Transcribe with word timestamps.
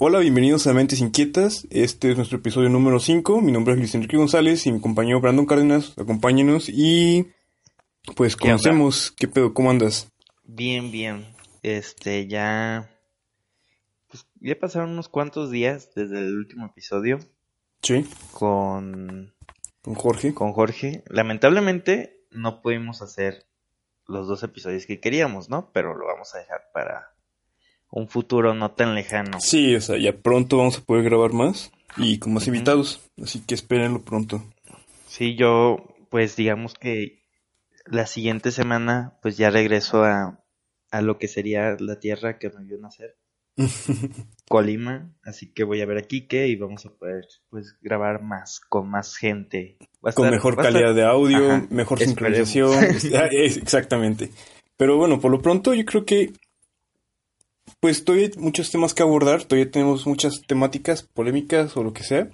Hola, 0.00 0.20
bienvenidos 0.20 0.68
a 0.68 0.74
Mentes 0.74 1.00
Inquietas. 1.00 1.66
Este 1.70 2.12
es 2.12 2.16
nuestro 2.16 2.38
episodio 2.38 2.68
número 2.68 3.00
5. 3.00 3.40
Mi 3.40 3.50
nombre 3.50 3.72
es 3.74 3.80
Luis 3.80 3.96
Enrique 3.96 4.16
González 4.16 4.64
y 4.64 4.70
mi 4.70 4.80
compañero 4.80 5.20
Brandon 5.20 5.44
Cárdenas. 5.44 5.92
Acompáñenos 5.98 6.68
y 6.68 7.32
pues 8.14 8.36
conocemos. 8.36 9.10
¿Qué 9.10 9.26
pedo? 9.26 9.52
¿Cómo 9.54 9.72
andas? 9.72 10.08
Bien, 10.44 10.92
bien. 10.92 11.26
Este, 11.64 12.28
ya. 12.28 12.88
Pues 14.06 14.24
ya 14.36 14.56
pasaron 14.56 14.90
unos 14.90 15.08
cuantos 15.08 15.50
días 15.50 15.90
desde 15.96 16.20
el 16.20 16.32
último 16.32 16.66
episodio. 16.66 17.18
Sí. 17.82 18.08
Con. 18.30 19.34
Con 19.82 19.94
Jorge. 19.96 20.32
Con 20.32 20.52
Jorge. 20.52 21.02
Lamentablemente 21.08 22.24
no 22.30 22.62
pudimos 22.62 23.02
hacer 23.02 23.46
los 24.06 24.28
dos 24.28 24.44
episodios 24.44 24.86
que 24.86 25.00
queríamos, 25.00 25.50
¿no? 25.50 25.72
Pero 25.72 25.96
lo 25.96 26.06
vamos 26.06 26.32
a 26.36 26.38
dejar 26.38 26.70
para 26.72 27.17
un 27.90 28.08
futuro 28.08 28.54
no 28.54 28.72
tan 28.72 28.94
lejano. 28.94 29.40
Sí, 29.40 29.74
o 29.74 29.80
sea, 29.80 29.98
ya 29.98 30.12
pronto 30.12 30.58
vamos 30.58 30.78
a 30.78 30.82
poder 30.82 31.04
grabar 31.04 31.32
más 31.32 31.72
y 31.96 32.18
con 32.18 32.34
más 32.34 32.46
invitados, 32.46 33.00
así 33.22 33.40
que 33.40 33.54
espérenlo 33.54 34.02
pronto. 34.02 34.42
Sí, 35.06 35.36
yo 35.36 35.94
pues 36.10 36.36
digamos 36.36 36.74
que 36.74 37.22
la 37.86 38.06
siguiente 38.06 38.50
semana 38.50 39.18
pues 39.22 39.36
ya 39.36 39.50
regreso 39.50 40.04
a, 40.04 40.44
a 40.90 41.02
lo 41.02 41.18
que 41.18 41.28
sería 41.28 41.76
la 41.78 41.98
tierra 41.98 42.38
que 42.38 42.50
me 42.50 42.64
vio 42.64 42.78
nacer. 42.78 43.16
Colima, 44.48 45.12
así 45.24 45.52
que 45.52 45.64
voy 45.64 45.80
a 45.80 45.86
ver 45.86 45.98
a 45.98 46.02
Kike 46.02 46.46
y 46.46 46.56
vamos 46.56 46.86
a 46.86 46.90
poder 46.90 47.26
pues 47.50 47.76
grabar 47.80 48.22
más 48.22 48.60
con 48.60 48.88
más 48.88 49.16
gente. 49.16 49.76
con 50.14 50.30
mejor 50.30 50.56
calidad 50.56 50.94
de 50.94 51.04
audio, 51.04 51.66
mejor 51.70 51.98
sincronización, 51.98 52.84
exactamente. 53.32 54.30
Pero 54.76 54.96
bueno, 54.96 55.20
por 55.20 55.32
lo 55.32 55.42
pronto 55.42 55.74
yo 55.74 55.84
creo 55.84 56.04
que 56.04 56.32
pues 57.80 58.04
todavía 58.04 58.28
hay 58.28 58.38
muchos 58.38 58.70
temas 58.70 58.94
que 58.94 59.02
abordar, 59.02 59.44
todavía 59.44 59.70
tenemos 59.70 60.06
muchas 60.06 60.42
temáticas 60.42 61.02
polémicas 61.02 61.76
o 61.76 61.82
lo 61.82 61.92
que 61.92 62.02
sea. 62.02 62.28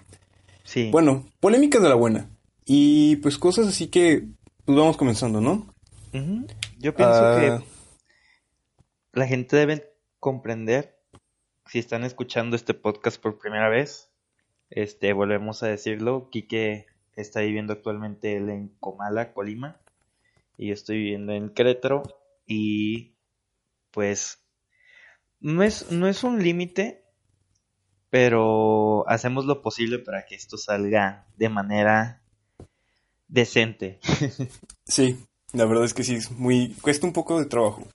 Sí. 0.64 0.91
Bueno, 0.91 1.27
polémicas 1.41 1.83
de 1.83 1.89
la 1.89 1.95
buena. 1.95 2.31
Y 2.64 3.17
pues 3.17 3.37
cosas 3.37 3.67
así 3.67 3.89
que 3.89 4.25
pues 4.65 4.78
vamos 4.78 4.97
comenzando, 4.97 5.41
¿no? 5.41 5.67
Yo 6.78 6.95
pienso 6.95 7.20
que 7.39 7.47
ah. 7.47 7.62
la 9.12 9.27
gente 9.27 9.56
debe 9.56 9.92
comprender, 10.20 10.97
si 11.67 11.81
están 11.81 12.05
escuchando 12.05 12.56
este 12.56 12.72
podcast 12.72 13.20
por 13.20 13.39
primera 13.39 13.69
vez, 13.69 14.11
este, 14.70 15.12
volvemos 15.12 15.62
a 15.62 15.67
decirlo, 15.67 16.31
Quique 16.31 16.87
está 17.17 17.41
viviendo 17.41 17.72
actualmente 17.72 18.37
en 18.37 18.69
Comala, 18.81 19.33
Colima, 19.33 19.81
y 20.56 20.69
yo 20.69 20.75
estoy 20.75 20.98
viviendo 20.98 21.33
en 21.33 21.50
Querétaro, 21.50 22.05
y 22.47 23.15
pues 23.91 24.44
no 25.45 25.62
es, 25.62 25.92
no 25.92 26.09
es 26.09 26.25
un 26.25 26.42
límite, 26.42 27.05
pero 28.09 29.06
hacemos 29.11 29.45
lo 29.45 29.61
posible 29.61 29.98
para 29.98 30.25
que 30.25 30.34
esto 30.34 30.56
salga 30.56 31.27
de 31.37 31.50
manera 31.50 32.23
decente. 33.28 34.00
sí, 34.87 35.22
la 35.53 35.66
verdad 35.66 35.84
es 35.84 35.93
que 35.93 36.03
sí, 36.03 36.15
es 36.15 36.31
muy, 36.31 36.75
cuesta 36.81 37.06
un 37.06 37.12
poco 37.12 37.38
de 37.38 37.44
trabajo. 37.44 37.87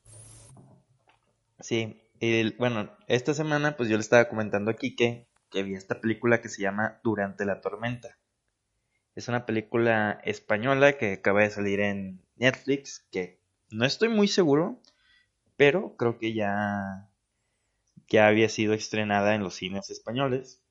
Sí, 1.60 2.00
el, 2.20 2.56
bueno, 2.60 2.96
esta 3.08 3.34
semana 3.34 3.76
pues 3.76 3.90
yo 3.90 3.98
le 3.98 4.02
estaba 4.02 4.30
comentando 4.30 4.70
a 4.70 4.76
Kike 4.76 5.28
que 5.50 5.64
vi 5.64 5.74
esta 5.74 6.00
película 6.00 6.42
que 6.42 6.50
se 6.50 6.62
llama 6.62 7.00
Durante 7.04 7.46
la 7.46 7.62
tormenta. 7.62 8.20
Es 9.16 9.28
una 9.28 9.48
película 9.48 10.22
española 10.24 11.00
que 11.00 11.14
acaba 11.14 11.42
de 11.42 11.50
salir 11.50 11.80
en 11.80 12.22
Netflix, 12.36 13.08
que 13.10 13.42
no 13.72 13.86
estoy 13.86 14.10
muy 14.10 14.28
seguro, 14.28 14.80
pero 15.58 15.96
creo 15.98 16.20
que 16.20 16.34
ya 16.34 17.09
ya 18.09 18.28
había 18.28 18.50
sido 18.50 18.74
estrenada 18.74 19.36
en 19.36 19.44
los 19.44 19.56
cines 19.56 19.90
españoles, 19.90 20.62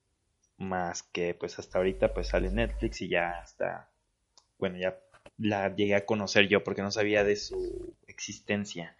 más 0.57 1.03
que 1.03 1.33
pues 1.33 1.57
hasta 1.59 1.77
ahorita 1.77 2.13
pues 2.13 2.27
sale 2.27 2.51
Netflix 2.51 3.01
y 3.01 3.09
ya 3.09 3.41
está, 3.43 3.89
bueno, 4.57 4.77
ya 4.77 4.99
la 5.37 5.73
llegué 5.73 5.95
a 5.95 6.05
conocer 6.05 6.47
yo 6.47 6.63
porque 6.63 6.81
no 6.81 6.91
sabía 6.91 7.23
de 7.23 7.35
su 7.35 7.95
existencia. 8.07 8.95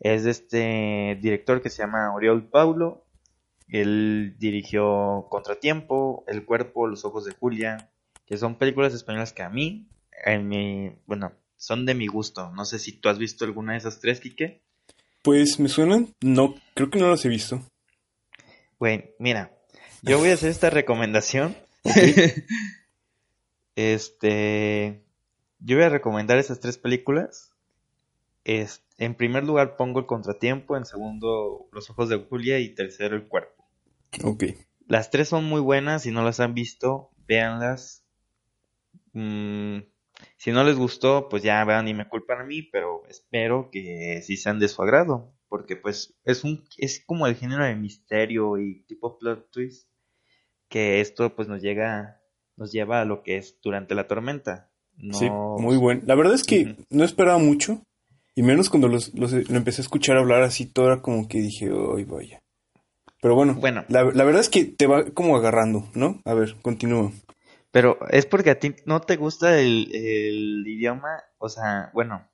Es 0.00 0.24
de 0.24 0.30
este 0.30 1.18
director 1.20 1.62
que 1.62 1.70
se 1.70 1.82
llama 1.82 2.12
Oriol 2.14 2.48
Paulo. 2.48 3.04
Él 3.68 4.34
dirigió 4.38 5.26
Contratiempo, 5.30 6.24
El 6.26 6.44
cuerpo, 6.44 6.88
Los 6.88 7.04
ojos 7.04 7.24
de 7.24 7.32
Julia, 7.32 7.90
que 8.26 8.36
son 8.36 8.56
películas 8.56 8.94
españolas 8.94 9.32
que 9.32 9.42
a 9.42 9.50
mí, 9.50 9.86
en 10.24 10.48
mi, 10.48 10.92
bueno, 11.06 11.32
son 11.56 11.86
de 11.86 11.94
mi 11.94 12.06
gusto. 12.06 12.50
No 12.52 12.64
sé 12.64 12.78
si 12.78 12.92
tú 12.92 13.08
has 13.08 13.18
visto 13.18 13.44
alguna 13.44 13.72
de 13.72 13.78
esas 13.78 14.00
tres, 14.00 14.20
Quique. 14.20 14.62
Pues 15.22 15.60
me 15.60 15.68
suenan, 15.68 16.14
no, 16.20 16.54
creo 16.74 16.90
que 16.90 16.98
no 16.98 17.10
las 17.10 17.24
he 17.24 17.28
visto. 17.28 17.62
Bueno, 18.78 19.04
mira, 19.18 19.52
yo 20.02 20.18
voy 20.18 20.30
a 20.30 20.34
hacer 20.34 20.50
esta 20.50 20.70
recomendación. 20.70 21.56
este, 23.76 25.04
yo 25.58 25.76
voy 25.76 25.84
a 25.84 25.90
recomendar 25.90 26.38
esas 26.38 26.60
tres 26.60 26.78
películas. 26.78 27.52
Es, 28.44 28.82
en 28.96 29.14
primer 29.14 29.44
lugar 29.44 29.76
pongo 29.76 30.00
El 30.00 30.06
Contratiempo, 30.06 30.76
en 30.76 30.86
segundo 30.86 31.68
Los 31.72 31.90
Ojos 31.90 32.08
de 32.08 32.16
Julia 32.16 32.58
y 32.58 32.74
tercero 32.74 33.14
El 33.16 33.28
Cuerpo. 33.28 33.66
Ok. 34.24 34.44
Las 34.86 35.10
tres 35.10 35.28
son 35.28 35.44
muy 35.44 35.60
buenas, 35.60 36.02
si 36.02 36.10
no 36.10 36.24
las 36.24 36.40
han 36.40 36.54
visto, 36.54 37.10
véanlas. 37.28 38.02
Mm, 39.12 39.80
si 40.36 40.52
no 40.52 40.64
les 40.64 40.76
gustó, 40.76 41.28
pues 41.28 41.42
ya 41.42 41.64
vean 41.64 41.88
y 41.88 41.94
me 41.94 42.08
culpan 42.08 42.40
a 42.40 42.44
mí, 42.44 42.62
pero 42.62 43.02
espero 43.08 43.70
que 43.70 44.20
sí 44.22 44.36
sean 44.36 44.58
de 44.58 44.68
su 44.68 44.82
agrado, 44.82 45.32
porque 45.48 45.76
pues 45.76 46.14
es 46.24 46.44
un 46.44 46.64
es 46.78 47.04
como 47.04 47.26
el 47.26 47.36
género 47.36 47.64
de 47.64 47.76
misterio 47.76 48.58
y 48.58 48.82
tipo 48.86 49.18
plot 49.18 49.50
twist 49.50 49.88
que 50.68 51.00
esto 51.00 51.34
pues 51.34 51.48
nos 51.48 51.60
llega 51.60 52.20
nos 52.56 52.72
lleva 52.72 53.00
a 53.00 53.04
lo 53.04 53.22
que 53.22 53.36
es 53.36 53.58
durante 53.62 53.94
la 53.94 54.06
tormenta. 54.06 54.70
Sí, 55.12 55.30
muy 55.30 55.76
bueno. 55.78 56.02
La 56.04 56.14
verdad 56.14 56.34
es 56.34 56.44
que 56.44 56.76
no 56.90 57.04
esperaba 57.04 57.38
mucho 57.38 57.82
y 58.34 58.42
menos 58.42 58.68
cuando 58.68 58.88
los, 58.88 59.12
lo 59.14 59.28
empecé 59.56 59.80
a 59.80 59.84
escuchar 59.84 60.16
hablar 60.16 60.42
así 60.42 60.66
todo 60.66 60.86
era 60.86 61.02
como 61.02 61.26
que 61.26 61.38
dije, 61.38 61.70
"Ay, 61.96 62.04
vaya." 62.04 62.40
Pero 63.22 63.34
bueno, 63.34 63.54
bueno. 63.54 63.84
La, 63.88 64.04
la 64.04 64.24
verdad 64.24 64.40
es 64.40 64.48
que 64.48 64.64
te 64.64 64.86
va 64.86 65.10
como 65.10 65.36
agarrando, 65.36 65.88
¿no? 65.94 66.20
A 66.24 66.34
ver, 66.34 66.56
continúa. 66.62 67.12
Pero 67.70 67.98
es 68.10 68.26
porque 68.26 68.50
a 68.50 68.58
ti 68.58 68.74
no 68.84 69.00
te 69.00 69.16
gusta 69.16 69.60
el, 69.60 69.94
el 69.94 70.66
idioma, 70.66 71.22
o 71.38 71.48
sea, 71.48 71.90
bueno, 71.94 72.28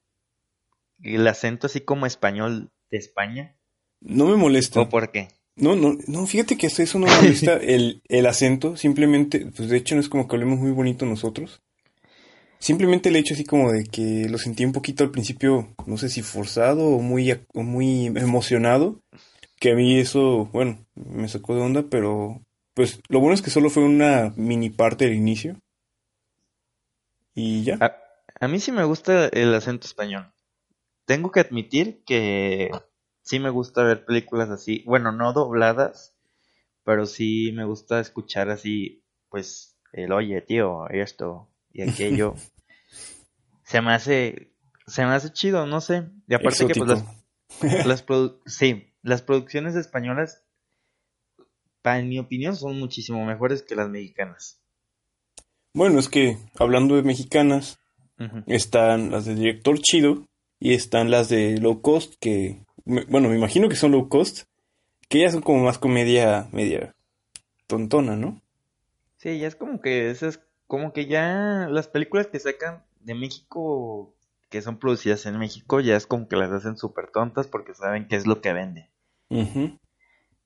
el 1.02 1.26
acento 1.26 1.66
así 1.66 1.80
como 1.80 2.06
español 2.06 2.70
de 2.90 2.98
España. 2.98 3.56
No 4.00 4.26
me 4.26 4.36
molesta. 4.36 4.80
¿O 4.80 4.88
por 4.88 5.12
qué? 5.12 5.28
No, 5.56 5.74
no, 5.74 5.96
no, 6.06 6.26
fíjate 6.26 6.56
que 6.56 6.66
eso 6.66 6.98
no 6.98 7.06
me 7.06 7.14
molesta 7.16 7.56
el, 7.62 8.02
el 8.08 8.26
acento, 8.26 8.76
simplemente, 8.76 9.46
pues 9.56 9.68
de 9.68 9.76
hecho 9.76 9.94
no 9.94 10.00
es 10.00 10.08
como 10.08 10.28
que 10.28 10.36
hablemos 10.36 10.58
muy 10.58 10.70
bonito 10.70 11.06
nosotros. 11.06 11.62
Simplemente 12.58 13.10
el 13.10 13.16
hecho 13.16 13.34
así 13.34 13.44
como 13.44 13.70
de 13.72 13.84
que 13.84 14.28
lo 14.28 14.38
sentí 14.38 14.64
un 14.64 14.72
poquito 14.72 15.04
al 15.04 15.10
principio, 15.10 15.74
no 15.86 15.98
sé 15.98 16.08
si 16.08 16.22
forzado 16.22 16.86
o 16.86 17.00
muy, 17.00 17.30
o 17.52 17.62
muy 17.62 18.06
emocionado, 18.06 19.02
que 19.60 19.72
a 19.72 19.74
mí 19.74 19.98
eso, 19.98 20.46
bueno, 20.52 20.78
me 20.94 21.28
sacó 21.28 21.54
de 21.54 21.60
onda, 21.60 21.84
pero 21.90 22.42
pues 22.76 23.00
lo 23.08 23.20
bueno 23.20 23.32
es 23.32 23.40
que 23.40 23.48
solo 23.48 23.70
fue 23.70 23.84
una 23.84 24.34
mini 24.36 24.68
parte 24.68 25.06
del 25.06 25.14
inicio. 25.14 25.58
Y 27.34 27.64
ya. 27.64 27.78
A, 28.38 28.48
mí 28.48 28.60
sí 28.60 28.70
me 28.70 28.84
gusta 28.84 29.28
el 29.28 29.54
acento 29.54 29.86
español. 29.86 30.30
Tengo 31.06 31.30
que 31.30 31.40
admitir 31.40 32.04
que 32.04 32.70
sí 33.22 33.40
me 33.40 33.48
gusta 33.48 33.82
ver 33.82 34.04
películas 34.04 34.50
así. 34.50 34.82
Bueno, 34.84 35.10
no 35.10 35.32
dobladas, 35.32 36.14
pero 36.84 37.06
sí 37.06 37.50
me 37.54 37.64
gusta 37.64 37.98
escuchar 37.98 38.50
así, 38.50 39.02
pues, 39.30 39.78
el 39.94 40.12
oye, 40.12 40.42
tío, 40.42 40.86
esto 40.90 41.48
y 41.72 41.80
aquello. 41.80 42.34
se 43.64 43.80
me 43.80 43.94
hace, 43.94 44.52
se 44.86 45.02
me 45.06 45.14
hace 45.14 45.32
chido, 45.32 45.66
no 45.66 45.80
sé. 45.80 46.10
Y 46.28 46.34
aparte 46.34 46.66
que 46.66 46.74
pues 46.74 46.90
las, 46.90 47.86
las 47.86 48.04
sí, 48.44 48.92
las 49.00 49.22
producciones 49.22 49.76
españolas 49.76 50.45
en 51.94 52.08
mi 52.08 52.18
opinión, 52.18 52.56
son 52.56 52.78
muchísimo 52.78 53.24
mejores 53.24 53.62
que 53.62 53.76
las 53.76 53.88
mexicanas. 53.88 54.60
Bueno, 55.72 55.98
es 56.00 56.08
que 56.08 56.38
hablando 56.58 56.96
de 56.96 57.02
mexicanas, 57.02 57.78
están 58.46 59.10
las 59.10 59.26
de 59.26 59.34
director 59.34 59.78
chido 59.78 60.26
y 60.58 60.74
están 60.74 61.10
las 61.10 61.28
de 61.28 61.58
low 61.58 61.82
cost, 61.82 62.14
que, 62.18 62.64
bueno, 62.84 63.28
me 63.28 63.36
imagino 63.36 63.68
que 63.68 63.76
son 63.76 63.92
low 63.92 64.08
cost, 64.08 64.44
Que 65.08 65.20
ya 65.20 65.30
son 65.30 65.42
como 65.42 65.62
más 65.62 65.78
comedia 65.78 66.48
media 66.50 66.96
tontona, 67.66 68.16
¿no? 68.16 68.40
Sí, 69.18 69.38
ya 69.38 69.46
es 69.46 69.54
como 69.54 69.80
que 69.80 70.10
es 70.10 70.40
como 70.66 70.92
que 70.92 71.06
ya 71.06 71.68
las 71.70 71.88
películas 71.88 72.26
que 72.26 72.40
sacan 72.40 72.84
de 73.00 73.14
México 73.14 74.14
que 74.48 74.62
son 74.62 74.78
producidas 74.78 75.26
en 75.26 75.38
México 75.38 75.80
ya 75.80 75.96
es 75.96 76.06
como 76.06 76.28
que 76.28 76.36
las 76.36 76.50
hacen 76.50 76.76
súper 76.76 77.10
tontas 77.10 77.46
porque 77.46 77.74
saben 77.74 78.08
qué 78.08 78.16
es 78.16 78.26
lo 78.26 78.40
que 78.40 78.52
vende. 78.52 78.90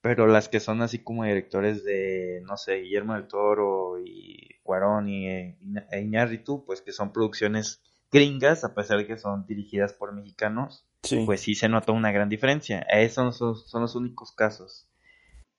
Pero 0.02 0.26
las 0.26 0.48
que 0.48 0.60
son 0.60 0.80
así 0.80 1.00
como 1.00 1.24
directores 1.24 1.84
de, 1.84 2.42
no 2.46 2.56
sé, 2.56 2.76
Guillermo 2.76 3.14
del 3.14 3.28
Toro 3.28 3.98
y 4.02 4.58
Cuarón 4.62 5.08
y 5.08 5.28
e 5.28 5.56
Iñárritu, 6.00 6.64
pues 6.64 6.80
que 6.80 6.92
son 6.92 7.12
producciones 7.12 7.82
gringas, 8.10 8.64
a 8.64 8.74
pesar 8.74 8.98
de 8.98 9.06
que 9.06 9.18
son 9.18 9.46
dirigidas 9.46 9.92
por 9.92 10.14
mexicanos, 10.14 10.86
pues 11.26 11.42
sí 11.42 11.54
se 11.54 11.68
nota 11.68 11.92
una 11.92 12.12
gran 12.12 12.28
diferencia. 12.28 12.80
Esos 12.90 13.36
son, 13.36 13.56
son 13.56 13.82
los 13.82 13.94
únicos 13.94 14.32
casos. 14.32 14.88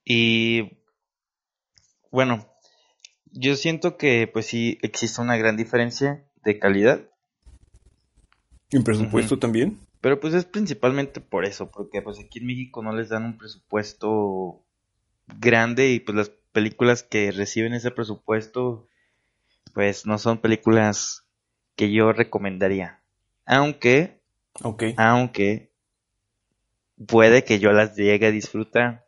Y 0.04 0.80
bueno, 2.12 2.48
yo 3.32 3.56
siento 3.56 3.98
que 3.98 4.28
pues 4.28 4.48
sí 4.48 4.78
existe 4.82 5.22
una 5.22 5.38
gran 5.38 5.56
diferencia 5.56 6.26
de 6.44 6.60
calidad. 6.60 7.10
¿En 8.72 8.84
presupuesto 8.84 9.38
también? 9.38 9.80
Pero 10.02 10.20
pues 10.20 10.34
es 10.34 10.46
principalmente 10.46 11.22
por 11.22 11.46
eso, 11.46 11.70
porque 11.70 12.02
pues 12.02 12.20
aquí 12.20 12.40
en 12.40 12.48
México 12.48 12.82
no 12.82 12.94
les 12.94 13.10
dan 13.10 13.24
un 13.24 13.38
presupuesto 13.38 14.64
grande 15.40 15.90
y 15.92 16.00
pues 16.00 16.16
las 16.16 16.30
películas 16.52 17.04
que 17.04 17.32
reciben 17.32 17.74
ese 17.74 17.92
presupuesto 17.92 18.88
pues 19.74 20.06
no 20.06 20.18
son 20.18 20.40
películas 20.40 21.26
que 21.76 21.92
yo 21.92 22.12
recomendaría. 22.14 23.02
Aunque, 23.46 24.22
aunque 24.98 25.72
puede 27.08 27.44
que 27.44 27.60
yo 27.60 27.72
las 27.72 27.96
llegue 27.96 28.28
a 28.28 28.32
disfrutar. 28.32 29.06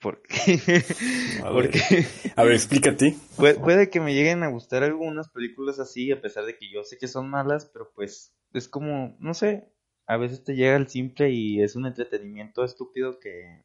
Porque, 0.00 0.82
a, 1.42 1.48
porque 1.52 1.80
a 2.36 2.44
ver, 2.44 2.52
explícate. 2.52 3.16
Puede, 3.36 3.88
que 3.88 4.00
me 4.00 4.14
lleguen 4.14 4.42
a 4.42 4.48
gustar 4.48 4.82
algunas 4.82 5.28
películas 5.30 5.78
así, 5.78 6.12
a 6.12 6.20
pesar 6.20 6.44
de 6.44 6.56
que 6.58 6.70
yo 6.70 6.82
sé 6.84 6.98
que 6.98 7.08
son 7.08 7.30
malas, 7.30 7.66
pero 7.72 7.90
pues 7.94 8.34
es 8.54 8.68
como, 8.68 9.16
no 9.18 9.34
sé, 9.34 9.68
a 10.06 10.16
veces 10.16 10.44
te 10.44 10.54
llega 10.54 10.76
el 10.76 10.88
simple 10.88 11.30
y 11.30 11.62
es 11.62 11.76
un 11.76 11.86
entretenimiento 11.86 12.64
estúpido 12.64 13.18
que, 13.18 13.62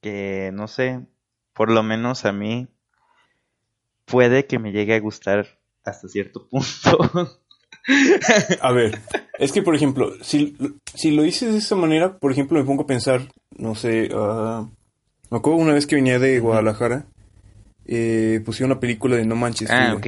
que 0.00 0.50
no 0.52 0.68
sé, 0.68 1.00
por 1.52 1.70
lo 1.70 1.82
menos 1.82 2.24
a 2.24 2.32
mí 2.32 2.68
puede 4.04 4.46
que 4.46 4.58
me 4.58 4.72
llegue 4.72 4.94
a 4.94 5.00
gustar 5.00 5.46
hasta 5.84 6.08
cierto 6.08 6.48
punto. 6.48 6.98
a 8.60 8.72
ver, 8.72 8.98
es 9.38 9.52
que 9.52 9.62
por 9.62 9.74
ejemplo, 9.74 10.12
si, 10.22 10.56
si 10.94 11.10
lo 11.10 11.22
dices 11.22 11.52
de 11.52 11.58
esa 11.58 11.76
manera, 11.76 12.18
por 12.18 12.32
ejemplo, 12.32 12.58
me 12.58 12.64
pongo 12.64 12.82
a 12.82 12.86
pensar, 12.86 13.28
no 13.56 13.74
sé, 13.74 14.14
uh, 14.14 14.68
me 15.30 15.38
acuerdo 15.38 15.58
una 15.58 15.74
vez 15.74 15.86
que 15.86 15.96
venía 15.96 16.18
de 16.18 16.38
Guadalajara, 16.40 17.06
eh, 17.86 18.42
pusieron 18.44 18.72
una 18.72 18.80
película 18.80 19.16
de 19.16 19.26
No 19.26 19.36
Manches. 19.36 19.70
Ah, 19.70 19.94
ok. 19.96 20.06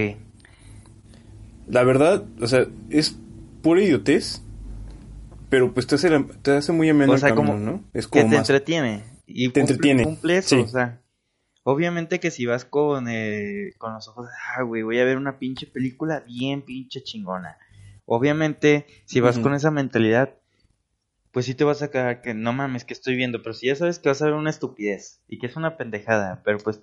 La 1.68 1.82
verdad, 1.82 2.24
o 2.40 2.46
sea, 2.46 2.66
es 2.90 3.18
pura 3.62 3.82
idiotez, 3.82 4.42
pero 5.48 5.72
pues 5.72 5.86
te 5.86 5.94
hace, 5.94 6.10
te 6.42 6.50
hace 6.52 6.72
muy 6.72 6.88
ameno 6.88 7.12
o 7.12 7.18
sea, 7.18 7.34
como, 7.34 7.54
¿no? 7.54 7.84
Es 7.92 8.08
como 8.08 8.24
que 8.24 8.30
te 8.30 8.36
entretiene. 8.36 9.04
Y 9.26 9.48
te 9.50 9.60
entretiene. 9.60 10.04
Cumple 10.04 10.38
eso, 10.38 10.60
o 10.60 10.66
sea. 10.66 11.00
Obviamente 11.62 12.20
que 12.20 12.30
si 12.30 12.46
vas 12.46 12.64
con, 12.64 13.08
eh, 13.08 13.72
con 13.78 13.92
los 13.92 14.06
ojos, 14.06 14.28
ah, 14.56 14.62
güey, 14.62 14.82
voy 14.82 15.00
a 15.00 15.04
ver 15.04 15.16
una 15.16 15.40
pinche 15.40 15.66
película 15.66 16.20
bien 16.20 16.62
pinche 16.62 17.02
chingona. 17.02 17.58
Obviamente, 18.04 18.86
si 19.04 19.18
vas 19.18 19.40
con 19.40 19.52
esa 19.52 19.72
mentalidad, 19.72 20.34
pues 21.32 21.44
sí 21.44 21.54
te 21.54 21.64
vas 21.64 21.82
a 21.82 21.90
quedar 21.90 22.22
que 22.22 22.34
no 22.34 22.52
mames 22.52 22.84
que 22.84 22.94
estoy 22.94 23.16
viendo, 23.16 23.42
pero 23.42 23.52
si 23.52 23.66
ya 23.66 23.74
sabes 23.74 23.98
que 23.98 24.08
vas 24.08 24.22
a 24.22 24.26
ver 24.26 24.34
una 24.34 24.48
estupidez 24.48 25.20
y 25.26 25.38
que 25.38 25.46
es 25.46 25.56
una 25.56 25.76
pendejada, 25.76 26.40
pero 26.44 26.58
pues 26.58 26.82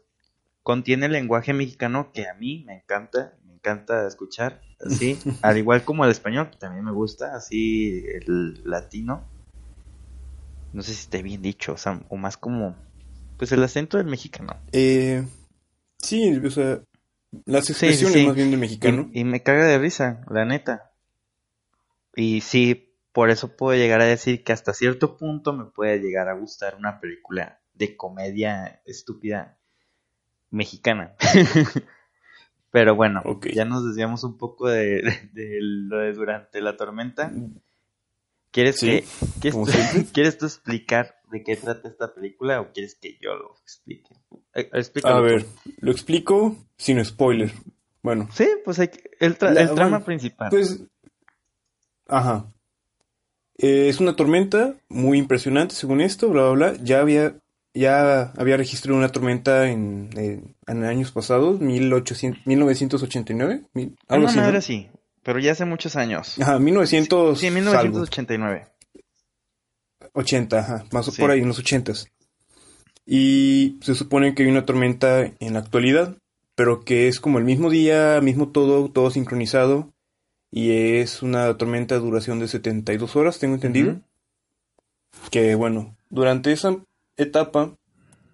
contiene 0.63 1.05
el 1.05 1.13
lenguaje 1.13 1.53
mexicano 1.53 2.11
que 2.11 2.27
a 2.27 2.33
mí 2.33 2.63
me 2.67 2.75
encanta, 2.75 3.37
encanta 3.63 4.05
escuchar, 4.05 4.61
así, 4.85 5.17
al 5.41 5.57
igual 5.57 5.85
como 5.85 6.03
el 6.03 6.11
español, 6.11 6.49
que 6.51 6.57
también 6.57 6.83
me 6.83 6.91
gusta, 6.91 7.35
así 7.35 8.03
el 8.07 8.61
latino. 8.65 9.23
No 10.73 10.81
sé 10.81 10.93
si 10.93 11.01
esté 11.01 11.21
bien 11.21 11.41
dicho, 11.41 11.73
o 11.73 11.77
sea, 11.77 12.01
o 12.09 12.17
más 12.17 12.35
como 12.35 12.75
pues 13.37 13.51
el 13.51 13.63
acento 13.63 13.97
del 13.97 14.07
mexicano. 14.07 14.57
Eh, 14.71 15.25
sí, 15.97 16.35
o 16.37 16.49
sea, 16.49 16.81
las 17.45 17.69
expresiones 17.69 18.27
más 18.27 18.35
bien 18.35 18.51
del 18.51 18.59
mexicano. 18.59 19.09
y 19.13 19.23
me 19.23 19.41
caga 19.43 19.65
de 19.65 19.77
risa, 19.77 20.21
la 20.29 20.45
neta. 20.45 20.91
Y 22.15 22.41
sí, 22.41 22.95
por 23.11 23.29
eso 23.29 23.55
puedo 23.55 23.77
llegar 23.77 24.01
a 24.01 24.05
decir 24.05 24.43
que 24.43 24.53
hasta 24.53 24.73
cierto 24.73 25.17
punto 25.17 25.53
me 25.53 25.65
puede 25.65 25.99
llegar 25.99 26.27
a 26.27 26.33
gustar 26.33 26.75
una 26.75 26.99
película 26.99 27.61
de 27.73 27.95
comedia 27.95 28.81
estúpida 28.85 29.57
mexicana. 30.49 31.15
Pero 32.73 32.95
bueno, 32.95 33.21
ya 33.53 33.65
nos 33.65 33.85
desviamos 33.85 34.23
un 34.23 34.35
poco 34.35 34.67
de, 34.67 35.03
lo 35.31 35.99
de 35.99 36.11
durante 36.11 36.59
la 36.59 36.75
tormenta. 36.75 37.31
¿Quieres 38.49 38.79
que 38.79 39.05
¿quieres, 40.11 40.39
tú 40.39 40.47
explicar 40.47 41.21
de 41.31 41.43
qué 41.43 41.55
trata 41.55 41.87
esta 41.87 42.15
película 42.15 42.61
o 42.61 42.71
quieres 42.73 42.95
que 42.95 43.19
yo 43.21 43.35
lo 43.35 43.53
explique? 43.61 44.15
Eh, 44.55 44.71
a 45.03 45.19
ver, 45.19 45.45
lo 45.81 45.91
explico 45.91 46.57
sin 46.75 47.05
spoiler. 47.05 47.51
Bueno. 48.01 48.27
Sí, 48.33 48.49
pues 48.65 48.79
el, 48.79 48.89
el 49.19 49.37
trama 49.37 50.03
principal. 50.03 50.49
Pues, 50.49 50.83
ajá. 52.07 52.51
Eh, 53.59 53.87
es 53.87 53.99
una 53.99 54.15
tormenta 54.15 54.77
muy 54.89 55.19
impresionante, 55.19 55.75
según 55.75 56.01
esto, 56.01 56.27
bla, 56.29 56.49
bla, 56.49 56.71
bla. 56.71 56.83
Ya 56.83 57.01
había, 57.01 57.35
ya 57.73 58.31
había 58.37 58.57
registrado 58.57 58.97
una 58.97 59.09
tormenta 59.09 59.69
en, 59.69 60.09
en 60.67 60.83
años 60.83 61.11
pasados, 61.11 61.59
1800, 61.59 62.45
1989. 62.45 63.63
Mil, 63.73 63.97
algo 64.07 64.27
así, 64.27 64.37
¿no? 64.37 64.61
sí, 64.61 64.89
pero 65.23 65.39
ya 65.39 65.53
hace 65.53 65.65
muchos 65.65 65.95
años. 65.95 66.39
Ajá, 66.39 66.59
1900. 66.59 67.39
Sí, 67.39 67.49
1989. 67.49 68.67
80, 70.13 70.59
ajá, 70.59 70.85
más 70.91 71.07
o 71.07 71.13
por 71.13 71.31
ahí, 71.31 71.41
en 71.41 71.47
los 71.47 71.59
80. 71.59 71.93
Y 73.05 73.79
se 73.81 73.95
supone 73.95 74.35
que 74.35 74.43
hay 74.43 74.49
una 74.49 74.65
tormenta 74.65 75.23
en 75.23 75.53
la 75.53 75.59
actualidad, 75.59 76.17
pero 76.55 76.83
que 76.85 77.07
es 77.07 77.19
como 77.19 77.39
el 77.39 77.43
mismo 77.43 77.69
día, 77.69 78.19
mismo 78.21 78.49
todo, 78.49 78.89
todo 78.89 79.09
sincronizado 79.09 79.93
y 80.55 80.99
es 80.99 81.23
una 81.23 81.57
tormenta 81.57 81.95
de 81.95 82.01
duración 82.01 82.37
de 82.39 82.47
72 82.47 83.15
horas, 83.15 83.39
tengo 83.39 83.55
entendido. 83.55 83.99
Que 85.31 85.55
bueno, 85.55 85.97
durante 86.11 86.51
esa 86.51 86.77
etapa, 87.17 87.75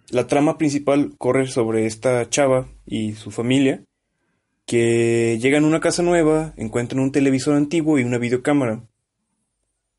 la 0.09 0.27
trama 0.27 0.57
principal 0.57 1.13
corre 1.17 1.47
sobre 1.47 1.85
esta 1.85 2.27
chava 2.29 2.67
y 2.85 3.13
su 3.13 3.31
familia, 3.31 3.83
que 4.65 5.37
llegan 5.41 5.63
a 5.63 5.67
una 5.67 5.79
casa 5.79 6.03
nueva, 6.03 6.53
encuentran 6.57 7.01
un 7.01 7.11
televisor 7.11 7.55
antiguo 7.55 7.99
y 7.99 8.03
una 8.03 8.17
videocámara. 8.17 8.83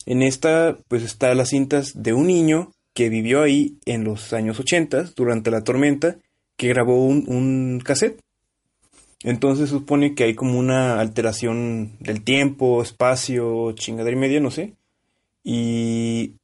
En 0.06 0.22
esta, 0.22 0.78
pues 0.88 1.02
está 1.02 1.34
las 1.34 1.50
cintas 1.50 2.02
de 2.02 2.12
un 2.12 2.26
niño 2.26 2.72
que 2.94 3.08
vivió 3.08 3.42
ahí 3.42 3.78
en 3.84 4.04
los 4.04 4.32
años 4.32 4.58
80, 4.58 5.12
durante 5.16 5.50
la 5.50 5.62
tormenta, 5.62 6.18
que 6.56 6.68
grabó 6.68 7.04
un, 7.04 7.24
un 7.28 7.80
cassette 7.80 8.20
entonces 9.22 9.68
supone 9.68 10.14
que 10.14 10.24
hay 10.24 10.34
como 10.34 10.58
una 10.58 10.98
alteración 11.00 11.96
del 12.00 12.22
tiempo, 12.22 12.82
espacio, 12.82 13.72
chingadera 13.72 14.16
y 14.16 14.20
media, 14.20 14.40
no 14.40 14.50
sé. 14.50 14.74
Y 15.44 16.36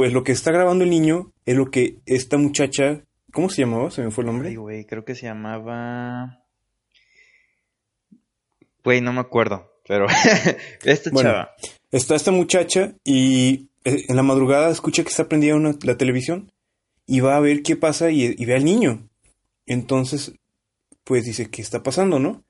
pues 0.00 0.14
lo 0.14 0.24
que 0.24 0.32
está 0.32 0.50
grabando 0.50 0.82
el 0.82 0.88
niño 0.88 1.30
es 1.44 1.58
lo 1.58 1.70
que 1.70 1.98
esta 2.06 2.38
muchacha, 2.38 3.02
¿cómo 3.34 3.50
se 3.50 3.60
llamaba? 3.60 3.90
Se 3.90 4.00
me 4.00 4.10
fue 4.10 4.24
el 4.24 4.28
nombre. 4.28 4.48
Ay, 4.48 4.56
güey, 4.56 4.86
creo 4.86 5.04
que 5.04 5.14
se 5.14 5.26
llamaba 5.26 6.42
Güey, 8.82 9.02
no 9.02 9.12
me 9.12 9.20
acuerdo, 9.20 9.70
pero 9.86 10.06
esta 10.84 11.10
chava. 11.10 11.50
Está 11.90 12.14
esta 12.16 12.30
muchacha 12.30 12.94
y 13.04 13.68
eh, 13.84 14.06
en 14.08 14.16
la 14.16 14.22
madrugada 14.22 14.70
escucha 14.70 15.02
que 15.02 15.10
está 15.10 15.28
prendida 15.28 15.54
la 15.82 15.98
televisión 15.98 16.50
y 17.06 17.20
va 17.20 17.36
a 17.36 17.40
ver 17.40 17.62
qué 17.62 17.76
pasa 17.76 18.10
y, 18.10 18.34
y 18.38 18.44
ve 18.46 18.54
al 18.54 18.64
niño. 18.64 19.06
Entonces 19.66 20.32
pues 21.04 21.26
dice, 21.26 21.50
¿qué 21.50 21.60
está 21.60 21.82
pasando, 21.82 22.18
no? 22.18 22.42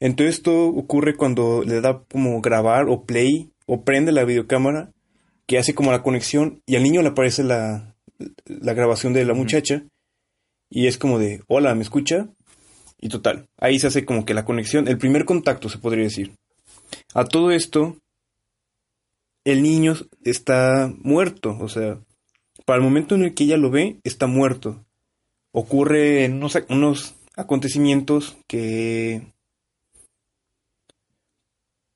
Entonces 0.00 0.38
esto 0.38 0.66
ocurre 0.66 1.14
cuando 1.14 1.62
le 1.62 1.80
da 1.80 2.02
como 2.10 2.40
grabar 2.40 2.88
o 2.88 3.04
play 3.04 3.52
o 3.66 3.84
prende 3.84 4.10
la 4.10 4.24
videocámara 4.24 4.90
que 5.48 5.58
hace 5.58 5.74
como 5.74 5.90
la 5.90 6.02
conexión 6.02 6.62
y 6.66 6.76
al 6.76 6.82
niño 6.82 7.00
le 7.00 7.08
aparece 7.08 7.42
la, 7.42 7.96
la 8.44 8.74
grabación 8.74 9.14
de 9.14 9.24
la 9.24 9.32
muchacha 9.32 9.82
y 10.68 10.86
es 10.86 10.98
como 10.98 11.18
de, 11.18 11.42
hola, 11.48 11.74
¿me 11.74 11.82
escucha? 11.82 12.28
Y 13.00 13.08
total, 13.08 13.48
ahí 13.56 13.78
se 13.78 13.86
hace 13.86 14.04
como 14.04 14.26
que 14.26 14.34
la 14.34 14.44
conexión, 14.44 14.86
el 14.88 14.98
primer 14.98 15.24
contacto 15.24 15.70
se 15.70 15.78
podría 15.78 16.04
decir. 16.04 16.36
A 17.14 17.24
todo 17.24 17.50
esto, 17.50 17.96
el 19.44 19.62
niño 19.62 19.94
está 20.22 20.92
muerto, 20.98 21.56
o 21.58 21.68
sea, 21.70 21.98
para 22.66 22.78
el 22.78 22.84
momento 22.84 23.14
en 23.14 23.22
el 23.22 23.34
que 23.34 23.44
ella 23.44 23.56
lo 23.56 23.70
ve, 23.70 24.00
está 24.04 24.26
muerto. 24.26 24.84
Ocurre 25.52 26.24
en 26.24 26.34
unos, 26.34 26.58
unos 26.68 27.14
acontecimientos 27.36 28.36
que, 28.46 29.32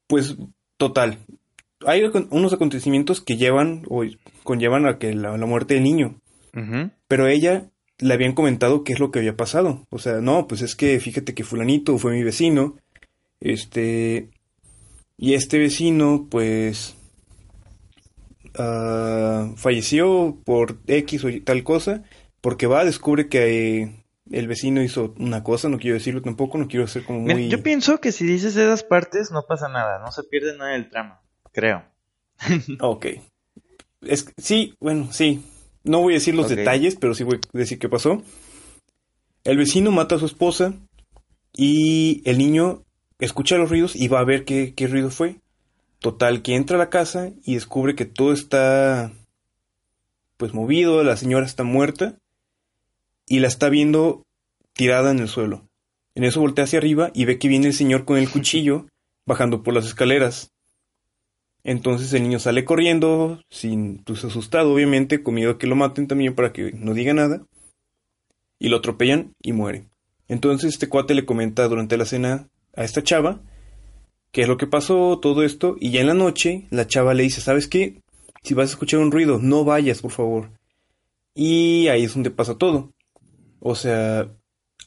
pues, 0.06 0.36
total, 0.78 1.18
hay 1.86 2.04
unos 2.30 2.52
acontecimientos 2.52 3.20
que 3.20 3.36
llevan 3.36 3.84
o 3.88 4.04
conllevan 4.42 4.86
a 4.86 4.98
que 4.98 5.14
la, 5.14 5.36
muerte 5.38 5.74
del 5.74 5.84
niño. 5.84 6.16
Pero 7.08 7.28
ella 7.28 7.70
le 7.98 8.14
habían 8.14 8.34
comentado 8.34 8.84
qué 8.84 8.92
es 8.92 9.00
lo 9.00 9.10
que 9.10 9.20
había 9.20 9.36
pasado. 9.36 9.86
O 9.90 9.98
sea, 9.98 10.20
no, 10.20 10.46
pues 10.46 10.60
es 10.62 10.74
que 10.74 10.98
fíjate 11.00 11.34
que 11.34 11.44
fulanito 11.44 11.98
fue 11.98 12.12
mi 12.12 12.22
vecino. 12.22 12.76
Este. 13.40 14.28
Y 15.16 15.34
este 15.34 15.58
vecino, 15.58 16.26
pues. 16.30 16.96
Uh, 18.58 19.56
falleció 19.56 20.36
por 20.44 20.78
X 20.86 21.24
o 21.24 21.28
tal 21.44 21.64
cosa. 21.64 22.02
Porque 22.40 22.66
va, 22.66 22.84
descubre 22.84 23.28
que 23.28 24.02
el 24.30 24.48
vecino 24.48 24.82
hizo 24.82 25.14
una 25.18 25.42
cosa, 25.42 25.68
no 25.68 25.78
quiero 25.78 25.94
decirlo 25.94 26.22
tampoco, 26.22 26.58
no 26.58 26.68
quiero 26.68 26.86
ser 26.86 27.04
como 27.04 27.20
muy... 27.20 27.48
yo 27.48 27.62
pienso 27.62 27.98
que 27.98 28.12
si 28.12 28.24
dices 28.24 28.56
esas 28.56 28.84
partes 28.84 29.30
no 29.30 29.44
pasa 29.46 29.68
nada, 29.68 29.98
no 29.98 30.12
se 30.12 30.22
pierde 30.24 30.56
nada 30.56 30.72
del 30.72 30.88
trama, 30.88 31.20
creo. 31.52 31.84
ok. 32.80 33.06
Es, 34.02 34.32
sí, 34.36 34.74
bueno, 34.80 35.12
sí. 35.12 35.42
No 35.84 36.00
voy 36.00 36.14
a 36.14 36.16
decir 36.16 36.34
los 36.34 36.48
detalles, 36.48 36.96
pero 36.96 37.14
sí 37.14 37.24
voy 37.24 37.36
a 37.36 37.58
decir 37.58 37.78
qué 37.78 37.88
pasó. 37.88 38.22
El 39.44 39.58
vecino 39.58 39.90
mata 39.90 40.14
a 40.14 40.18
su 40.18 40.26
esposa 40.26 40.74
y 41.52 42.22
el 42.24 42.38
niño 42.38 42.84
escucha 43.18 43.56
los 43.56 43.70
ruidos 43.70 43.96
y 43.96 44.08
va 44.08 44.20
a 44.20 44.24
ver 44.24 44.44
qué, 44.44 44.74
qué 44.74 44.86
ruido 44.86 45.10
fue. 45.10 45.36
Total, 45.98 46.42
que 46.42 46.54
entra 46.54 46.76
a 46.76 46.78
la 46.78 46.90
casa 46.90 47.30
y 47.44 47.54
descubre 47.54 47.94
que 47.94 48.04
todo 48.04 48.32
está 48.32 49.12
pues 50.36 50.54
movido, 50.54 51.04
la 51.04 51.16
señora 51.16 51.46
está 51.46 51.62
muerta 51.62 52.18
y 53.28 53.38
la 53.38 53.46
está 53.46 53.68
viendo 53.68 54.24
tirada 54.72 55.12
en 55.12 55.20
el 55.20 55.28
suelo. 55.28 55.68
En 56.14 56.24
eso 56.24 56.40
voltea 56.40 56.64
hacia 56.64 56.80
arriba 56.80 57.10
y 57.14 57.24
ve 57.24 57.38
que 57.38 57.48
viene 57.48 57.68
el 57.68 57.74
señor 57.74 58.04
con 58.04 58.18
el 58.18 58.28
cuchillo 58.28 58.86
bajando 59.26 59.62
por 59.62 59.74
las 59.74 59.86
escaleras. 59.86 60.50
Entonces 61.64 62.12
el 62.12 62.24
niño 62.24 62.38
sale 62.38 62.64
corriendo, 62.64 63.40
sin 63.50 63.98
pues 64.04 64.24
asustado 64.24 64.72
obviamente, 64.72 65.22
con 65.22 65.34
miedo 65.34 65.52
a 65.52 65.58
que 65.58 65.66
lo 65.66 65.76
maten 65.76 66.08
también 66.08 66.34
para 66.34 66.52
que 66.52 66.72
no 66.72 66.94
diga 66.94 67.14
nada. 67.14 67.42
Y 68.58 68.68
lo 68.68 68.78
atropellan 68.78 69.34
y 69.42 69.52
muere. 69.52 69.84
Entonces 70.28 70.72
este 70.72 70.88
cuate 70.88 71.14
le 71.14 71.24
comenta 71.24 71.68
durante 71.68 71.96
la 71.96 72.04
cena 72.04 72.48
a 72.74 72.84
esta 72.84 73.02
chava 73.02 73.40
qué 74.32 74.42
es 74.42 74.48
lo 74.48 74.56
que 74.56 74.66
pasó, 74.66 75.18
todo 75.20 75.44
esto, 75.44 75.76
y 75.78 75.90
ya 75.90 76.00
en 76.00 76.06
la 76.08 76.14
noche 76.14 76.66
la 76.70 76.86
chava 76.86 77.14
le 77.14 77.22
dice, 77.22 77.40
¿sabes 77.40 77.68
qué? 77.68 78.00
Si 78.42 78.54
vas 78.54 78.70
a 78.70 78.72
escuchar 78.72 79.00
un 79.00 79.12
ruido, 79.12 79.38
no 79.38 79.64
vayas, 79.64 80.00
por 80.00 80.10
favor. 80.10 80.50
Y 81.34 81.88
ahí 81.88 82.04
es 82.04 82.14
donde 82.14 82.30
pasa 82.30 82.56
todo. 82.56 82.92
O 83.60 83.74
sea, 83.74 84.28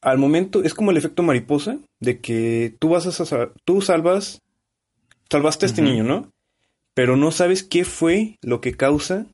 al 0.02 0.18
momento 0.18 0.64
es 0.64 0.74
como 0.74 0.92
el 0.92 0.98
efecto 0.98 1.24
mariposa 1.24 1.78
de 2.00 2.20
que 2.20 2.76
tú 2.80 2.90
vas 2.90 3.08
a 3.08 3.52
tú 3.64 3.82
salvas 3.82 4.42
salvaste 5.30 5.66
a 5.66 5.68
este 5.68 5.82
niño, 5.82 6.04
¿no? 6.04 6.32
Pero 6.96 7.18
no 7.18 7.30
sabes 7.30 7.62
qué 7.62 7.86
fue 7.86 8.40
lo 8.42 8.62
que 8.62 8.74
causa, 8.74 9.28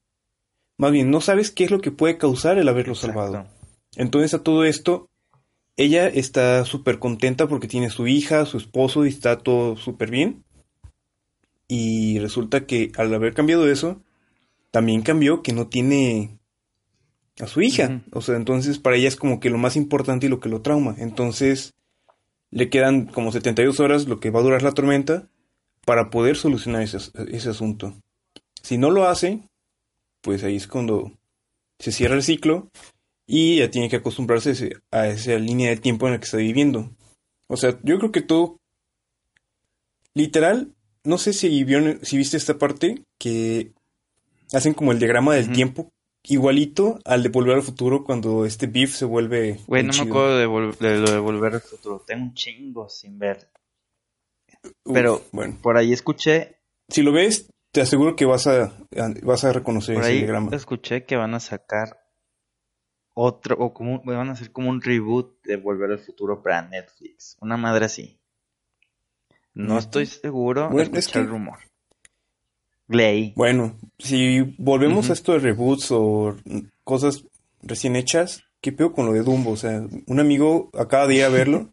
más 0.77 0.91
bien 0.91 1.11
no 1.11 1.21
sabes 1.21 1.51
qué 1.51 1.63
es 1.63 1.71
lo 1.71 1.79
que 1.79 1.91
puede 1.91 2.17
causar 2.17 2.57
el 2.57 2.67
haberlo 2.67 2.95
salvado. 2.95 3.47
Entonces 3.95 4.33
a 4.33 4.43
todo 4.43 4.65
esto 4.65 5.07
ella 5.77 6.07
está 6.07 6.65
súper 6.65 6.99
contenta 6.99 7.47
porque 7.47 7.67
tiene 7.67 7.89
su 7.89 8.07
hija, 8.07 8.45
su 8.45 8.57
esposo 8.57 9.05
y 9.05 9.09
está 9.09 9.37
todo 9.37 9.77
súper 9.77 10.09
bien. 10.09 10.43
Y 11.67 12.19
resulta 12.19 12.65
que 12.65 12.91
al 12.97 13.13
haber 13.13 13.33
cambiado 13.33 13.69
eso, 13.69 14.01
también 14.71 15.03
cambió 15.03 15.41
que 15.41 15.53
no 15.53 15.67
tiene 15.67 16.39
a 17.39 17.47
su 17.47 17.61
hija. 17.61 18.01
O 18.11 18.21
sea, 18.21 18.35
entonces 18.35 18.79
para 18.79 18.95
ella 18.95 19.07
es 19.07 19.15
como 19.15 19.39
que 19.39 19.49
lo 19.49 19.57
más 19.57 19.75
importante 19.75 20.25
y 20.25 20.29
lo 20.29 20.39
que 20.39 20.49
lo 20.49 20.61
trauma. 20.61 20.95
Entonces 20.97 21.73
le 22.49 22.69
quedan 22.69 23.05
como 23.05 23.31
72 23.31 23.79
horas 23.79 24.07
lo 24.07 24.19
que 24.19 24.31
va 24.31 24.39
a 24.39 24.43
durar 24.43 24.63
la 24.63 24.73
tormenta 24.73 25.29
para 25.85 26.09
poder 26.09 26.35
solucionar 26.35 26.81
ese, 26.81 26.97
ese 27.31 27.49
asunto. 27.49 27.93
Si 28.61 28.77
no 28.77 28.91
lo 28.91 29.07
hace, 29.07 29.41
pues 30.21 30.43
ahí 30.43 30.55
es 30.55 30.67
cuando 30.67 31.11
se 31.79 31.91
cierra 31.91 32.15
el 32.15 32.23
ciclo 32.23 32.69
y 33.25 33.57
ya 33.57 33.71
tiene 33.71 33.89
que 33.89 33.95
acostumbrarse 33.97 34.77
a 34.91 35.07
esa 35.07 35.35
línea 35.35 35.69
de 35.69 35.77
tiempo 35.77 36.05
en 36.05 36.13
la 36.13 36.19
que 36.19 36.25
está 36.25 36.37
viviendo. 36.37 36.91
O 37.47 37.57
sea, 37.57 37.79
yo 37.83 37.97
creo 37.97 38.11
que 38.11 38.21
todo... 38.21 38.59
Literal, 40.13 40.75
no 41.05 41.17
sé 41.17 41.31
si, 41.31 41.65
si 42.01 42.17
viste 42.17 42.37
esta 42.37 42.57
parte 42.57 43.03
que 43.17 43.71
hacen 44.51 44.73
como 44.73 44.91
el 44.91 44.99
diagrama 44.99 45.35
del 45.35 45.51
tiempo 45.53 45.89
igualito 46.23 46.99
al 47.05 47.23
de 47.23 47.29
Volver 47.29 47.55
al 47.55 47.63
Futuro 47.63 48.03
cuando 48.03 48.45
este 48.45 48.67
Beef 48.67 48.93
se 48.93 49.05
vuelve. 49.05 49.59
Güey, 49.67 49.83
no 49.83 49.93
me 49.93 50.01
acuerdo 50.01 50.37
de, 50.37 50.97
lo 50.97 51.11
de 51.11 51.19
Volver 51.19 51.55
al 51.55 51.61
Futuro. 51.61 52.03
Tengo 52.05 52.23
un 52.23 52.33
chingo 52.33 52.89
sin 52.89 53.17
ver. 53.17 53.49
Pero 54.83 55.21
bueno. 55.31 55.57
por 55.61 55.77
ahí 55.77 55.93
escuché. 55.93 56.57
Si 56.89 57.01
lo 57.01 57.11
ves, 57.11 57.49
te 57.71 57.81
aseguro 57.81 58.15
que 58.15 58.25
vas 58.25 58.47
a, 58.47 58.73
vas 59.23 59.43
a 59.43 59.53
reconocer 59.53 59.95
por 59.95 60.03
ese 60.03 60.11
ahí 60.11 60.17
diagrama. 60.19 60.55
Escuché 60.55 61.05
que 61.05 61.15
van 61.15 61.33
a 61.33 61.39
sacar 61.39 62.01
otro, 63.13 63.55
o 63.59 63.73
como 63.73 64.01
van 64.03 64.29
a 64.29 64.33
hacer 64.33 64.51
como 64.51 64.69
un 64.69 64.81
reboot 64.81 65.43
de 65.43 65.57
Volver 65.57 65.91
al 65.91 65.99
Futuro 65.99 66.41
para 66.41 66.61
Netflix. 66.63 67.37
Una 67.41 67.57
madre 67.57 67.85
así. 67.85 68.19
No 69.53 69.77
estoy 69.77 70.05
seguro. 70.05 70.69
Bueno, 70.69 70.97
es 70.97 71.07
que... 71.07 71.19
el 71.19 71.27
rumor. 71.27 71.59
Bueno, 73.35 73.77
si 73.99 74.41
volvemos 74.57 75.09
a 75.09 75.13
esto 75.13 75.31
de 75.31 75.39
reboots 75.39 75.91
o 75.91 76.35
cosas 76.83 77.23
recién 77.61 77.95
hechas, 77.95 78.43
¿qué 78.59 78.73
peor 78.73 78.93
con 78.93 79.05
lo 79.05 79.13
de 79.13 79.23
Dumbo? 79.23 79.51
O 79.51 79.57
sea, 79.57 79.81
un 80.07 80.19
amigo 80.19 80.69
acaba 80.77 81.07
de 81.07 81.15
ir 81.15 81.23
a 81.23 81.29
verlo 81.29 81.69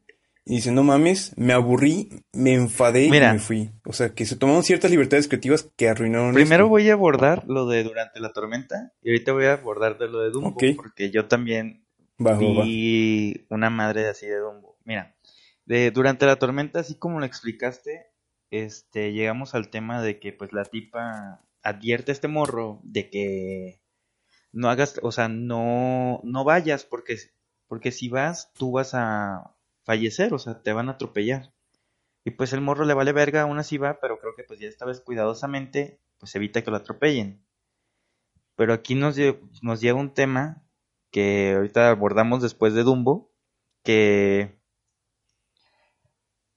y 0.49 0.57
dice, 0.57 0.73
no 0.73 0.83
mames, 0.83 1.37
me 1.37 1.53
aburrí, 1.53 2.25
me 2.33 2.55
enfadé 2.55 3.05
y 3.05 3.11
me 3.11 3.39
fui. 3.39 3.71
O 3.85 3.93
sea, 3.93 4.15
que 4.15 4.25
se 4.25 4.35
tomaron 4.35 4.63
ciertas 4.63 4.91
libertades 4.91 5.29
creativas 5.29 5.71
que 5.77 5.91
arruinaron. 5.91 6.33
Primero 6.33 6.69
voy 6.69 6.89
a 6.89 6.95
abordar 6.95 7.45
lo 7.47 7.67
de 7.67 7.85
Durante 7.85 8.19
la 8.19 8.33
Tormenta 8.33 8.95
y 9.03 9.11
ahorita 9.11 9.33
voy 9.33 9.45
a 9.45 9.53
abordar 9.53 9.99
de 9.99 10.09
lo 10.09 10.21
de 10.21 10.31
Dumbo 10.31 10.57
porque 10.77 11.11
yo 11.11 11.27
también 11.27 11.85
vi 12.19 13.45
una 13.51 13.69
madre 13.69 14.09
así 14.09 14.27
de 14.27 14.39
Dumbo. 14.39 14.79
Mira, 14.87 15.15
de 15.67 15.91
Durante 15.91 16.25
la 16.25 16.37
Tormenta, 16.37 16.81
así 16.81 16.95
como 16.95 17.21
lo 17.21 17.27
explicaste, 17.27 18.07
este, 18.51 19.13
llegamos 19.13 19.55
al 19.55 19.69
tema 19.69 20.01
de 20.01 20.19
que 20.19 20.33
pues 20.33 20.55
la 20.55 20.65
tipa 20.65 21.43
advierte 21.63 22.11
a 22.11 22.15
este 22.15 22.29
morro 22.29 22.81
de 22.85 23.11
que 23.11 23.83
no 24.53 24.71
hagas, 24.71 24.99
o 25.03 25.13
sea, 25.13 25.29
no, 25.29 26.23
no 26.25 26.45
vayas 26.45 26.85
porque, 26.85 27.19
porque 27.67 27.93
si 27.93 28.09
vas, 28.09 28.51
tú 28.55 28.73
vas 28.73 28.95
a 28.95 29.55
fallecer, 29.89 30.35
o 30.35 30.39
sea, 30.39 30.63
te 30.63 30.75
van 30.75 30.91
a 30.91 30.93
atropellar. 30.93 31.55
Y 32.23 32.33
pues 32.33 32.53
el 32.53 32.61
morro 32.61 32.85
le 32.85 32.93
vale 32.93 33.13
verga, 33.13 33.41
aún 33.41 33.59
así 33.59 33.79
va, 33.79 34.01
pero 34.03 34.19
creo 34.19 34.35
que 34.37 34.45
pues 34.45 34.61
ya 34.61 34.69
esta 34.69 34.85
vez 34.85 35.01
cuidadosamente, 35.01 35.99
pues 36.19 36.35
evita 36.35 36.63
que 36.63 36.71
lo 36.71 36.77
atropellen. 36.77 37.43
Pero 38.55 38.75
aquí 38.75 38.95
nos, 38.95 39.17
nos 39.63 39.81
llega 39.81 39.95
un 39.95 40.13
tema 40.13 40.63
que 41.11 41.55
ahorita 41.57 41.89
abordamos 41.89 42.43
después 42.43 42.75
de 42.75 42.83
Dumbo, 42.83 43.33
que 43.83 44.61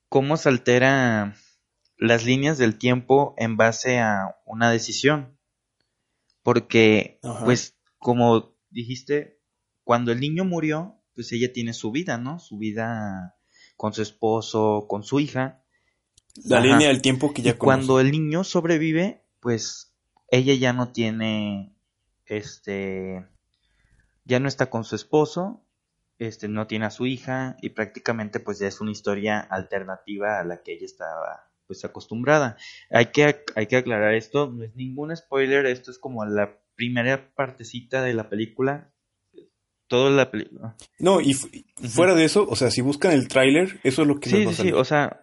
cómo 0.09 0.35
se 0.35 0.49
altera 0.49 1.33
las 1.95 2.25
líneas 2.25 2.57
del 2.57 2.77
tiempo 2.77 3.33
en 3.37 3.55
base 3.55 3.99
a 3.99 4.35
una 4.45 4.69
decisión. 4.71 5.39
Porque, 6.43 7.21
pues, 7.45 7.79
como 7.97 8.57
dijiste, 8.71 9.39
cuando 9.85 10.11
el 10.11 10.19
niño 10.19 10.43
murió, 10.43 11.00
pues 11.15 11.31
ella 11.31 11.51
tiene 11.51 11.73
su 11.73 11.91
vida, 11.91 12.17
¿no? 12.17 12.39
Su 12.39 12.57
vida 12.57 13.35
con 13.77 13.93
su 13.93 14.01
esposo, 14.01 14.85
con 14.87 15.03
su 15.03 15.19
hija. 15.19 15.63
La 16.45 16.59
línea 16.59 16.87
del 16.87 17.01
tiempo 17.01 17.33
que 17.33 17.41
ya 17.41 17.51
y 17.51 17.53
Cuando 17.55 17.99
el 17.99 18.11
niño 18.11 18.43
sobrevive, 18.43 19.23
pues 19.39 19.93
ella 20.29 20.53
ya 20.53 20.71
no 20.71 20.91
tiene, 20.91 21.75
este, 22.25 23.27
ya 24.23 24.39
no 24.39 24.47
está 24.47 24.69
con 24.69 24.83
su 24.83 24.95
esposo, 24.95 25.65
este, 26.19 26.47
no 26.47 26.67
tiene 26.67 26.85
a 26.85 26.91
su 26.91 27.05
hija 27.05 27.57
y 27.61 27.69
prácticamente 27.69 28.39
pues 28.39 28.59
ya 28.59 28.67
es 28.67 28.79
una 28.79 28.91
historia 28.91 29.39
alternativa 29.39 30.39
a 30.39 30.43
la 30.43 30.61
que 30.61 30.73
ella 30.73 30.85
estaba 30.85 31.51
pues 31.65 31.83
acostumbrada. 31.83 32.57
Hay 32.89 33.07
que, 33.07 33.43
hay 33.55 33.67
que 33.67 33.77
aclarar 33.77 34.13
esto, 34.13 34.51
no 34.51 34.63
es 34.63 34.75
ningún 34.75 35.15
spoiler, 35.15 35.65
esto 35.65 35.89
es 35.89 35.97
como 35.97 36.23
la 36.25 36.59
primera 36.75 37.33
partecita 37.33 38.01
de 38.03 38.13
la 38.13 38.29
película. 38.29 38.90
Toda 39.91 40.09
la 40.09 40.31
película. 40.31 40.77
No, 40.99 41.19
y 41.19 41.33
fuera 41.33 42.15
de 42.15 42.23
eso, 42.23 42.47
o 42.47 42.55
sea, 42.55 42.71
si 42.71 42.79
buscan 42.79 43.11
el 43.11 43.27
tráiler, 43.27 43.81
eso 43.83 44.03
es 44.03 44.07
lo 44.07 44.21
que 44.21 44.29
sí, 44.29 44.47
sí, 44.47 44.53
sí, 44.53 44.71
o 44.71 44.85
sea, 44.85 45.19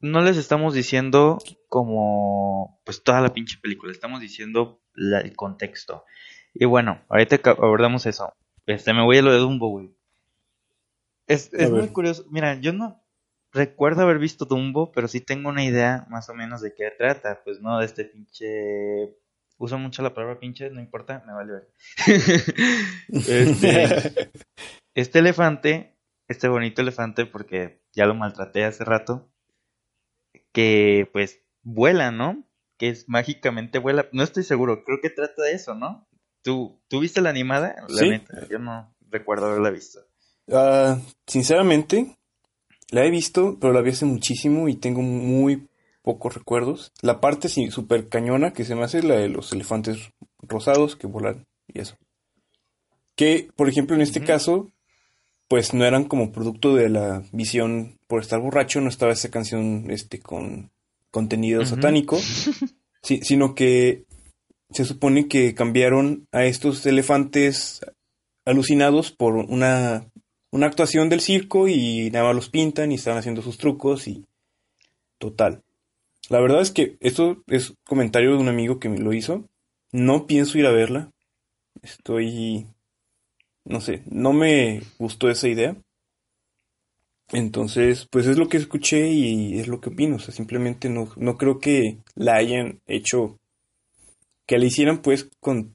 no 0.00 0.22
les 0.22 0.38
estamos 0.38 0.72
diciendo 0.72 1.36
como 1.68 2.80
pues 2.86 3.02
toda 3.04 3.20
la 3.20 3.34
pinche 3.34 3.58
película, 3.60 3.92
estamos 3.92 4.22
diciendo 4.22 4.80
el 4.96 5.36
contexto. 5.36 6.06
Y 6.54 6.64
bueno, 6.64 7.02
ahorita 7.10 7.50
abordamos 7.50 8.06
eso. 8.06 8.32
Este, 8.64 8.94
me 8.94 9.04
voy 9.04 9.18
a 9.18 9.22
lo 9.22 9.34
de 9.34 9.38
Dumbo, 9.38 9.68
güey. 9.68 9.94
Es, 11.26 11.52
es 11.52 11.70
muy 11.70 11.88
curioso. 11.88 12.24
Mira, 12.30 12.58
yo 12.58 12.72
no, 12.72 13.04
recuerdo 13.52 14.00
haber 14.00 14.18
visto 14.18 14.46
Dumbo, 14.46 14.92
pero 14.92 15.08
sí 15.08 15.20
tengo 15.20 15.50
una 15.50 15.62
idea 15.62 16.06
más 16.08 16.30
o 16.30 16.34
menos 16.34 16.62
de 16.62 16.72
qué 16.74 16.90
trata. 16.96 17.42
Pues 17.44 17.60
no, 17.60 17.78
de 17.80 17.84
este 17.84 18.06
pinche. 18.06 19.14
Uso 19.60 19.78
mucho 19.78 20.02
la 20.02 20.14
palabra 20.14 20.40
pinche, 20.40 20.70
no 20.70 20.80
importa, 20.80 21.22
me 21.26 21.34
vale 21.34 21.52
ver. 21.52 21.68
este, 23.08 24.30
este 24.94 25.18
elefante, 25.18 25.98
este 26.28 26.48
bonito 26.48 26.80
elefante, 26.80 27.26
porque 27.26 27.82
ya 27.92 28.06
lo 28.06 28.14
maltraté 28.14 28.64
hace 28.64 28.84
rato, 28.84 29.30
que 30.52 31.08
pues 31.12 31.42
vuela, 31.62 32.10
¿no? 32.10 32.44
que 32.78 32.88
es 32.88 33.06
mágicamente 33.10 33.78
vuela. 33.78 34.08
No 34.12 34.22
estoy 34.22 34.42
seguro, 34.42 34.84
creo 34.84 35.00
que 35.02 35.10
trata 35.10 35.42
de 35.42 35.52
eso, 35.52 35.74
¿no? 35.74 36.08
¿Tú, 36.42 36.80
¿tú 36.88 37.00
viste 37.00 37.20
la 37.20 37.28
animada? 37.28 37.76
La 37.90 37.98
Sí. 38.00 38.08
neta, 38.08 38.48
yo 38.48 38.58
no 38.58 38.96
recuerdo 39.10 39.48
haberla 39.48 39.68
visto. 39.68 40.00
Ah, 40.50 40.98
sinceramente, 41.26 42.16
la 42.90 43.04
he 43.04 43.10
visto, 43.10 43.58
pero 43.60 43.74
la 43.74 43.82
vi 43.82 43.90
hace 43.90 44.06
muchísimo 44.06 44.66
y 44.70 44.76
tengo 44.76 45.02
muy 45.02 45.68
pocos 46.02 46.34
recuerdos. 46.34 46.92
La 47.02 47.20
parte 47.20 47.48
sí, 47.48 47.70
súper 47.70 48.08
cañona 48.08 48.52
que 48.52 48.64
se 48.64 48.74
me 48.74 48.84
hace 48.84 48.98
es 48.98 49.04
la 49.04 49.16
de 49.16 49.28
los 49.28 49.52
elefantes 49.52 50.10
rosados 50.42 50.96
que 50.96 51.06
volan 51.06 51.46
y 51.68 51.80
eso. 51.80 51.96
Que, 53.16 53.48
por 53.56 53.68
ejemplo, 53.68 53.96
en 53.96 54.02
este 54.02 54.22
caso, 54.22 54.70
pues 55.48 55.74
no 55.74 55.84
eran 55.84 56.04
como 56.04 56.32
producto 56.32 56.74
de 56.74 56.88
la 56.88 57.24
visión 57.32 57.98
por 58.06 58.22
estar 58.22 58.40
borracho, 58.40 58.80
no 58.80 58.88
estaba 58.88 59.12
esa 59.12 59.30
canción 59.30 59.90
este 59.90 60.20
con 60.20 60.70
contenido 61.10 61.64
satánico, 61.66 62.18
sí, 63.02 63.20
sino 63.22 63.54
que 63.54 64.04
se 64.70 64.84
supone 64.84 65.26
que 65.26 65.54
cambiaron 65.54 66.28
a 66.32 66.44
estos 66.44 66.86
elefantes 66.86 67.80
alucinados 68.44 69.10
por 69.10 69.34
una, 69.34 70.06
una 70.50 70.66
actuación 70.66 71.08
del 71.08 71.20
circo 71.20 71.68
y 71.68 72.10
nada 72.12 72.26
más 72.26 72.36
los 72.36 72.48
pintan 72.48 72.92
y 72.92 72.94
están 72.94 73.18
haciendo 73.18 73.42
sus 73.42 73.58
trucos 73.58 74.06
y 74.06 74.24
total. 75.18 75.62
La 76.30 76.38
verdad 76.40 76.60
es 76.60 76.70
que 76.70 76.96
esto 77.00 77.42
es 77.48 77.74
comentario 77.84 78.30
de 78.30 78.36
un 78.36 78.48
amigo 78.48 78.78
que 78.78 78.88
me 78.88 78.98
lo 78.98 79.12
hizo. 79.12 79.48
No 79.90 80.28
pienso 80.28 80.58
ir 80.58 80.66
a 80.66 80.70
verla. 80.70 81.10
Estoy, 81.82 82.68
no 83.64 83.80
sé, 83.80 84.04
no 84.06 84.32
me 84.32 84.80
gustó 84.96 85.28
esa 85.28 85.48
idea. 85.48 85.76
Entonces, 87.32 88.06
pues 88.12 88.28
es 88.28 88.38
lo 88.38 88.48
que 88.48 88.58
escuché 88.58 89.08
y 89.08 89.58
es 89.58 89.66
lo 89.66 89.80
que 89.80 89.88
opino. 89.88 90.16
O 90.16 90.18
sea, 90.20 90.32
simplemente 90.32 90.88
no, 90.88 91.08
no 91.16 91.36
creo 91.36 91.58
que 91.58 91.98
la 92.14 92.36
hayan 92.36 92.80
hecho, 92.86 93.36
que 94.46 94.56
la 94.58 94.66
hicieran 94.66 95.02
pues 95.02 95.28
con 95.40 95.74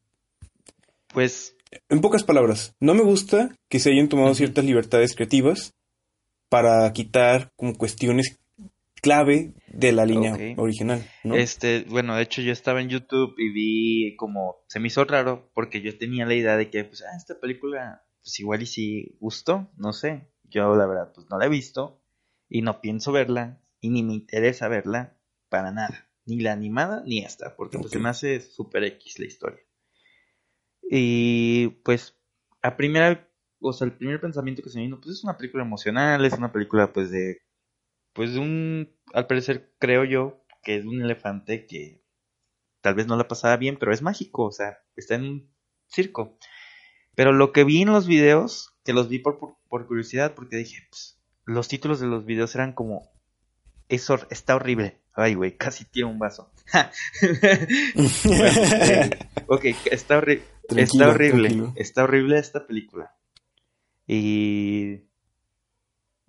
Pues 1.13 1.57
en 1.89 1.99
pocas 1.99 2.23
palabras, 2.23 2.73
no 2.79 2.93
me 2.93 3.03
gusta 3.03 3.53
que 3.67 3.79
se 3.79 3.91
hayan 3.91 4.07
tomado 4.07 4.33
ciertas 4.33 4.63
libertades 4.63 5.15
creativas 5.15 5.73
para 6.47 6.91
quitar 6.93 7.51
como 7.57 7.75
cuestiones 7.75 8.37
clave 9.05 9.53
de 9.67 9.91
la 9.91 10.03
línea 10.03 10.35
original, 10.57 11.05
¿no? 11.23 11.35
Este, 11.35 11.85
bueno, 11.87 12.15
de 12.15 12.23
hecho 12.23 12.41
yo 12.41 12.51
estaba 12.51 12.81
en 12.81 12.89
YouTube 12.89 13.35
y 13.37 13.51
vi 13.53 14.15
como, 14.15 14.63
se 14.67 14.79
me 14.79 14.87
hizo 14.87 15.05
raro 15.05 15.51
porque 15.53 15.81
yo 15.81 15.95
tenía 15.95 16.25
la 16.25 16.33
idea 16.33 16.57
de 16.57 16.71
que, 16.71 16.83
pues, 16.83 17.03
ah, 17.03 17.15
esta 17.15 17.39
película, 17.39 18.03
pues 18.23 18.39
igual 18.39 18.63
y 18.63 18.65
si 18.65 19.15
gustó, 19.19 19.69
no 19.77 19.93
sé. 19.93 20.31
Yo 20.43 20.75
la 20.75 20.87
verdad, 20.87 21.11
pues 21.13 21.27
no 21.29 21.37
la 21.37 21.45
he 21.45 21.49
visto 21.49 22.01
y 22.49 22.63
no 22.63 22.81
pienso 22.81 23.11
verla 23.11 23.61
y 23.79 23.89
ni 23.91 24.01
me 24.01 24.13
interesa 24.13 24.67
verla 24.69 25.19
para 25.49 25.71
nada. 25.71 26.09
Ni 26.25 26.39
la 26.39 26.53
animada 26.53 27.03
ni 27.05 27.19
esta, 27.19 27.55
porque 27.55 27.77
pues 27.77 27.91
se 27.91 27.99
Ok. 27.99 28.03
me 28.03 28.09
hace 28.09 28.41
super 28.41 28.83
X 28.83 29.19
la 29.19 29.25
historia. 29.25 29.59
Y 30.89 31.67
pues, 31.83 32.17
a 32.63 32.75
primera, 32.75 33.29
o 33.59 33.71
sea, 33.71 33.85
el 33.85 33.93
primer 33.93 34.19
pensamiento 34.19 34.63
que 34.63 34.69
se 34.69 34.79
me 34.79 34.85
vino, 34.85 34.99
pues 34.99 35.17
es 35.17 35.23
una 35.23 35.37
película 35.37 35.63
emocional, 35.63 36.25
es 36.25 36.33
una 36.33 36.51
película 36.51 36.91
pues 36.91 37.11
de 37.11 37.44
pues 38.15 38.33
de 38.33 38.39
un, 38.39 38.89
al 39.13 39.27
parecer 39.27 39.71
creo 39.77 40.03
yo 40.05 40.41
que 40.63 40.77
es 40.77 40.85
un 40.85 41.01
elefante 41.03 41.67
que 41.67 42.01
tal 42.81 42.95
vez 42.95 43.05
no 43.05 43.15
la 43.17 43.27
pasaba 43.27 43.55
bien, 43.57 43.77
pero 43.77 43.93
es 43.93 44.01
mágico, 44.01 44.45
o 44.45 44.51
sea, 44.51 44.79
está 44.95 45.13
en 45.15 45.23
un 45.25 45.51
circo. 45.87 46.39
Pero 47.13 47.31
lo 47.31 47.51
que 47.51 47.63
vi 47.63 47.83
en 47.83 47.91
los 47.91 48.07
videos, 48.07 48.73
que 48.83 48.93
los 48.93 49.07
vi 49.09 49.19
por, 49.19 49.37
por, 49.37 49.57
por 49.69 49.85
curiosidad, 49.87 50.33
porque 50.33 50.57
dije, 50.57 50.79
pues, 50.89 51.19
los 51.45 51.67
títulos 51.67 51.99
de 51.99 52.07
los 52.07 52.25
videos 52.25 52.55
eran 52.55 52.73
como, 52.73 53.11
es 53.89 54.09
hor- 54.09 54.27
está 54.31 54.55
horrible. 54.55 55.01
Ay, 55.13 55.35
güey, 55.35 55.51
casi 55.57 55.85
tiro 55.85 56.07
un 56.09 56.17
vaso. 56.19 56.51
Ok, 59.47 59.65
está, 59.91 60.19
horri- 60.21 60.41
Tranquilo, 60.67 61.05
está 61.05 61.09
horrible. 61.09 61.49
tranquilo. 61.49 61.73
Está 61.75 62.03
horrible 62.03 62.39
esta 62.39 62.65
película. 62.65 63.15
Y 64.07 65.01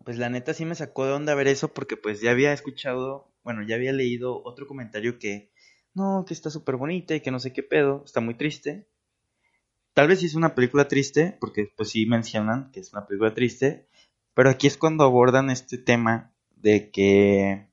pues 0.06 0.18
la 0.18 0.30
neta 0.30 0.54
sí 0.54 0.64
me 0.64 0.76
sacó 0.76 1.04
de 1.04 1.14
onda 1.14 1.34
ver 1.34 1.48
eso 1.48 1.74
porque 1.74 1.96
pues 1.96 2.20
ya 2.20 2.30
había 2.30 2.52
escuchado, 2.52 3.34
bueno, 3.42 3.64
ya 3.66 3.74
había 3.74 3.92
leído 3.92 4.40
otro 4.44 4.68
comentario 4.68 5.18
que 5.18 5.50
no, 5.94 6.24
que 6.24 6.32
está 6.32 6.48
súper 6.48 6.76
bonita 6.76 7.16
y 7.16 7.20
que 7.22 7.32
no 7.32 7.40
sé 7.40 7.52
qué 7.52 7.64
pedo, 7.64 8.04
está 8.04 8.20
muy 8.20 8.34
triste. 8.34 8.86
Tal 9.94 10.06
vez 10.06 10.20
sí 10.20 10.26
es 10.26 10.36
una 10.36 10.54
película 10.54 10.86
triste, 10.86 11.36
porque 11.40 11.72
pues 11.76 11.90
sí 11.90 12.06
mencionan 12.06 12.70
que 12.70 12.78
es 12.78 12.92
una 12.92 13.04
película 13.04 13.34
triste, 13.34 13.88
pero 14.32 14.48
aquí 14.48 14.68
es 14.68 14.76
cuando 14.76 15.02
abordan 15.02 15.50
este 15.50 15.76
tema 15.76 16.32
de 16.54 16.92
que, 16.92 17.66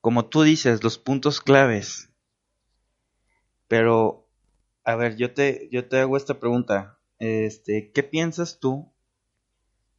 como 0.00 0.26
tú 0.26 0.42
dices, 0.42 0.82
los 0.82 0.98
puntos 0.98 1.40
claves. 1.40 2.10
Pero, 3.68 4.26
a 4.82 4.96
ver, 4.96 5.14
yo 5.14 5.32
te, 5.34 5.68
yo 5.70 5.86
te 5.86 5.98
hago 6.00 6.16
esta 6.16 6.40
pregunta. 6.40 6.98
Este, 7.20 7.92
¿qué 7.92 8.02
piensas 8.02 8.58
tú 8.58 8.92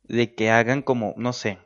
de 0.09 0.33
que 0.33 0.49
hagan 0.49 0.81
como, 0.81 1.13
no 1.17 1.31
sé, 1.31 1.59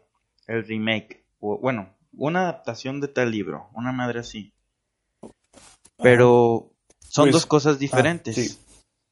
el 0.48 0.66
remake? 0.66 1.26
O, 1.40 1.58
bueno, 1.58 1.96
una 2.12 2.42
adaptación 2.42 3.02
de 3.02 3.08
tal 3.08 3.32
libro, 3.32 3.70
una 3.74 3.92
madre 3.92 4.20
así. 4.20 4.54
Pero 5.98 6.72
son 7.00 7.26
Pues, 7.26 7.34
dos 7.34 7.46
cosas 7.46 7.76
ah, 7.78 7.80
diferentes. 7.80 8.36
sí. 8.36 8.60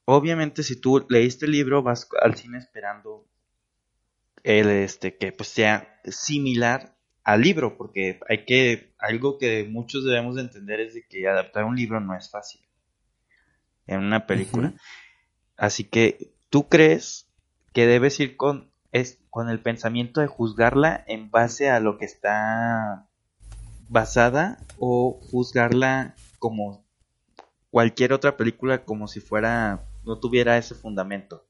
Obviamente, 0.05 0.63
si 0.63 0.75
tú 0.75 1.05
leíste 1.09 1.45
el 1.45 1.53
libro, 1.53 1.83
vas 1.83 2.07
al 2.21 2.35
cine 2.35 2.57
esperando 2.57 3.25
el 4.43 4.67
este 4.69 5.15
que 5.15 5.31
pues 5.31 5.49
sea 5.49 6.01
similar 6.03 6.97
al 7.23 7.41
libro, 7.41 7.77
porque 7.77 8.19
hay 8.27 8.43
que 8.45 8.93
algo 8.97 9.37
que 9.37 9.63
muchos 9.63 10.03
debemos 10.03 10.35
de 10.35 10.41
entender 10.41 10.79
es 10.81 10.95
de 10.95 11.05
que 11.07 11.27
adaptar 11.27 11.63
un 11.63 11.75
libro 11.75 11.99
no 11.99 12.17
es 12.17 12.29
fácil 12.29 12.61
en 13.85 13.99
una 13.99 14.25
película. 14.25 14.73
Así 15.55 15.83
que 15.83 16.33
tú 16.49 16.67
crees 16.67 17.29
que 17.71 17.85
debes 17.85 18.19
ir 18.19 18.35
con 18.35 18.71
es 18.91 19.20
con 19.31 19.49
el 19.49 19.59
pensamiento 19.59 20.21
de 20.21 20.27
juzgarla 20.27 21.03
en 21.07 21.31
base 21.31 21.69
a 21.71 21.79
lo 21.79 21.97
que 21.97 22.05
está 22.05 23.07
basada 23.89 24.59
o 24.77 25.19
juzgarla 25.31 26.15
como 26.37 26.85
cualquier 27.71 28.13
otra 28.13 28.37
película 28.37 28.83
como 28.83 29.07
si 29.07 29.21
fuera 29.21 29.87
no 30.03 30.19
tuviera 30.19 30.57
ese 30.57 30.75
fundamento. 30.75 31.45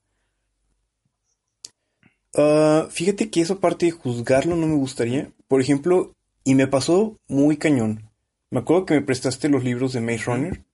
Ah, 2.35 2.87
fíjate 2.89 3.29
que 3.29 3.41
esa 3.41 3.55
parte 3.59 3.87
de 3.87 3.91
juzgarlo 3.91 4.55
no 4.55 4.67
me 4.67 4.75
gustaría. 4.75 5.31
Por 5.47 5.59
ejemplo, 5.59 6.13
y 6.43 6.55
me 6.55 6.67
pasó 6.67 7.17
muy 7.27 7.57
cañón. 7.57 8.09
Me 8.51 8.59
acuerdo 8.59 8.85
que 8.85 8.93
me 8.93 9.01
prestaste 9.01 9.49
los 9.49 9.63
libros 9.63 9.93
de 9.93 10.01
Maze 10.01 10.23
Runner. 10.25 10.65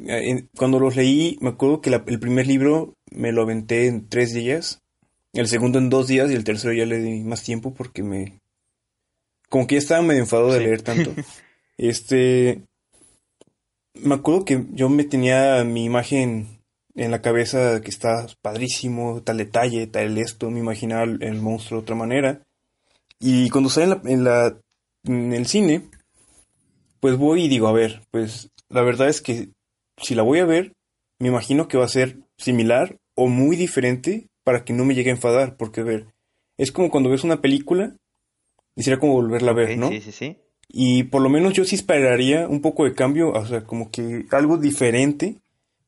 Eh, 0.00 0.48
Cuando 0.56 0.80
los 0.80 0.96
leí, 0.96 1.38
me 1.40 1.50
acuerdo 1.50 1.80
que 1.80 1.90
la- 1.90 2.02
el 2.06 2.18
primer 2.18 2.46
libro 2.46 2.94
me 3.12 3.30
lo 3.32 3.42
aventé 3.42 3.86
en 3.86 4.08
tres 4.08 4.32
días, 4.34 4.80
el 5.34 5.48
segundo 5.48 5.78
en 5.78 5.90
dos 5.90 6.06
días 6.06 6.30
y 6.30 6.34
el 6.34 6.44
tercero 6.44 6.72
ya 6.72 6.86
le 6.86 6.98
di 6.98 7.22
más 7.24 7.42
tiempo 7.42 7.74
porque 7.74 8.02
me... 8.02 8.40
Como 9.48 9.66
que 9.66 9.76
ya 9.76 9.80
estaba 9.80 10.02
medio 10.02 10.22
enfadado 10.22 10.52
de 10.52 10.60
leer 10.60 10.82
tanto. 10.82 11.14
Este... 11.76 12.62
Me 13.94 14.14
acuerdo 14.16 14.44
que 14.44 14.64
yo 14.72 14.88
me 14.88 15.04
tenía 15.04 15.62
mi 15.64 15.84
imagen 15.84 16.58
en 16.96 17.10
la 17.10 17.22
cabeza 17.22 17.80
que 17.80 17.90
está 17.90 18.26
padrísimo, 18.42 19.22
tal 19.22 19.38
detalle, 19.38 19.86
tal 19.86 20.18
esto, 20.18 20.50
me 20.50 20.60
imaginaba 20.60 21.04
el, 21.04 21.22
el 21.22 21.40
monstruo 21.40 21.80
de 21.80 21.82
otra 21.84 21.96
manera. 21.96 22.42
Y 23.20 23.50
cuando 23.50 23.70
sale 23.70 23.84
en 23.86 23.90
la, 23.90 24.00
en 24.10 24.24
la- 24.24 24.60
en 25.06 25.32
el 25.32 25.46
cine, 25.46 25.82
pues 27.00 27.16
voy 27.16 27.44
y 27.44 27.48
digo, 27.48 27.68
a 27.68 27.72
ver, 27.72 28.02
pues 28.10 28.50
la 28.68 28.82
verdad 28.82 29.08
es 29.08 29.20
que 29.20 29.50
si 29.98 30.14
la 30.14 30.22
voy 30.22 30.38
a 30.40 30.44
ver, 30.46 30.72
me 31.20 31.28
imagino 31.28 31.68
que 31.68 31.76
va 31.78 31.84
a 31.84 31.88
ser 31.88 32.18
similar 32.38 32.96
o 33.14 33.28
muy 33.28 33.54
diferente 33.56 34.26
para 34.44 34.64
que 34.64 34.72
no 34.72 34.84
me 34.84 34.94
llegue 34.94 35.10
a 35.10 35.14
enfadar, 35.14 35.56
porque 35.56 35.80
a 35.80 35.84
ver, 35.84 36.06
es 36.58 36.70
como 36.70 36.90
cuando 36.90 37.10
ves 37.10 37.24
una 37.24 37.40
película 37.40 37.96
y 38.76 38.82
sería 38.82 39.00
como 39.00 39.14
volverla 39.14 39.50
a 39.50 39.54
ver, 39.54 39.76
¿no? 39.78 39.88
Sí, 39.88 40.00
sí, 40.00 40.12
sí. 40.12 40.38
Y 40.68 41.04
por 41.04 41.22
lo 41.22 41.28
menos 41.28 41.52
yo 41.54 41.64
sí 41.64 41.74
esperaría 41.74 42.46
un 42.48 42.60
poco 42.60 42.84
de 42.84 42.94
cambio, 42.94 43.30
o 43.30 43.46
sea, 43.46 43.64
como 43.64 43.90
que 43.90 44.26
algo 44.30 44.56
diferente 44.58 45.36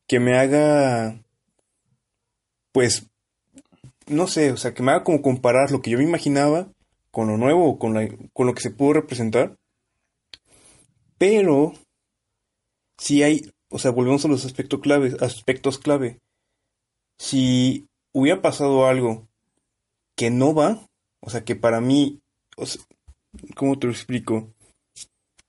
que 0.07 0.21
me 0.21 0.37
haga, 0.38 1.23
pues, 2.73 3.07
no 4.07 4.27
sé, 4.29 4.53
o 4.53 4.57
sea, 4.57 4.75
que 4.75 4.83
me 4.83 4.92
haga 4.92 5.05
como 5.05 5.23
comparar 5.23 5.71
lo 5.71 5.83
que 5.83 5.90
yo 5.90 5.99
me 5.99 6.05
imaginaba 6.05 6.69
con 7.11 7.27
lo 7.29 7.37
nuevo 7.37 7.69
o 7.69 7.79
con, 7.79 7.95
la- 7.95 8.09
con 8.33 8.47
lo 8.47 8.55
que 8.55 8.61
se 8.61 8.71
pudo 8.71 8.92
representar. 8.95 9.57
Pero, 11.19 11.73
si 12.99 13.23
hay, 13.23 13.51
o 13.71 13.79
sea, 13.79 13.90
volvemos 13.90 14.25
a 14.25 14.29
los 14.29 14.45
aspectos 14.45 14.81
claves, 14.81 15.21
aspectos 15.23 15.79
clave. 15.79 16.19
Si 17.19 17.87
hubiera 18.18 18.40
pasado 18.40 18.87
algo 18.87 19.29
que 20.16 20.31
no 20.31 20.55
va, 20.55 20.88
o 21.20 21.29
sea, 21.29 21.44
que 21.44 21.55
para 21.55 21.83
mí, 21.83 22.22
o 22.57 22.64
sea, 22.64 22.81
¿cómo 23.55 23.79
te 23.79 23.87
lo 23.87 23.92
explico? 23.92 24.55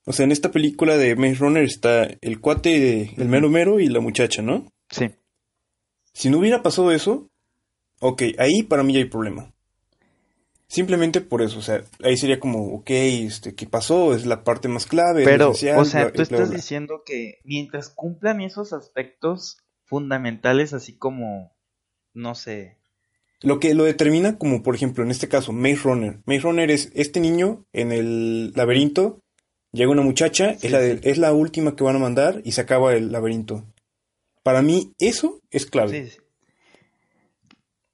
O 0.04 0.12
sea, 0.12 0.24
en 0.24 0.32
esta 0.32 0.50
película 0.50 0.98
de 0.98 1.16
Maze 1.16 1.36
Runner 1.36 1.64
está 1.64 2.06
el 2.20 2.40
cuate, 2.40 3.14
el 3.16 3.28
mero 3.28 3.48
mero 3.48 3.80
y 3.80 3.88
la 3.88 4.00
muchacha, 4.00 4.42
¿no? 4.42 4.66
Sí. 4.90 5.10
Si 6.12 6.28
no 6.28 6.38
hubiera 6.38 6.62
pasado 6.62 6.92
eso, 6.92 7.30
ok, 8.00 8.22
ahí 8.36 8.62
para 8.62 8.82
mí 8.82 8.92
ya 8.92 8.98
hay 8.98 9.06
problema. 9.06 9.50
Simplemente 10.66 11.22
por 11.22 11.40
eso, 11.40 11.60
o 11.60 11.62
sea, 11.62 11.82
ahí 12.02 12.18
sería 12.18 12.38
como, 12.38 12.74
ok, 12.74 12.90
este, 12.90 13.54
¿qué 13.54 13.66
pasó? 13.66 14.14
Es 14.14 14.26
la 14.26 14.44
parte 14.44 14.68
más 14.68 14.84
clave. 14.84 15.24
Pero, 15.24 15.52
o 15.52 15.54
sea, 15.54 16.12
tú 16.12 16.20
estás 16.20 16.50
diciendo 16.50 17.02
que 17.06 17.38
mientras 17.44 17.88
cumplan 17.88 18.42
esos 18.42 18.74
aspectos 18.74 19.56
fundamentales, 19.84 20.74
así 20.74 20.98
como, 20.98 21.56
no 22.14 22.34
sé. 22.34 22.76
Lo 23.40 23.60
que 23.60 23.74
lo 23.74 23.84
determina, 23.84 24.36
como 24.38 24.62
por 24.62 24.74
ejemplo, 24.74 25.04
en 25.04 25.10
este 25.10 25.28
caso, 25.28 25.52
Maze 25.52 25.82
Runner. 25.84 26.20
Maze 26.26 26.40
Runner 26.40 26.70
es 26.70 26.90
este 26.94 27.20
niño 27.20 27.64
en 27.72 27.92
el 27.92 28.52
laberinto, 28.52 29.20
llega 29.72 29.92
una 29.92 30.02
muchacha, 30.02 30.50
es, 30.50 30.70
la 30.70 30.80
es 30.80 31.18
la 31.18 31.32
última 31.32 31.76
que 31.76 31.84
van 31.84 31.96
a 31.96 32.00
mandar 32.00 32.42
y 32.44 32.52
se 32.52 32.60
acaba 32.60 32.94
el 32.94 33.12
laberinto. 33.12 33.64
Para 34.42 34.62
mí, 34.62 34.92
eso 34.98 35.40
es 35.50 35.66
clave. 35.66 36.10
Sí, 36.10 36.18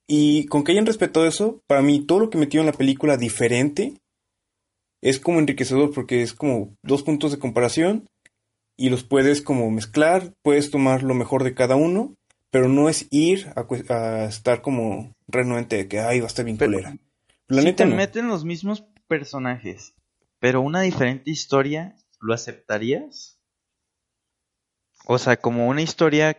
y 0.06 0.46
con 0.46 0.64
que 0.64 0.72
hayan 0.72 0.86
respetado 0.86 1.26
eso, 1.26 1.62
para 1.66 1.82
mí 1.82 2.00
todo 2.00 2.20
lo 2.20 2.30
que 2.30 2.38
metió 2.38 2.60
en 2.60 2.66
la 2.66 2.72
película 2.72 3.16
diferente 3.16 3.94
es 5.00 5.18
como 5.18 5.38
enriquecedor 5.38 5.92
porque 5.92 6.22
es 6.22 6.34
como 6.34 6.76
dos 6.82 7.02
puntos 7.02 7.32
de 7.32 7.38
comparación 7.38 8.06
y 8.76 8.90
los 8.90 9.04
puedes 9.04 9.40
como 9.40 9.70
mezclar, 9.70 10.34
puedes 10.42 10.70
tomar 10.70 11.02
lo 11.02 11.14
mejor 11.14 11.44
de 11.44 11.54
cada 11.54 11.76
uno, 11.76 12.14
pero 12.54 12.68
no 12.68 12.88
es 12.88 13.08
ir 13.10 13.52
a, 13.56 14.26
estar 14.26 14.62
como 14.62 15.12
renuente 15.26 15.74
de 15.74 15.88
que 15.88 15.98
ay 15.98 16.20
va 16.20 16.26
a 16.26 16.28
estar 16.28 16.44
bien 16.44 16.56
colera. 16.56 16.96
si 17.50 17.72
te 17.72 17.84
meten 17.84 18.28
los 18.28 18.44
mismos 18.44 18.84
personajes, 19.08 19.96
pero 20.38 20.60
una 20.60 20.80
diferente 20.82 21.32
historia, 21.32 21.96
¿lo 22.20 22.32
aceptarías? 22.32 23.40
O 25.04 25.18
sea, 25.18 25.36
como 25.36 25.66
una 25.66 25.82
historia, 25.82 26.38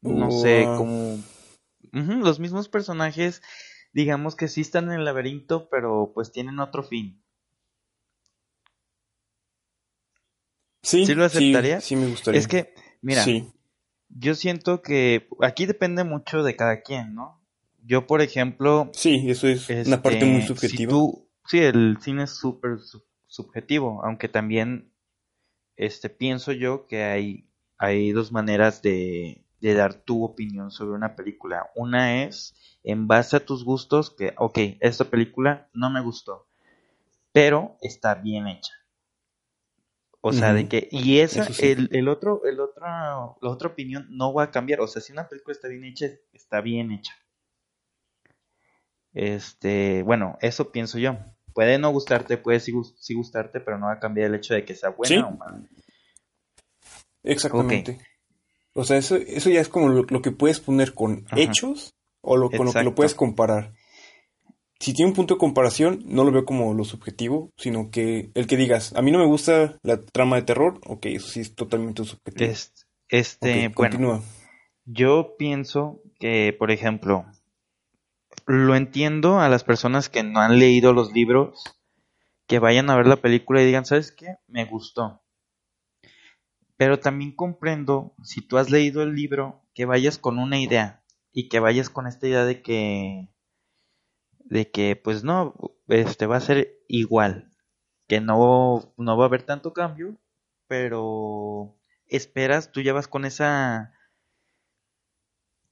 no 0.00 0.30
sé, 0.30 0.64
como 0.78 1.18
los 1.92 2.40
mismos 2.40 2.70
personajes, 2.70 3.42
digamos 3.92 4.36
que 4.36 4.48
sí 4.48 4.62
están 4.62 4.86
en 4.86 5.00
el 5.00 5.04
laberinto, 5.04 5.68
pero 5.68 6.12
pues 6.14 6.32
tienen 6.32 6.60
otro 6.60 6.82
fin. 6.82 7.22
Sí, 10.82 11.04
¿Sí 11.04 11.14
lo 11.14 11.26
aceptaría? 11.26 11.82
Sí, 11.82 11.94
me 11.94 12.06
gustaría. 12.06 12.40
Es 12.40 12.48
que, 12.48 12.72
mira, 13.02 13.22
yo 14.14 14.34
siento 14.34 14.82
que 14.82 15.28
aquí 15.40 15.66
depende 15.66 16.04
mucho 16.04 16.42
de 16.42 16.56
cada 16.56 16.82
quien, 16.82 17.14
¿no? 17.14 17.40
Yo, 17.84 18.06
por 18.06 18.22
ejemplo... 18.22 18.90
Sí, 18.92 19.30
eso 19.30 19.48
es 19.48 19.68
una 19.86 20.02
parte 20.02 20.24
muy 20.24 20.40
este, 20.40 20.48
subjetiva. 20.48 20.92
sí, 21.46 21.58
el 21.58 21.98
cine 22.00 22.24
es 22.24 22.30
súper 22.30 22.78
subjetivo, 23.26 24.04
aunque 24.04 24.28
también 24.28 24.92
este, 25.76 26.08
pienso 26.10 26.52
yo 26.52 26.86
que 26.86 27.04
hay, 27.04 27.48
hay 27.78 28.12
dos 28.12 28.30
maneras 28.30 28.82
de, 28.82 29.44
de 29.60 29.74
dar 29.74 29.94
tu 29.94 30.24
opinión 30.24 30.70
sobre 30.70 30.92
una 30.92 31.16
película. 31.16 31.70
Una 31.74 32.24
es 32.24 32.54
en 32.84 33.06
base 33.06 33.36
a 33.36 33.44
tus 33.44 33.64
gustos, 33.64 34.10
que, 34.10 34.34
ok, 34.36 34.58
esta 34.80 35.04
película 35.04 35.68
no 35.72 35.90
me 35.90 36.00
gustó, 36.00 36.46
pero 37.32 37.76
está 37.80 38.14
bien 38.14 38.48
hecha. 38.48 38.72
O 40.24 40.32
sea, 40.32 40.54
de 40.54 40.68
que, 40.68 40.88
y 40.92 41.18
esa, 41.18 41.48
el, 41.58 41.88
el, 41.90 42.08
otro, 42.08 42.42
el 42.44 42.60
otro, 42.60 42.86
la 42.86 43.50
otra 43.50 43.68
opinión 43.68 44.06
no 44.08 44.32
va 44.32 44.44
a 44.44 44.50
cambiar. 44.52 44.80
O 44.80 44.86
sea, 44.86 45.02
si 45.02 45.12
una 45.12 45.28
película 45.28 45.52
está 45.52 45.66
bien 45.66 45.82
hecha, 45.82 46.06
está 46.32 46.60
bien 46.60 46.92
hecha. 46.92 47.12
Este, 49.12 50.04
bueno, 50.04 50.38
eso 50.40 50.70
pienso 50.70 51.00
yo. 51.00 51.18
Puede 51.52 51.76
no 51.78 51.90
gustarte, 51.90 52.38
puede 52.38 52.60
sí, 52.60 52.72
gustarte, 53.14 53.58
pero 53.58 53.78
no 53.78 53.86
va 53.86 53.94
a 53.94 53.98
cambiar 53.98 54.28
el 54.28 54.36
hecho 54.36 54.54
de 54.54 54.64
que 54.64 54.76
sea 54.76 54.90
buena 54.90 55.26
o 55.26 55.32
mala. 55.32 55.60
Exactamente. 57.24 57.98
O 58.74 58.84
sea, 58.84 58.98
eso, 58.98 59.16
eso 59.16 59.50
ya 59.50 59.60
es 59.60 59.68
como 59.68 59.88
lo, 59.88 60.22
que 60.22 60.30
puedes 60.30 60.60
poner 60.60 60.94
con 60.94 61.26
hechos 61.36 61.96
o 62.20 62.36
lo, 62.36 62.48
con 62.48 62.66
lo 62.66 62.72
que 62.72 62.84
lo 62.84 62.94
puedes 62.94 63.16
comparar. 63.16 63.74
Si 64.82 64.92
tiene 64.94 65.10
un 65.10 65.14
punto 65.14 65.34
de 65.34 65.38
comparación, 65.38 66.02
no 66.06 66.24
lo 66.24 66.32
veo 66.32 66.44
como 66.44 66.74
lo 66.74 66.82
subjetivo, 66.82 67.52
sino 67.56 67.92
que 67.92 68.32
el 68.34 68.48
que 68.48 68.56
digas, 68.56 68.92
a 68.96 69.00
mí 69.00 69.12
no 69.12 69.20
me 69.20 69.28
gusta 69.28 69.78
la 69.84 70.04
trama 70.04 70.34
de 70.34 70.42
terror, 70.42 70.80
ok, 70.84 71.06
eso 71.06 71.28
sí 71.28 71.38
es 71.38 71.54
totalmente 71.54 72.02
subjetivo. 72.02 72.50
Este, 73.08 73.68
bueno, 73.68 74.24
yo 74.84 75.36
pienso 75.38 76.02
que, 76.18 76.52
por 76.58 76.72
ejemplo, 76.72 77.26
lo 78.46 78.74
entiendo 78.74 79.38
a 79.38 79.48
las 79.48 79.62
personas 79.62 80.08
que 80.08 80.24
no 80.24 80.40
han 80.40 80.58
leído 80.58 80.92
los 80.92 81.12
libros, 81.12 81.62
que 82.48 82.58
vayan 82.58 82.90
a 82.90 82.96
ver 82.96 83.06
la 83.06 83.22
película 83.22 83.62
y 83.62 83.66
digan, 83.66 83.84
¿sabes 83.84 84.10
qué? 84.10 84.34
Me 84.48 84.64
gustó. 84.64 85.22
Pero 86.76 86.98
también 86.98 87.36
comprendo, 87.36 88.16
si 88.24 88.40
tú 88.40 88.58
has 88.58 88.68
leído 88.68 89.04
el 89.04 89.14
libro, 89.14 89.62
que 89.74 89.84
vayas 89.84 90.18
con 90.18 90.40
una 90.40 90.58
idea 90.58 91.04
y 91.32 91.48
que 91.48 91.60
vayas 91.60 91.88
con 91.88 92.08
esta 92.08 92.26
idea 92.26 92.44
de 92.44 92.62
que 92.62 93.31
de 94.52 94.70
que 94.70 94.96
pues 94.96 95.24
no, 95.24 95.54
este 95.88 96.26
va 96.26 96.36
a 96.36 96.40
ser 96.40 96.78
igual, 96.86 97.50
que 98.06 98.20
no 98.20 98.92
no 98.98 99.16
va 99.16 99.24
a 99.24 99.28
haber 99.28 99.44
tanto 99.44 99.72
cambio, 99.72 100.18
pero 100.68 101.78
esperas, 102.06 102.70
tú 102.70 102.82
ya 102.82 102.92
vas 102.92 103.08
con 103.08 103.24
esa 103.24 103.94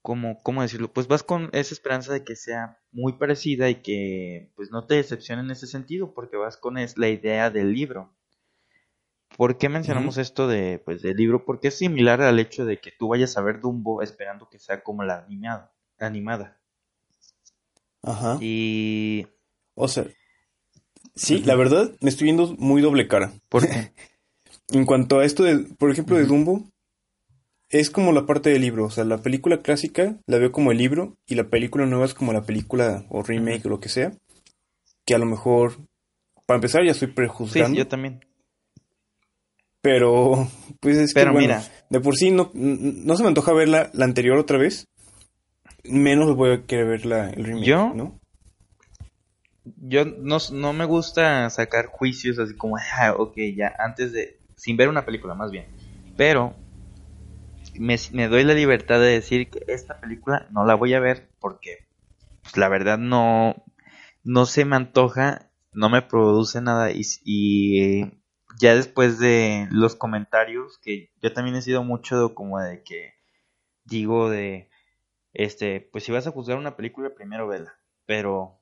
como 0.01 0.43
cómo 0.43 0.63
decirlo, 0.63 0.91
pues 0.91 1.09
vas 1.09 1.23
con 1.23 1.51
esa 1.53 1.75
esperanza 1.75 2.13
de 2.15 2.25
que 2.25 2.37
sea 2.37 2.79
muy 2.91 3.13
parecida 3.13 3.69
y 3.69 3.83
que 3.83 4.51
pues 4.57 4.71
no 4.71 4.87
te 4.87 4.95
decepcione 4.95 5.43
en 5.43 5.51
ese 5.51 5.67
sentido, 5.67 6.15
porque 6.15 6.39
vas 6.39 6.57
con 6.57 6.79
es 6.79 6.97
la 6.97 7.09
idea 7.11 7.51
del 7.51 7.75
libro. 7.75 8.17
¿Por 9.37 9.59
qué 9.59 9.69
mencionamos 9.69 10.17
esto 10.19 10.49
de, 10.49 10.83
pues, 10.85 11.03
del 11.03 11.17
libro? 11.17 11.45
Porque 11.45 11.69
es 11.69 11.79
similar 11.79 12.21
al 12.21 12.39
hecho 12.41 12.65
de 12.65 12.79
que 12.81 12.91
tú 12.91 13.09
vayas 13.09 13.37
a 13.37 13.43
ver 13.43 13.61
Dumbo 13.61 14.03
esperando 14.03 14.49
que 14.49 14.59
sea 14.59 14.83
como 14.83 15.05
la 15.05 15.19
animada. 15.19 15.73
animada. 15.99 16.60
Ajá. 18.03 18.39
Y... 18.41 19.27
O 19.75 19.89
sea, 19.89 20.07
sí, 21.15 21.43
la 21.43 21.55
verdad 21.55 21.91
me 22.01 22.11
estoy 22.11 22.27
viendo 22.27 22.55
muy 22.59 22.83
doble 22.83 23.09
cara. 23.09 23.33
¿Por 23.49 23.67
qué? 23.67 23.93
en 24.73 24.85
cuanto 24.85 25.19
a 25.19 25.25
esto, 25.25 25.43
de, 25.43 25.59
por 25.59 25.91
ejemplo, 25.91 26.17
de 26.17 26.27
Dumbo, 26.27 26.65
es 27.71 27.91
como 27.91 28.13
la 28.13 28.27
parte 28.27 28.51
del 28.51 28.63
libro. 28.63 28.85
O 28.85 28.91
sea, 28.91 29.05
la 29.05 29.19
película 29.19 29.63
clásica 29.63 30.17
la 30.27 30.39
veo 30.39 30.53
como 30.53 30.73
el 30.73 30.79
libro 30.79 31.17
y 31.27 31.37
la 31.37 31.49
película 31.49 31.87
nueva 31.87 32.05
es 32.05 32.15
como 32.15 32.33
la 32.33 32.43
película 32.43 33.07
o 33.09 33.23
remake 33.23 33.67
o 33.67 33.71
lo 33.71 33.81
que 33.81 33.89
sea. 33.89 34.13
Que 35.07 35.15
a 35.15 35.19
lo 35.19 35.27
mejor, 35.27 35.79
para 36.47 36.57
empezar, 36.57 36.85
ya 36.85 36.91
estoy 36.91 37.09
prejuzgando. 37.09 37.71
Sí, 37.71 37.79
yo 37.79 37.89
también. 37.89 38.21
Pero, 39.81 40.49
pues 40.81 40.99
es 40.99 41.15
que, 41.15 41.25
mira. 41.27 41.63
de 41.89 42.01
por 42.01 42.17
sí 42.17 42.31
no, 42.31 42.51
no 42.55 43.17
se 43.17 43.23
me 43.23 43.29
antoja 43.29 43.53
ver 43.53 43.69
la, 43.69 43.91
anterior 44.01 44.37
otra 44.39 44.59
vez. 44.59 44.87
Menos 45.85 46.37
voy 46.37 46.53
a 46.53 46.67
querer 46.67 46.87
ver 46.87 47.07
la, 47.07 47.31
el 47.31 47.45
remake, 47.45 47.65
¿Yo? 47.67 47.93
¿no? 47.95 48.21
Yo 49.65 50.05
no, 50.05 50.39
no 50.53 50.73
me 50.73 50.85
gusta 50.85 51.49
sacar 51.51 51.87
juicios 51.87 52.39
así 52.39 52.57
como, 52.57 52.77
ah, 52.77 53.15
ok, 53.17 53.35
ya, 53.55 53.75
antes 53.79 54.13
de, 54.13 54.39
sin 54.57 54.77
ver 54.77 54.89
una 54.89 55.05
película 55.05 55.35
más 55.35 55.51
bien. 55.51 55.67
Pero 56.17 56.55
me, 57.79 57.97
me, 58.13 58.29
doy 58.29 58.45
la 58.45 58.55
libertad 58.55 59.01
de 59.01 59.13
decir 59.13 59.49
que 59.51 59.65
esta 59.69 60.01
película 60.01 60.49
no 60.51 60.65
la 60.65 60.75
voy 60.75 60.95
a 60.95 61.01
ver 61.01 61.31
porque, 61.41 61.87
pues 62.43 62.57
la 62.57 62.69
verdad 62.69 62.99
no, 62.99 63.55
no 64.25 64.47
se 64.47 64.65
me 64.65 64.77
antoja, 64.77 65.51
no 65.73 65.89
me 65.89 66.03
produce 66.03 66.61
nada 66.61 66.91
y, 66.91 67.03
y 67.25 68.21
ya 68.59 68.75
después 68.75 69.19
de 69.19 69.69
los 69.71 69.97
comentarios, 69.97 70.79
que 70.79 71.11
yo 71.23 71.33
también 71.33 71.57
he 71.57 71.63
sido 71.63 71.85
mucho 71.85 72.35
como 72.35 72.61
de 72.61 72.83
que 72.83 73.15
digo 73.85 74.31
de, 74.31 74.70
este, 75.33 75.81
pues 75.93 76.05
si 76.05 76.13
vas 76.13 76.27
a 76.27 76.33
juzgar 76.33 76.59
una 76.59 76.77
película, 76.77 77.15
primero 77.15 77.47
vela, 77.47 77.79
pero 78.07 78.59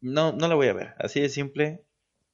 no, 0.00 0.32
no 0.32 0.48
la 0.48 0.54
voy 0.54 0.68
a 0.68 0.72
ver, 0.72 0.94
así 0.98 1.20
de 1.20 1.28
simple. 1.28 1.84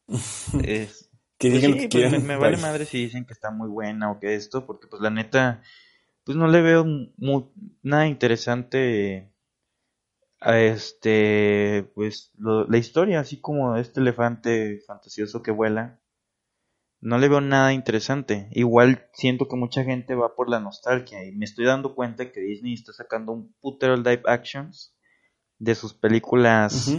es, 0.64 1.10
que 1.38 1.50
pues 1.50 1.62
digan 1.62 2.10
pues 2.10 2.22
me, 2.24 2.36
vale 2.36 2.56
madre 2.56 2.84
si 2.84 3.04
dicen 3.04 3.24
que 3.24 3.32
está 3.32 3.50
muy 3.50 3.68
buena 3.68 4.10
o 4.10 4.18
que 4.18 4.34
esto, 4.34 4.66
porque 4.66 4.88
pues 4.88 5.00
la 5.00 5.10
neta, 5.10 5.62
pues 6.24 6.36
no 6.36 6.48
le 6.48 6.62
veo 6.62 6.84
nada 7.82 8.06
interesante 8.08 9.30
a 10.40 10.58
este, 10.58 11.90
pues 11.94 12.32
la 12.38 12.78
historia, 12.78 13.20
así 13.20 13.40
como 13.40 13.76
este 13.76 14.00
elefante 14.00 14.80
fantasioso 14.86 15.42
que 15.42 15.50
vuela 15.50 15.97
no 17.00 17.18
le 17.18 17.28
veo 17.28 17.40
nada 17.40 17.72
interesante. 17.72 18.48
Igual 18.52 19.06
siento 19.12 19.48
que 19.48 19.56
mucha 19.56 19.84
gente 19.84 20.14
va 20.14 20.34
por 20.34 20.48
la 20.48 20.60
nostalgia 20.60 21.24
y 21.24 21.32
me 21.32 21.44
estoy 21.44 21.64
dando 21.64 21.94
cuenta 21.94 22.32
que 22.32 22.40
Disney 22.40 22.74
está 22.74 22.92
sacando 22.92 23.32
un 23.32 23.54
putero 23.60 23.96
live 23.96 24.22
actions 24.26 24.94
de 25.58 25.74
sus 25.74 25.94
películas 25.94 26.92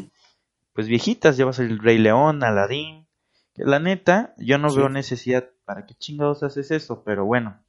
pues 0.73 0.88
viejitas, 0.88 1.35
ser 1.35 1.65
el 1.65 1.79
Rey 1.79 1.97
León, 1.97 2.43
Aladdin. 2.43 3.05
Que 3.53 3.63
la 3.65 3.79
neta, 3.79 4.33
yo 4.38 4.57
no 4.57 4.73
veo 4.73 4.88
necesidad 4.88 5.49
para 5.65 5.85
qué 5.85 5.93
chingados 5.93 6.43
haces 6.43 6.71
eso, 6.71 7.03
pero 7.03 7.25
bueno, 7.25 7.62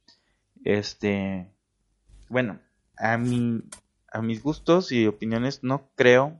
este 0.63 1.51
bueno, 2.29 2.59
a 2.97 3.17
mi 3.17 3.61
a 4.07 4.21
mis 4.21 4.41
gustos 4.41 4.91
y 4.91 5.07
opiniones 5.07 5.63
no 5.63 5.89
creo 5.95 6.39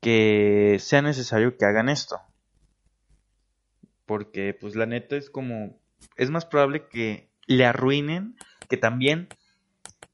que 0.00 0.76
sea 0.80 1.02
necesario 1.02 1.56
que 1.56 1.64
hagan 1.64 1.88
esto. 1.88 2.20
Porque, 4.06 4.54
pues 4.54 4.74
la 4.76 4.86
neta 4.86 5.16
es 5.16 5.30
como. 5.30 5.78
Es 6.16 6.30
más 6.30 6.44
probable 6.46 6.88
que 6.88 7.30
le 7.46 7.64
arruinen. 7.64 8.36
Que 8.68 8.76
también. 8.76 9.28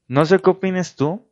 No 0.07 0.25
sé 0.25 0.39
qué 0.39 0.49
opines 0.49 0.95
tú. 0.95 1.27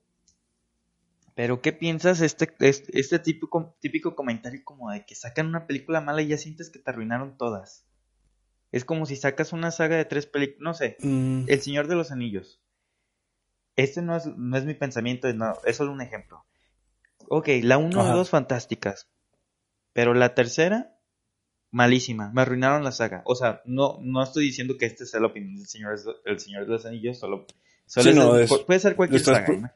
Pero 1.36 1.62
¿qué 1.62 1.72
piensas 1.72 2.19
este, 2.19 2.54
este, 2.60 3.00
este 3.00 3.17
típico, 3.19 3.74
típico 3.80 4.13
comentario 4.13 4.62
como 4.65 4.91
de 4.91 5.06
que 5.06 5.15
sacan 5.15 5.48
una 5.48 5.67
película 5.67 6.02
mala 6.02 6.22
y 6.22 6.28
ya 6.28 6.38
sientes 6.38 6.69
que 6.69 6.80
te 6.80 6.89
arruinaron 6.91 7.38
todas? 7.38 7.86
Es 8.74 8.84
como 8.84 9.06
si 9.06 9.15
sacas 9.15 9.54
una 9.54 9.72
saga 9.72 9.95
de 9.95 10.04
tres 10.04 10.26
películas, 10.26 10.62
no 10.62 10.74
sé, 10.74 10.98
Mm, 11.00 11.45
El 11.48 11.62
Señor 11.62 11.88
de 11.88 11.95
los 11.95 12.12
Anillos. 12.12 12.62
Este 13.78 14.02
no 14.02 14.17
es, 14.17 14.26
no 14.26 14.58
es 14.58 14.65
mi 14.65 14.74
pensamiento, 14.74 15.32
no, 15.34 15.54
es 15.63 15.78
solo 15.78 15.93
un 15.93 16.02
ejemplo. 16.02 16.43
Ok, 17.30 17.48
la 17.63 17.78
1 17.78 18.02
Ajá. 18.02 18.12
y 18.12 18.13
2 18.17 18.30
fantásticas. 18.30 19.10
Pero 19.93 20.13
la 20.13 20.36
tercera, 20.36 20.98
malísima. 21.71 22.32
Me 22.34 22.41
arruinaron 22.41 22.84
la 22.84 22.91
saga. 22.91 23.21
O 23.25 23.36
sea, 23.36 23.62
no, 23.65 23.99
no 24.01 24.23
estoy 24.23 24.45
diciendo 24.45 24.77
que 24.77 24.86
este 24.86 25.05
sea 25.05 25.19
la 25.19 25.27
opinión 25.27 25.55
del 25.58 25.67
Señor, 25.67 25.95
el 26.25 26.39
Señor 26.39 26.65
de 26.65 26.71
los 26.71 26.86
Anillos, 26.86 27.19
solo, 27.19 27.45
solo 27.86 28.12
Sí, 28.12 28.17
no, 28.17 28.36
es- 28.38 28.51
puede 28.65 28.79
ser 28.79 28.95
cualquier 28.95 29.21
saga. 29.21 29.73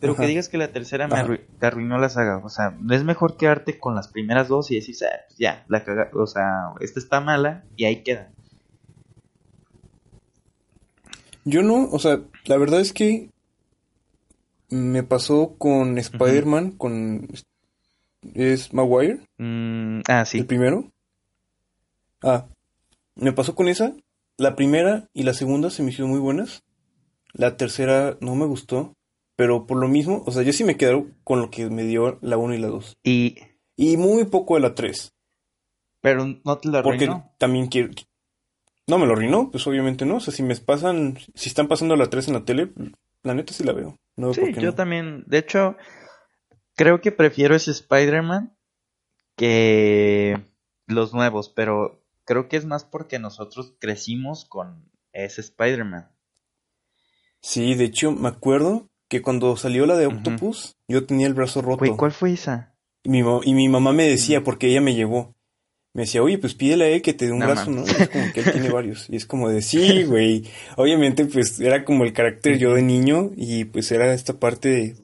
Pero 0.00 0.16
que 0.16 0.26
digas 0.26 0.48
que 0.48 0.56
la 0.58 0.68
tercera 0.72 1.06
me 1.08 1.14
Ajá. 1.14 1.26
arru- 1.26 1.40
te 1.58 1.66
arruinó 1.66 1.98
la 1.98 2.08
saga. 2.08 2.38
O 2.38 2.48
sea, 2.48 2.76
es 2.90 3.04
mejor 3.04 3.36
quedarte 3.36 3.78
con 3.78 3.94
las 3.94 4.08
primeras 4.08 4.48
dos 4.48 4.70
y 4.70 4.76
decir, 4.76 4.94
"Ah, 5.04 5.20
pues 5.28 5.38
ya, 5.38 5.64
la 5.68 5.84
caga, 5.84 6.10
o 6.14 6.26
sea, 6.26 6.72
esta 6.80 6.98
está 7.00 7.20
mala 7.20 7.64
y 7.76 7.84
ahí 7.84 8.02
queda. 8.02 8.30
Yo 11.44 11.62
no, 11.62 11.88
o 11.90 11.98
sea, 11.98 12.20
la 12.46 12.56
verdad 12.56 12.80
es 12.80 12.92
que 12.94 13.28
me 14.70 15.02
pasó 15.02 15.56
con 15.58 15.98
Spider-Man, 15.98 16.72
con... 16.72 17.28
¿Es 18.34 18.72
Maguire? 18.72 19.20
Mm, 19.36 20.00
ah, 20.08 20.24
sí. 20.24 20.38
¿El 20.38 20.46
primero? 20.46 20.90
Ah, 22.24 22.46
me 23.14 23.32
pasó 23.32 23.54
con 23.54 23.68
esa. 23.68 23.92
La 24.36 24.56
primera 24.56 25.08
y 25.12 25.22
la 25.22 25.34
segunda 25.34 25.70
se 25.70 25.82
me 25.82 25.90
hicieron 25.90 26.10
muy 26.10 26.20
buenas. 26.20 26.64
La 27.32 27.56
tercera 27.56 28.16
no 28.20 28.34
me 28.34 28.46
gustó. 28.46 28.94
Pero 29.36 29.66
por 29.66 29.78
lo 29.78 29.88
mismo, 29.88 30.22
o 30.26 30.30
sea, 30.30 30.42
yo 30.42 30.52
sí 30.52 30.62
me 30.64 30.76
quedo 30.76 31.06
con 31.24 31.40
lo 31.40 31.50
que 31.50 31.68
me 31.68 31.82
dio 31.84 32.18
la 32.22 32.36
1 32.36 32.54
y 32.54 32.58
la 32.58 32.68
2. 32.68 32.98
Y, 33.02 33.36
Y 33.76 33.96
muy 33.96 34.24
poco 34.26 34.54
de 34.54 34.60
la 34.60 34.74
3. 34.74 35.12
pero 36.00 36.24
no 36.44 36.58
te 36.58 36.68
la 36.68 36.82
Porque 36.82 37.08
también 37.38 37.66
quiero... 37.66 37.90
No 38.86 38.98
me 38.98 39.06
lo 39.06 39.14
arruinó, 39.14 39.50
pues 39.50 39.66
obviamente 39.66 40.04
no. 40.04 40.16
O 40.16 40.20
sea, 40.20 40.32
si 40.32 40.42
me 40.44 40.54
pasan... 40.56 41.18
Si 41.34 41.48
están 41.48 41.66
pasando 41.66 41.96
la 41.96 42.08
3 42.10 42.28
en 42.28 42.34
la 42.34 42.44
tele, 42.44 42.70
la 43.24 43.34
neta 43.34 43.52
sí 43.52 43.64
la 43.64 43.72
veo. 43.72 43.98
No 44.16 44.26
veo 44.28 44.34
Sí, 44.34 44.40
por 44.42 44.52
qué 44.54 44.60
yo 44.60 44.70
no. 44.70 44.74
también. 44.76 45.24
De 45.26 45.38
hecho, 45.38 45.76
creo 46.76 47.00
que 47.00 47.10
prefiero 47.10 47.56
ese 47.56 47.72
Spider-Man 47.72 48.54
que 49.36 50.40
los 50.86 51.12
nuevos, 51.12 51.48
pero 51.48 52.03
creo 52.24 52.48
que 52.48 52.56
es 52.56 52.64
más 52.64 52.84
porque 52.84 53.18
nosotros 53.18 53.74
crecimos 53.78 54.44
con 54.44 54.90
ese 55.12 55.40
Spider-Man. 55.40 56.10
Sí, 57.40 57.74
de 57.74 57.84
hecho, 57.84 58.12
me 58.12 58.28
acuerdo 58.28 58.88
que 59.08 59.22
cuando 59.22 59.56
salió 59.56 59.86
la 59.86 59.96
de. 59.96 60.06
Octopus, 60.06 60.76
yo 60.88 61.04
tenía 61.06 61.26
el 61.26 61.34
brazo 61.34 61.60
roto. 61.62 61.78
Güey, 61.78 61.96
¿cuál 61.96 62.12
fue 62.12 62.32
esa? 62.32 62.74
Y 63.02 63.10
mi, 63.10 63.18
y 63.44 63.54
mi 63.54 63.68
mamá 63.68 63.92
me 63.92 64.08
decía, 64.08 64.40
Mm. 64.40 64.44
porque 64.44 64.68
ella 64.68 64.80
me 64.80 64.94
llevó, 64.94 65.34
me 65.92 66.02
decía, 66.04 66.22
oye, 66.22 66.38
pues 66.38 66.54
pídele 66.54 66.84
a 66.86 66.88
él 66.88 67.02
que 67.02 67.12
te 67.12 67.26
dé 67.26 67.32
un 67.32 67.40
No 67.40 67.46
brazo, 67.46 67.70
¿no? 67.70 67.84
es 67.84 68.08
como 68.08 68.32
que 68.32 68.40
él 68.40 68.50
tiene 68.52 68.70
varios. 68.70 69.08
Y 69.10 69.16
es 69.16 69.26
como 69.26 69.50
de, 69.50 69.60
sí, 69.60 70.04
güey. 70.04 70.44
Obviamente, 70.76 71.26
pues 71.26 71.60
era 71.60 71.84
como 71.84 72.04
el 72.04 72.14
carácter 72.14 72.58
yo 72.58 72.72
de 72.74 72.82
niño 72.82 73.30
y 73.36 73.64
pues 73.66 73.92
era 73.92 74.12
esta 74.14 74.32
parte 74.40 74.68
de, 74.70 74.96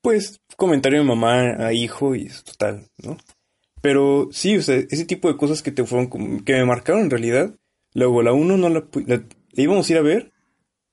pues, 0.00 0.40
comentario 0.56 1.00
de 1.00 1.04
mamá 1.04 1.56
a 1.66 1.72
hijo 1.72 2.14
y 2.14 2.26
es 2.26 2.44
total, 2.44 2.86
¿no? 2.98 3.16
Pero 3.80 4.28
sí, 4.32 4.56
o 4.56 4.62
sea, 4.62 4.76
ese 4.76 5.04
tipo 5.04 5.28
de 5.28 5.36
cosas 5.36 5.62
que 5.62 5.70
te 5.72 5.84
fueron, 5.84 6.08
como- 6.08 6.44
que 6.44 6.54
me 6.54 6.64
marcaron 6.64 7.02
en 7.02 7.10
realidad. 7.10 7.54
Luego, 7.94 8.22
la 8.22 8.32
uno 8.32 8.56
no 8.56 8.68
la, 8.68 8.84
la, 9.06 9.16
la 9.16 9.24
íbamos 9.62 9.88
a 9.88 9.92
ir 9.92 9.98
a 9.98 10.02
ver, 10.02 10.32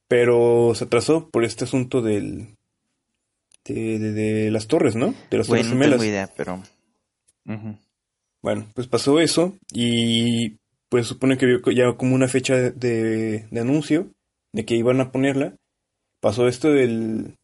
pero 0.08 0.74
se 0.76 0.86
atrasó 0.86 1.30
por 1.30 1.44
este 1.44 1.64
asunto 1.66 2.02
del, 2.02 2.56
de, 3.66 4.00
de, 4.00 4.12
de 4.14 4.52
las 4.52 4.68
torres, 4.68 4.96
¿no? 4.96 5.14
De 5.30 5.38
las 5.38 5.48
Güey, 5.48 5.62
torres 5.62 5.66
no 5.68 5.72
gemelas. 5.82 6.00
tengo 6.00 6.12
idea, 6.12 6.30
pero... 6.36 6.62
Ujú. 7.48 7.78
Bueno, 8.42 8.68
pues 8.76 8.88
pasó 8.88 9.20
eso 9.20 9.56
y 9.74 10.58
pues 10.90 11.08
supone 11.08 11.38
que 11.38 11.60
ya 11.76 11.94
como 11.98 12.14
una 12.16 12.28
fecha 12.28 12.56
de, 12.56 13.48
de 13.50 13.60
anuncio 13.60 14.12
de 14.54 14.66
que 14.66 14.76
iban 14.76 15.02
a 15.02 15.12
ponerla. 15.12 15.56
Pasó 16.22 16.48
esto 16.48 16.70
del 16.72 17.36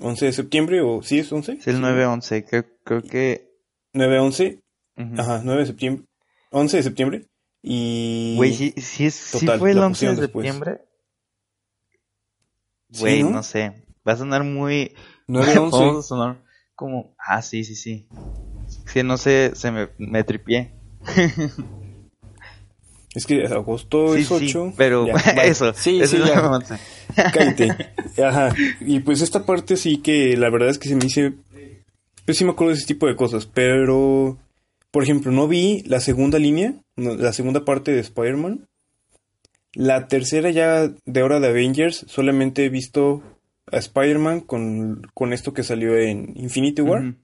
11 0.00 0.26
de 0.26 0.32
septiembre 0.32 0.80
o 0.80 1.02
sí 1.02 1.20
es 1.20 1.32
11? 1.32 1.52
Es 1.52 1.66
el 1.68 1.80
9-11, 1.80 2.44
creo, 2.48 2.64
creo 2.84 3.02
que... 3.02 3.48
9-11, 3.94 4.60
ujú. 4.98 5.20
ajá, 5.20 5.40
9 5.44 5.60
de 5.60 5.66
septiembre, 5.66 6.04
11 6.50 6.76
de 6.78 6.82
septiembre 6.82 7.26
y 7.62 8.34
Güey, 8.36 8.52
sí, 8.54 8.74
sí, 8.76 9.06
es- 9.06 9.14
sí 9.14 9.46
Total, 9.46 9.58
fue 9.58 9.70
el 9.70 9.76
la 9.80 9.86
11 9.86 10.08
de 10.08 10.16
septiembre. 10.16 10.80
Sí, 12.90 13.00
Güey, 13.00 13.22
¿no? 13.22 13.30
no 13.30 13.42
sé. 13.42 13.84
Va 14.06 14.12
a 14.12 14.16
sonar 14.16 14.44
muy... 14.44 14.94
9-11. 15.26 15.70
Vamos 15.72 16.04
a 16.04 16.08
sonar 16.08 16.42
como... 16.74 17.14
Ah, 17.18 17.42
sí, 17.42 17.64
sí, 17.64 17.74
sí. 17.74 18.06
Sí, 18.86 19.02
no 19.02 19.16
sé, 19.18 19.52
se 19.54 19.70
me, 19.70 19.88
me 19.98 20.24
tripié. 20.24 20.72
Es 23.14 23.26
que 23.26 23.46
agosto 23.46 24.14
Sí, 24.14 24.20
es 24.20 24.28
sí, 24.28 24.34
8. 24.48 24.74
pero 24.76 25.06
Ya, 25.06 25.14
vale. 25.36 25.48
eso. 25.48 25.72
Sí, 25.74 25.98
eso 26.00 26.18
sí, 26.18 26.22
ya. 26.24 27.30
Cállate. 27.32 27.92
Ajá. 28.22 28.54
Y 28.80 29.00
pues 29.00 29.22
esta 29.22 29.44
parte 29.44 29.76
sí 29.76 29.98
que 30.02 30.36
la 30.36 30.50
verdad 30.50 30.68
es 30.68 30.78
que 30.78 30.88
se 30.90 30.94
me 30.94 31.06
hice. 31.06 31.32
Pues 32.26 32.36
sí 32.36 32.44
me 32.44 32.50
acuerdo 32.52 32.72
de 32.72 32.76
ese 32.78 32.86
tipo 32.86 33.06
de 33.06 33.16
cosas. 33.16 33.46
Pero, 33.46 34.36
por 34.90 35.02
ejemplo, 35.02 35.32
no 35.32 35.48
vi 35.48 35.82
la 35.86 36.00
segunda 36.00 36.38
línea, 36.38 36.74
la 36.96 37.32
segunda 37.32 37.64
parte 37.64 37.92
de 37.92 38.00
Spider-Man. 38.00 38.68
La 39.74 40.08
tercera 40.08 40.50
ya 40.50 40.88
de 41.04 41.22
hora 41.22 41.40
de 41.40 41.48
Avengers, 41.48 42.04
solamente 42.08 42.64
he 42.64 42.68
visto 42.70 43.22
a 43.70 43.76
Spider-Man 43.76 44.40
con, 44.40 45.02
con 45.14 45.32
esto 45.32 45.52
que 45.52 45.62
salió 45.62 45.96
en 45.96 46.32
Infinity 46.36 46.82
War. 46.82 47.14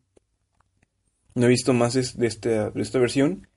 No 1.35 1.47
he 1.47 1.49
visto 1.49 1.73
más 1.73 1.97
es- 1.97 2.17
de 2.17 2.27
esta, 2.27 2.71
de 2.71 2.83
esta 2.83 2.99
versión. 2.99 3.49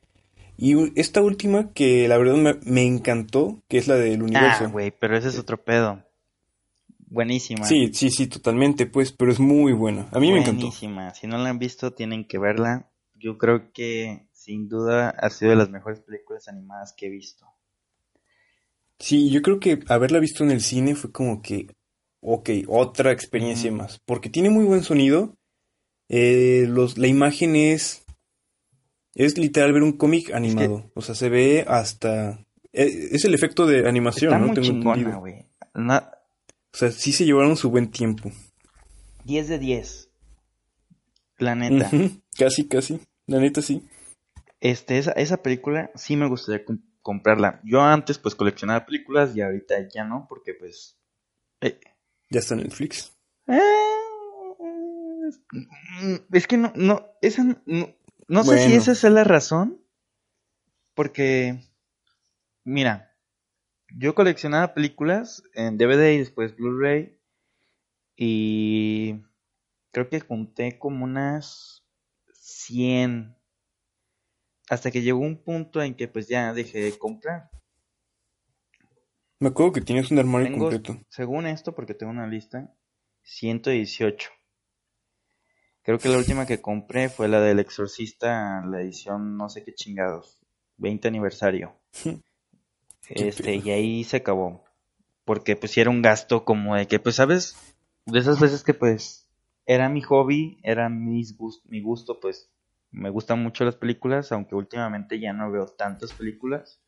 Y 0.58 0.74
esta 1.00 1.22
última 1.22 1.72
que 1.74 2.08
la 2.08 2.18
verdad 2.18 2.36
me, 2.36 2.56
me 2.64 2.84
encantó, 2.84 3.62
que 3.68 3.78
es 3.78 3.88
la 3.88 3.96
del 3.96 4.24
universo. 4.24 4.64
Ah, 4.64 4.68
güey, 4.68 4.92
pero 4.98 5.16
ese 5.16 5.28
es 5.28 5.38
otro 5.38 5.64
pedo. 5.64 6.04
Buenísima. 7.10 7.66
Sí, 7.66 7.92
sí, 7.94 8.10
sí, 8.10 8.28
totalmente, 8.28 8.86
pues, 8.88 9.12
pero 9.12 9.32
es 9.32 9.40
muy 9.40 9.74
buena. 9.74 10.08
A 10.12 10.20
mí 10.20 10.32
me 10.32 10.40
encantó. 10.40 10.62
Buenísima. 10.62 11.14
Si 11.14 11.28
no 11.28 11.38
la 11.38 11.50
han 11.50 11.60
visto, 11.60 11.94
tienen 11.94 12.26
que 12.26 12.40
verla. 12.40 12.90
Yo 13.20 13.38
creo 13.38 13.72
que 13.74 14.28
sin 14.32 14.68
duda 14.70 15.10
ha 15.10 15.30
sido 15.30 15.52
de 15.52 15.58
las 15.58 15.70
mejores 15.70 16.00
películas 16.02 16.48
animadas 16.48 16.94
que 16.94 17.08
he 17.08 17.10
visto. 17.10 17.46
Sí, 19.00 19.30
yo 19.30 19.42
creo 19.42 19.60
que 19.60 19.80
haberla 19.88 20.20
visto 20.20 20.44
en 20.44 20.52
el 20.52 20.62
cine 20.62 20.96
fue 20.96 21.12
como 21.12 21.42
que, 21.42 21.68
ok, 22.22 22.50
otra 22.68 23.12
experiencia 23.12 23.72
más, 23.72 24.00
porque 24.06 24.30
tiene 24.30 24.50
muy 24.50 24.66
buen 24.66 24.84
sonido. 24.84 25.36
eh, 26.10 26.66
los, 26.70 26.98
la 26.98 27.08
imagen 27.08 27.56
es, 27.56 28.06
es 29.14 29.38
literal 29.38 29.74
ver 29.74 29.84
un 29.84 29.94
cómic 29.98 30.32
animado, 30.34 30.92
o 30.96 31.02
sea, 31.02 31.16
se 31.16 31.30
ve 31.30 31.66
hasta, 31.68 32.40
eh, 32.74 33.10
es 33.12 33.26
el 33.26 33.34
efecto 33.34 33.66
de 33.66 33.88
animación, 33.88 34.32
Está 34.32 34.40
¿no? 34.40 34.48
muy 34.48 34.56
Tengo 34.56 34.68
chingona. 34.68 35.22
Na- 35.74 36.12
O 36.74 36.78
sea, 36.78 36.92
sí 36.92 37.12
se 37.12 37.26
llevaron 37.26 37.58
su 37.58 37.70
buen 37.70 37.90
tiempo. 37.92 38.32
10 39.26 39.48
de 39.50 39.60
10. 39.60 40.10
La 41.40 41.56
neta. 41.56 41.90
Ujú, 41.92 42.22
Casi, 42.38 42.68
casi, 42.68 43.00
la 43.26 43.40
neta 43.40 43.62
sí. 43.62 43.88
Este, 44.60 44.98
esa, 44.98 45.12
esa 45.14 45.42
película 45.42 45.92
sí 45.96 46.16
me 46.16 46.28
gustaría 46.28 46.66
com- 46.66 46.82
comprarla. 47.02 47.62
Yo 47.64 47.82
antes 47.82 48.18
pues 48.20 48.36
coleccionaba 48.36 48.86
películas 48.86 49.36
y 49.36 49.42
ahorita 49.42 49.76
ya 49.94 50.04
no, 50.04 50.26
porque 50.30 50.54
pues... 50.54 51.00
eh, 51.62 51.80
Ya 52.30 52.40
está 52.40 52.56
en 52.56 52.62
Netflix. 52.64 53.18
eh, 53.48 53.60
es 56.32 56.48
que 56.48 56.58
no, 56.58 56.72
no, 56.76 57.08
esa 57.22 57.44
no, 57.44 57.96
no, 58.28 58.44
sé 58.44 58.58
si 58.60 58.76
esa 58.76 58.92
es 58.92 59.04
la 59.04 59.24
razón, 59.24 59.82
porque, 60.94 61.60
mira, 62.64 63.16
yo 63.96 64.16
coleccionaba 64.16 64.74
películas 64.74 65.44
en 65.54 65.78
DVD 65.78 66.14
y 66.14 66.18
después 66.20 66.56
Blu-ray 66.56 67.20
y 68.16 69.22
creo 69.92 70.10
que 70.10 70.20
junté 70.20 70.80
como 70.80 71.04
unas 71.06 71.87
100 72.68 73.36
hasta 74.70 74.92
que 74.92 75.02
llegó 75.02 75.20
un 75.20 75.42
punto 75.44 75.82
en 75.82 75.96
que 75.96 76.08
pues 76.08 76.28
ya 76.28 76.54
dejé 76.54 76.80
de 76.80 76.98
comprar. 76.98 77.50
Me 79.40 79.50
acuerdo 79.50 79.72
que 79.74 79.82
tienes 79.82 80.12
un 80.12 80.20
armario 80.20 80.52
Tengo, 80.52 80.70
completo. 80.70 81.00
según 81.10 81.46
esto, 81.46 81.74
porque 81.74 81.94
tengo 81.94 82.12
una 82.12 82.28
lista, 82.28 82.74
118. 83.24 84.30
Creo 85.84 86.00
que 86.00 86.10
la 86.10 86.18
última 86.18 86.46
que 86.46 86.60
compré 86.60 87.08
fue 87.08 87.30
la 87.30 87.40
del 87.40 87.60
Exorcista, 87.60 88.62
la 88.66 88.82
edición 88.82 89.38
no 89.38 89.48
sé 89.48 89.64
qué 89.64 89.74
chingados, 89.74 90.38
20 90.76 91.08
aniversario. 91.08 91.76
Este, 93.10 93.56
y 93.56 93.70
ahí 93.70 94.04
se 94.04 94.18
acabó. 94.18 94.66
Porque 95.24 95.56
pues 95.56 95.78
era 95.78 95.90
un 95.90 96.02
gasto 96.02 96.44
como 96.44 96.76
de 96.76 96.88
que, 96.88 97.00
pues, 97.00 97.16
¿sabes? 97.16 97.56
De 98.06 98.20
esas 98.20 98.40
veces 98.40 98.64
que 98.64 98.74
pues 98.74 99.30
era 99.66 99.88
mi 99.88 100.02
hobby, 100.02 100.60
era 100.64 100.90
mis 100.90 101.38
gus- 101.38 101.62
mi 101.66 101.82
gusto, 101.82 102.20
pues 102.20 102.50
me 102.92 103.10
gustan 103.10 103.42
mucho 103.42 103.66
las 103.66 103.76
películas, 103.76 104.32
aunque 104.32 104.56
últimamente 104.56 105.20
ya 105.20 105.34
no 105.34 105.52
veo 105.52 105.66
tantas 105.68 106.14
películas. 106.14 106.82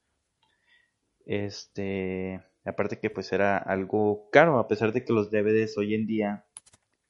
Este, 1.26 2.42
aparte 2.66 3.00
que 3.00 3.10
pues 3.10 3.32
era 3.32 3.58
algo 3.58 4.30
caro, 4.32 4.60
a 4.60 4.68
pesar 4.68 4.94
de 4.94 5.04
que 5.04 5.14
los 5.14 5.30
DVDs 5.30 5.78
hoy 5.78 5.94
en 5.94 6.08
día 6.08 6.46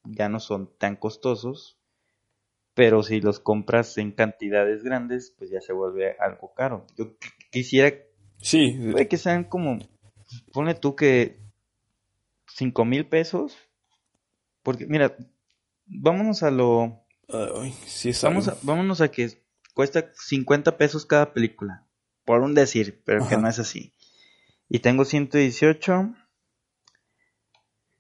ya 0.04 0.30
no 0.30 0.40
son 0.40 0.76
tan 0.78 0.96
costosos, 0.96 1.80
pero 2.74 3.04
si 3.04 3.22
los 3.22 3.40
compras 3.40 3.98
en 3.98 4.12
cantidades 4.12 4.84
grandes, 4.84 5.36
pues 5.38 5.50
ya 5.50 5.62
se 5.62 5.74
vuelve 5.74 6.16
algo 6.20 6.54
caro. 6.54 6.86
Yo 6.98 7.16
quisiera 7.52 7.94
sí. 8.38 8.94
que 9.10 9.18
sean 9.18 9.44
como, 9.44 9.80
pone 10.54 10.76
tú 10.76 10.96
que 10.96 11.40
cinco 12.48 12.86
mil 12.86 13.08
pesos, 13.08 13.58
porque 14.64 14.86
mira, 14.86 15.16
vámonos 15.86 16.44
a 16.44 16.52
lo... 16.52 17.06
sí 17.86 18.12
Vamos 18.24 18.48
a, 18.48 18.58
vámonos 18.62 19.02
a 19.02 19.10
que 19.10 19.42
cuesta 19.74 20.12
50 20.14 20.78
pesos 20.78 21.06
cada 21.06 21.34
película, 21.34 21.86
por 22.26 22.42
un 22.42 22.54
decir, 22.54 23.02
pero 23.06 23.28
que 23.28 23.38
no 23.38 23.48
es 23.48 23.60
así. 23.60 23.94
Y 24.68 24.80
tengo 24.80 25.04
118, 25.04 26.14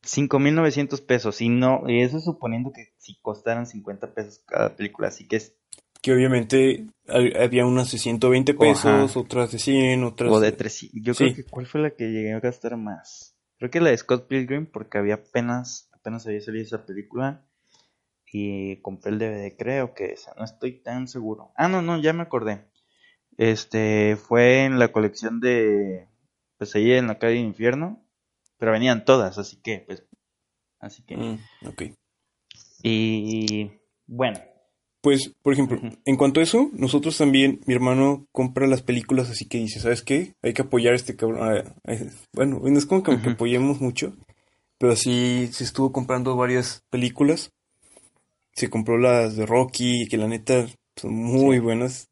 5.900 0.04 1.06
pesos. 1.06 1.42
Y 1.42 1.50
no, 1.50 1.84
y 1.88 2.02
eso 2.02 2.20
suponiendo 2.20 2.72
que 2.72 2.94
si 2.98 3.20
costaran 3.22 3.66
50 3.66 4.14
pesos 4.14 4.44
cada 4.46 4.76
película. 4.76 5.08
Así 5.08 5.28
que 5.28 5.38
es. 5.38 5.56
Que 6.02 6.14
obviamente 6.14 6.88
había 7.08 7.66
unas 7.66 7.92
de 7.92 7.98
120 7.98 8.54
pesos, 8.54 9.18
otras 9.18 9.52
de 9.52 9.60
100, 9.60 10.04
otras. 10.04 10.32
O 10.32 10.40
de 10.40 10.54
300. 10.54 11.02
Yo 11.04 11.14
creo 11.14 11.36
que 11.36 11.44
¿cuál 11.44 11.66
fue 11.66 11.82
la 11.82 11.90
que 11.90 12.06
llegué 12.06 12.34
a 12.34 12.40
gastar 12.40 12.78
más? 12.78 13.36
Creo 13.58 13.70
que 13.70 13.82
la 13.82 13.90
de 13.90 13.98
Scott 13.98 14.28
Pilgrim, 14.28 14.66
porque 14.66 14.98
había 14.98 15.16
apenas, 15.16 15.90
apenas 15.92 16.26
había 16.26 16.40
salido 16.40 16.64
esa 16.64 16.86
película. 16.86 17.46
Y 18.32 18.78
compré 18.82 19.12
el 19.12 19.20
DVD, 19.20 19.56
creo 19.58 19.94
que 19.94 20.14
esa. 20.14 20.34
No 20.38 20.46
estoy 20.46 20.82
tan 20.82 21.08
seguro. 21.08 21.52
Ah, 21.56 21.68
no, 21.68 21.82
no, 21.82 22.00
ya 22.00 22.14
me 22.14 22.24
acordé. 22.24 22.66
Este, 23.38 24.16
fue 24.16 24.66
en 24.66 24.80
la 24.80 24.92
colección 24.92 25.40
de. 25.40 26.08
Pues 26.58 26.76
ahí 26.76 26.92
en 26.92 27.08
la 27.08 27.18
calle 27.20 27.38
Infierno 27.38 28.04
pero 28.60 28.74
venían 28.74 29.06
todas, 29.06 29.38
así 29.38 29.58
que, 29.64 29.80
pues, 29.88 30.04
así 30.80 31.02
que. 31.04 31.18
Mm, 31.18 31.40
ok. 31.66 31.84
Y 32.84 33.72
bueno. 34.06 34.40
Pues, 35.02 35.34
por 35.42 35.54
ejemplo, 35.54 35.80
en 36.04 36.18
cuanto 36.18 36.42
a 36.42 36.44
eso, 36.44 36.70
nosotros 36.74 37.18
también, 37.18 37.62
mi 37.66 37.74
hermano 37.74 38.28
compra 38.34 38.68
las 38.68 38.82
películas, 38.82 39.30
así 39.30 39.48
que 39.48 39.58
dice, 39.58 39.80
¿sabes 39.80 40.02
qué? 40.02 40.34
Hay 40.44 40.54
que 40.54 40.64
apoyar 40.64 40.92
a 40.92 40.98
este 40.98 41.16
cabrón. 41.16 41.74
Bueno, 42.34 42.60
no 42.62 42.78
es 42.78 42.86
como 42.86 43.02
que, 43.02 43.14
apoyemos 43.14 43.80
mucho, 43.80 44.18
pero 44.78 44.98
sí 44.98 45.48
se 45.54 45.64
estuvo 45.64 45.94
comprando 45.94 46.36
varias 46.36 46.84
películas. 46.90 47.50
Se 48.60 48.70
compró 48.70 48.98
las 48.98 49.38
de 49.38 49.46
Rocky, 49.46 50.06
que 50.10 50.18
la 50.18 50.28
neta 50.28 50.68
son 50.98 51.14
muy 51.14 51.60
buenas. 51.60 52.10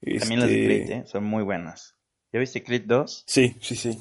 También 0.00 0.40
las 0.40 0.48
de 0.48 0.64
Creed, 0.64 0.90
¿eh? 0.90 1.04
son 1.04 1.24
muy 1.24 1.42
buenas. 1.42 1.98
¿Ya 2.32 2.40
viste 2.40 2.64
Creed 2.64 2.84
2? 2.86 3.24
Sí, 3.26 3.58
sí, 3.60 3.76
sí. 3.76 4.00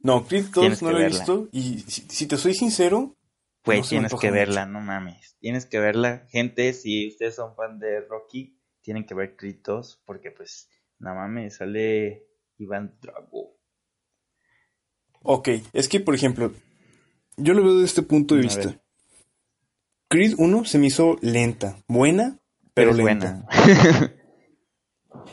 No, 0.00 0.26
Creed 0.26 0.44
2 0.52 0.82
no 0.82 0.90
lo 0.90 1.00
he 1.00 1.06
visto. 1.06 1.48
Y 1.52 1.78
si, 1.78 2.26
te 2.26 2.36
soy 2.36 2.52
sincero. 2.52 3.16
Pues 3.62 3.88
tienes 3.88 4.12
que 4.14 4.30
verla, 4.30 4.66
no 4.66 4.80
mames. 4.80 5.38
Tienes 5.40 5.64
que 5.64 5.78
verla. 5.78 6.26
Gente, 6.28 6.74
si 6.74 7.08
ustedes 7.08 7.36
son 7.36 7.56
fan 7.56 7.78
de 7.78 8.02
Rocky, 8.02 8.60
tienen 8.82 9.06
que 9.06 9.14
ver 9.14 9.36
Creed 9.36 9.60
2. 9.64 10.02
Porque, 10.04 10.32
pues, 10.32 10.68
no 10.98 11.14
mames, 11.14 11.56
sale 11.56 12.26
Iván 12.58 12.98
Drago. 13.00 13.56
Ok, 15.22 15.48
es 15.72 15.88
que, 15.88 15.98
por 15.98 16.14
ejemplo, 16.14 16.52
yo 17.38 17.54
lo 17.54 17.62
veo 17.62 17.72
desde 17.72 17.86
este 17.86 18.02
punto 18.02 18.34
de 18.34 18.42
vista. 18.42 18.82
Creed 20.08 20.34
1 20.38 20.64
se 20.64 20.78
me 20.78 20.86
hizo 20.86 21.16
lenta. 21.20 21.78
Buena, 21.88 22.38
pero, 22.74 22.92
lenta. 22.92 23.46
Buena. 23.48 24.12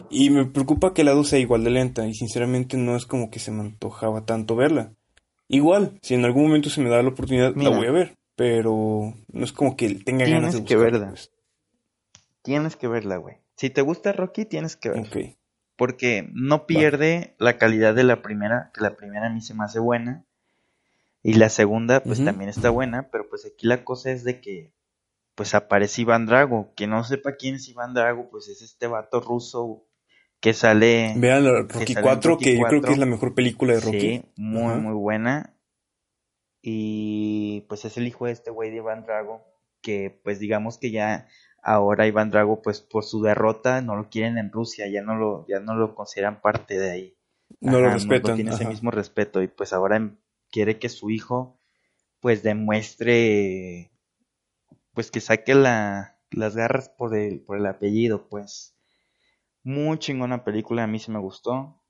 Y 0.10 0.30
me 0.30 0.46
preocupa 0.46 0.94
que 0.94 1.04
la 1.04 1.12
2 1.12 1.28
sea 1.28 1.40
igual 1.40 1.64
de 1.64 1.72
lenta 1.72 2.08
y 2.08 2.14
sinceramente 2.14 2.78
no 2.78 2.96
es 2.96 3.06
como 3.06 3.30
que 3.30 3.40
se 3.40 3.52
me 3.52 3.62
antojaba 3.62 4.26
tanto 4.26 4.56
verla. 4.56 4.94
Igual, 5.48 6.00
si 6.02 6.16
en 6.16 6.26
algún 6.26 6.44
momento 6.44 6.70
se 6.70 6.82
me 6.82 6.90
da 6.90 7.02
la 7.02 7.10
oportunidad, 7.10 7.56
la 7.56 7.70
voy 7.70 7.88
a 7.88 7.92
ver, 7.92 8.16
pero 8.36 9.14
no 9.32 9.44
es 9.44 9.52
como 9.52 9.76
que 9.76 9.90
tenga 9.96 10.26
ganas 10.26 10.56
de 10.56 10.64
que 10.64 10.76
verla. 10.76 11.10
Pues. 11.10 11.32
Tienes 12.42 12.76
que 12.76 12.88
verla, 12.88 13.18
güey. 13.18 13.38
Si 13.56 13.70
te 13.70 13.82
gusta 13.82 14.14
Rocky, 14.14 14.46
tienes 14.46 14.76
que 14.76 14.90
verla. 14.90 15.36
Porque 15.76 16.30
no 16.34 16.66
pierde 16.66 17.36
la 17.40 17.58
calidad 17.58 17.94
de 17.96 18.04
la 18.04 18.22
primera, 18.22 18.72
que 18.74 18.82
la 18.82 18.96
primera 18.96 19.28
a 19.28 19.30
mí 19.30 19.42
se 19.42 19.54
me 19.54 19.64
hace 19.64 19.80
buena. 19.80 20.26
Y 21.24 21.36
la 21.36 21.48
segunda, 21.48 22.04
pues 22.04 22.24
también 22.24 22.50
está 22.50 22.70
buena, 22.70 23.10
pero 23.10 23.30
pues 23.30 23.46
aquí 23.46 23.66
la 23.66 23.86
cosa 23.86 24.12
es 24.12 24.26
de 24.26 24.42
que 24.42 24.74
pues 25.36 25.56
aparece 25.56 26.02
Iván 26.02 26.26
Drago. 26.26 26.74
Que 26.76 26.86
no 26.86 27.04
sepa 27.06 27.38
quién 27.38 27.56
es 27.56 27.70
Iván 27.70 27.94
Drago, 27.94 28.30
pues 28.30 28.50
es 28.50 28.62
este 28.62 28.88
vato 28.88 29.22
ruso 29.22 29.88
que 30.42 30.54
sale. 30.54 31.14
Vean 31.16 31.46
Rocky 31.70 31.96
4, 31.96 32.38
que 32.38 32.58
yo 32.58 32.66
creo 32.66 32.82
que 32.82 32.92
es 32.92 32.98
la 32.98 33.06
mejor 33.06 33.34
película 33.34 33.74
de 33.74 33.80
Rocky. 33.80 34.00
Sí, 34.00 34.26
muy, 34.36 34.76
muy 34.76 34.94
buena. 34.94 35.56
Y 36.62 37.62
pues 37.70 37.86
es 37.86 37.96
el 37.96 38.06
hijo 38.06 38.26
de 38.26 38.34
este 38.34 38.52
güey 38.52 38.70
de 38.70 38.78
Iván 38.78 39.04
Drago. 39.04 39.46
Que 39.82 40.20
pues 40.24 40.40
digamos 40.40 40.78
que 40.78 40.92
ya 40.92 41.28
ahora 41.62 42.06
Iván 42.06 42.32
Drago, 42.32 42.62
pues 42.62 42.82
por 42.82 43.06
su 43.06 43.22
derrota, 43.22 43.82
no 43.82 43.96
lo 43.96 44.10
quieren 44.10 44.38
en 44.38 44.52
Rusia, 44.52 44.88
ya 44.90 45.02
no 45.02 45.16
lo, 45.16 45.46
ya 45.48 45.62
no 45.62 45.76
lo 45.76 45.96
consideran 45.96 46.42
parte 46.42 46.78
de 46.78 46.92
ahí. 46.92 47.18
No 47.62 47.80
lo 47.80 47.90
respetan. 47.90 48.32
No, 48.32 48.36
tiene 48.36 48.52
ese 48.52 48.68
mismo 48.68 48.92
respeto. 48.92 49.42
Y 49.42 49.48
pues 49.48 49.72
ahora 49.72 50.12
quiere 50.54 50.78
que 50.80 50.88
su 50.88 51.10
hijo, 51.10 51.60
pues 52.22 52.44
demuestre 52.44 53.92
pues 54.94 55.10
que 55.10 55.20
saque 55.20 55.56
la, 55.56 56.20
las 56.32 56.56
garras 56.56 56.89
por 56.89 57.16
el, 57.16 57.42
por 57.42 57.58
el 57.58 57.66
apellido, 57.66 58.30
pues. 58.30 58.76
Muy 59.63 59.98
chingona 59.98 60.44
película, 60.44 60.84
a 60.84 60.88
mí 60.88 61.00
sí 61.00 61.10
me 61.10 61.20
gustó. 61.20 61.82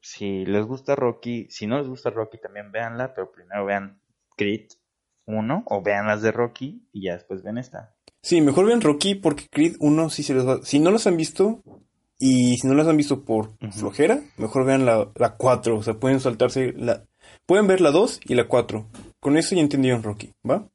Si 0.00 0.46
les 0.46 0.64
gusta 0.64 0.96
Rocky, 0.96 1.46
si 1.50 1.66
no 1.66 1.78
les 1.78 1.88
gusta 1.88 2.10
Rocky 2.10 2.38
también 2.38 2.72
véanla, 2.72 3.12
pero 3.14 3.30
primero 3.30 3.64
vean 3.64 4.00
Creed 4.36 4.68
1 5.26 5.64
o 5.66 5.82
vean 5.82 6.06
las 6.06 6.22
de 6.22 6.32
Rocky 6.32 6.88
y 6.92 7.06
ya 7.06 7.14
después 7.14 7.42
ven 7.42 7.58
esta. 7.58 7.96
Sí, 8.22 8.40
mejor 8.40 8.66
vean 8.66 8.80
Rocky 8.80 9.16
porque 9.16 9.48
Creed 9.50 9.76
1 9.80 10.10
sí 10.10 10.22
se 10.22 10.34
les 10.34 10.46
va... 10.46 10.62
Si 10.62 10.78
no 10.78 10.90
los 10.90 11.06
han 11.06 11.16
visto 11.16 11.62
y 12.18 12.56
si 12.56 12.66
no 12.66 12.74
las 12.74 12.86
han 12.86 12.96
visto 12.96 13.24
por 13.24 13.58
flojera, 13.72 14.20
mejor 14.36 14.64
vean 14.64 14.86
la, 14.86 15.10
la 15.16 15.36
4, 15.36 15.76
o 15.76 15.82
sea, 15.82 15.94
pueden 15.94 16.20
saltarse 16.20 16.72
la... 16.72 17.04
Pueden 17.48 17.66
ver 17.66 17.80
la 17.80 17.92
2 17.92 18.20
y 18.26 18.34
la 18.34 18.46
4. 18.46 18.86
Con 19.20 19.38
eso 19.38 19.54
ya 19.54 19.62
entendieron 19.62 20.02
Rocky, 20.02 20.34
¿va? 20.48 20.68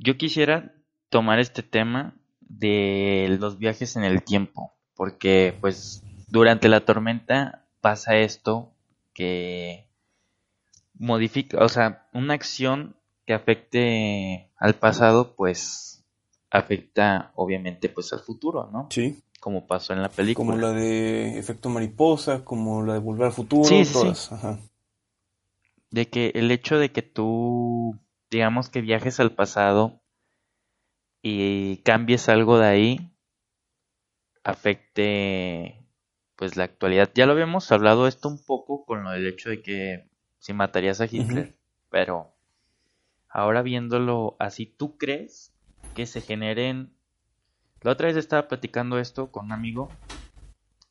Yo 0.00 0.18
quisiera 0.18 0.74
tomar 1.10 1.38
este 1.38 1.62
tema 1.62 2.16
de 2.40 3.36
los 3.38 3.56
viajes 3.56 3.94
en 3.94 4.02
el 4.02 4.24
tiempo, 4.24 4.72
porque 4.96 5.56
pues 5.60 6.02
durante 6.26 6.68
la 6.68 6.84
tormenta 6.84 7.68
pasa 7.80 8.16
esto 8.16 8.72
que 9.14 9.86
modifica, 10.94 11.64
o 11.64 11.68
sea, 11.68 12.08
una 12.12 12.34
acción 12.34 12.96
que 13.26 13.34
afecte 13.34 14.50
al 14.56 14.74
pasado, 14.74 15.36
pues 15.36 16.04
afecta 16.50 17.30
obviamente 17.36 17.88
pues 17.88 18.12
al 18.12 18.20
futuro, 18.20 18.70
¿no? 18.72 18.88
Sí. 18.90 19.22
Como 19.38 19.68
pasó 19.68 19.92
en 19.92 20.02
la 20.02 20.08
película. 20.08 20.50
Como 20.50 20.60
la 20.60 20.72
de 20.72 21.38
efecto 21.38 21.68
mariposa, 21.68 22.44
como 22.44 22.82
la 22.82 22.94
de 22.94 22.98
volver 22.98 23.26
al 23.26 23.32
futuro, 23.32 23.68
todas. 23.92 24.32
De 25.96 26.10
que 26.10 26.32
el 26.34 26.50
hecho 26.50 26.78
de 26.78 26.92
que 26.92 27.00
tú 27.00 27.98
digamos 28.30 28.68
que 28.68 28.82
viajes 28.82 29.18
al 29.18 29.32
pasado 29.32 30.02
y 31.22 31.78
cambies 31.78 32.28
algo 32.28 32.58
de 32.58 32.66
ahí, 32.66 33.12
afecte 34.44 35.86
pues 36.36 36.58
la 36.58 36.64
actualidad. 36.64 37.10
Ya 37.14 37.24
lo 37.24 37.32
habíamos 37.32 37.72
hablado 37.72 38.06
esto 38.06 38.28
un 38.28 38.44
poco 38.44 38.84
con 38.84 39.04
lo 39.04 39.10
del 39.12 39.26
hecho 39.26 39.48
de 39.48 39.62
que 39.62 40.10
si 40.38 40.52
matarías 40.52 41.00
a 41.00 41.06
Hitler, 41.06 41.56
pero 41.88 42.34
ahora 43.30 43.62
viéndolo 43.62 44.36
así, 44.38 44.66
¿tú 44.66 44.98
crees 44.98 45.54
que 45.94 46.04
se 46.04 46.20
generen... 46.20 46.92
La 47.80 47.92
otra 47.92 48.08
vez 48.08 48.18
estaba 48.18 48.48
platicando 48.48 48.98
esto 48.98 49.32
con 49.32 49.46
un 49.46 49.52
amigo. 49.52 49.88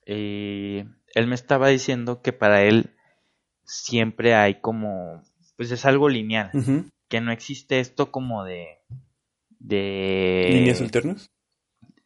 y 0.08 0.80
eh, 0.80 0.88
él 1.14 1.28
me 1.28 1.36
estaba 1.36 1.68
diciendo 1.68 2.24
que 2.24 2.34
para 2.34 2.64
él 2.64 2.96
siempre 3.66 4.36
hay 4.36 4.62
como, 4.62 5.24
pues 5.58 5.72
es 5.72 5.86
algo 5.86 6.10
lineal 6.10 6.52
que 7.08 7.22
no 7.22 7.32
existe 7.32 7.80
esto 7.80 8.12
como 8.12 8.44
de... 8.44 8.80
de 9.60 10.50
¿Líneas 10.52 10.82
alternas? 10.82 11.32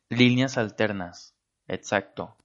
Líneas 0.09 0.57
alternas, 0.57 1.35
exacto. 1.67 2.37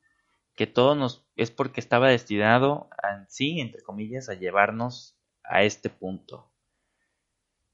Que 0.55 0.67
todo 0.67 0.95
nos... 0.95 1.27
es 1.37 1.51
porque 1.51 1.81
estaba 1.81 2.09
destinado, 2.09 2.89
en 3.03 3.27
sí, 3.29 3.61
entre 3.61 3.83
comillas, 3.83 4.29
a 4.29 4.35
llevarnos 4.35 5.17
a 5.43 5.63
este 5.63 5.91
punto. 5.91 6.53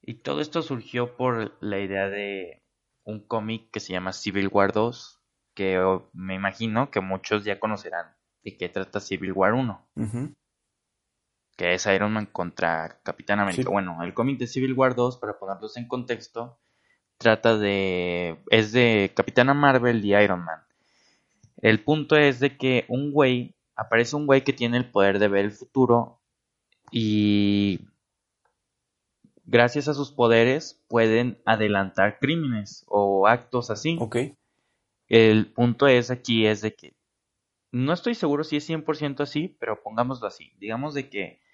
Y 0.03 0.15
todo 0.15 0.41
esto 0.41 0.63
surgió 0.63 1.17
por 1.17 1.57
la 1.61 1.79
idea 1.79 2.09
de 2.09 2.63
un 3.05 3.21
cómic 3.21 3.71
que 3.71 3.81
se 3.81 3.93
llama 3.93 4.13
Civil 4.13 4.49
War 4.49 4.73
2, 4.73 5.21
que 5.55 5.79
me 6.13 6.35
imagino 6.35 6.91
que 6.91 7.01
muchos 7.01 7.45
ya 7.45 7.61
conocerán 7.61 8.17
de 8.43 8.57
qué 8.57 8.69
trata 8.69 9.01
Civil 9.01 9.33
War 9.33 9.53
1 9.53 9.87
que 11.61 11.75
es 11.75 11.85
Iron 11.85 12.15
Man 12.15 12.25
contra 12.25 13.01
Capitán 13.03 13.39
América. 13.39 13.69
Bueno, 13.69 14.03
el 14.03 14.15
cómic 14.15 14.39
de 14.39 14.47
Civil 14.47 14.73
War 14.73 14.95
2, 14.95 15.19
para 15.19 15.39
ponerlos 15.39 15.77
en 15.77 15.87
contexto, 15.87 16.59
trata 17.19 17.59
de... 17.59 18.39
es 18.49 18.73
de 18.73 19.13
Capitana 19.15 19.53
Marvel 19.53 20.03
y 20.03 20.15
Iron 20.15 20.43
Man. 20.43 20.63
El 21.61 21.85
punto 21.85 22.17
es 22.17 22.41
de 22.41 22.57
que 22.57 22.87
un 22.89 23.13
güey, 23.13 23.57
aparece 23.77 24.17
un 24.17 24.25
güey 24.25 24.43
que 24.43 24.55
tiene 24.55 24.79
el 24.79 24.91
poder 24.91 25.19
de 25.19 25.29
ver 25.29 25.45
el 25.45 25.53
futuro 25.53 26.19
y 26.91 27.81
gracias 29.45 29.87
a 29.89 29.93
sus 29.93 30.13
poderes, 30.13 30.83
pueden 30.89 31.43
adelantar 31.45 32.21
crímenes 32.21 32.87
o 32.89 33.27
actos 33.27 33.69
así. 33.69 33.99
Ok. 34.01 34.17
El 35.09 35.53
punto 35.53 35.89
es 35.89 36.11
aquí 36.11 36.47
es 36.47 36.63
de 36.63 36.75
que 36.75 36.95
no 37.71 37.93
estoy 37.93 38.15
seguro 38.15 38.45
si 38.45 38.57
es 38.57 38.67
100% 38.67 39.21
así, 39.21 39.55
pero 39.61 39.83
pongámoslo 39.83 40.27
así. 40.27 40.55
Digamos 40.59 40.95
de 40.95 41.11
que, 41.11 41.50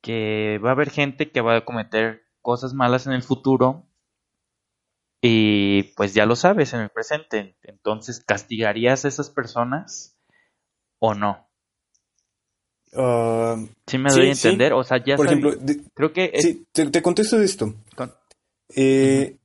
que 0.00 0.58
va 0.64 0.70
a 0.70 0.72
haber 0.72 0.90
gente 0.90 1.30
que 1.30 1.40
va 1.40 1.56
a 1.56 1.64
cometer 1.64 2.22
cosas 2.42 2.72
malas 2.74 3.06
en 3.06 3.12
el 3.12 3.22
futuro 3.22 3.86
y 5.22 5.82
pues 5.94 6.14
ya 6.14 6.24
lo 6.26 6.36
sabes 6.36 6.72
en 6.72 6.80
el 6.80 6.88
presente. 6.90 7.56
Entonces, 7.62 8.24
¿castigarías 8.24 9.04
a 9.04 9.08
esas 9.08 9.30
personas 9.30 10.16
o 10.98 11.14
no? 11.14 11.46
Ah, 12.96 13.56
¿Sí 13.86 13.98
me 13.98 14.10
Sí, 14.10 14.16
doy 14.18 14.28
a 14.30 14.34
sí. 14.34 14.48
entender? 14.48 14.72
O 14.72 14.82
sea, 14.82 15.02
ya 15.04 15.16
por 15.16 15.26
ejemplo, 15.26 15.52
de- 15.54 15.82
creo 15.94 16.12
que 16.12 16.30
es- 16.32 16.42
sí, 16.44 16.66
te, 16.72 16.86
te 16.90 17.02
contesto 17.02 17.38
de 17.38 17.44
esto. 17.44 17.74
con- 17.96 18.12
Eh, 18.74 19.36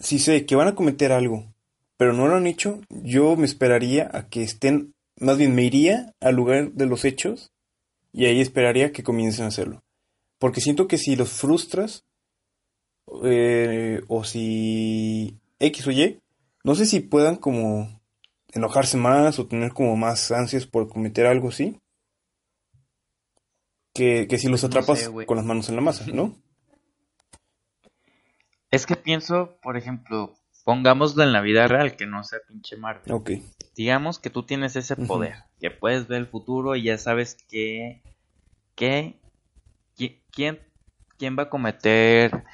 Si 0.00 0.20
sé 0.20 0.46
que 0.46 0.54
van 0.54 0.68
a 0.68 0.76
cometer 0.76 1.10
algo, 1.10 1.52
pero 1.96 2.12
no 2.12 2.28
lo 2.28 2.36
han 2.36 2.46
hecho, 2.46 2.80
yo 2.88 3.34
me 3.34 3.46
esperaría 3.46 4.08
a 4.14 4.28
que 4.28 4.44
estén, 4.44 4.94
más 5.18 5.38
bien 5.38 5.56
me 5.56 5.64
iría 5.64 6.14
al 6.20 6.36
lugar 6.36 6.70
de 6.70 6.86
los 6.86 7.04
hechos 7.04 7.50
y 8.12 8.26
ahí 8.26 8.40
esperaría 8.40 8.92
que 8.92 9.02
comiencen 9.02 9.46
a 9.46 9.48
hacerlo. 9.48 9.82
Porque 10.38 10.60
siento 10.60 10.86
que 10.86 10.98
si 10.98 11.16
los 11.16 11.30
frustras, 11.30 12.04
eh, 13.24 14.02
o 14.08 14.24
si 14.24 15.38
X 15.58 15.86
o 15.86 15.90
Y, 15.90 16.20
no 16.64 16.74
sé 16.74 16.86
si 16.86 17.00
puedan 17.00 17.36
como 17.36 18.00
enojarse 18.52 18.96
más 18.96 19.38
o 19.38 19.46
tener 19.46 19.72
como 19.72 19.96
más 19.96 20.30
ansias 20.30 20.66
por 20.66 20.88
cometer 20.88 21.26
algo 21.26 21.48
así. 21.48 21.80
Que, 23.94 24.28
que 24.28 24.38
si 24.38 24.48
los 24.48 24.62
no 24.62 24.68
atrapas 24.68 25.00
sé, 25.00 25.26
con 25.26 25.36
las 25.36 25.46
manos 25.46 25.68
en 25.68 25.76
la 25.76 25.82
masa, 25.82 26.04
¿no? 26.12 26.36
es 28.70 28.86
que 28.86 28.96
pienso, 28.96 29.58
por 29.62 29.76
ejemplo, 29.76 30.34
pongámoslo 30.64 31.24
en 31.24 31.32
la 31.32 31.40
vida 31.40 31.66
real, 31.66 31.96
que 31.96 32.06
no 32.06 32.22
sea 32.22 32.38
pinche 32.46 32.76
Marvel. 32.76 33.12
Ok. 33.12 33.30
Digamos 33.74 34.18
que 34.18 34.30
tú 34.30 34.44
tienes 34.44 34.76
ese 34.76 34.94
poder, 34.94 35.34
que 35.60 35.70
puedes 35.70 36.06
ver 36.06 36.18
el 36.18 36.26
futuro 36.26 36.76
y 36.76 36.84
ya 36.84 36.98
sabes 36.98 37.36
que, 37.48 38.02
que 38.76 39.16
qui- 39.26 39.27
quién, 40.32 40.60
quién 41.18 41.36
va 41.38 41.44
a 41.44 41.50
cometer 41.50 42.44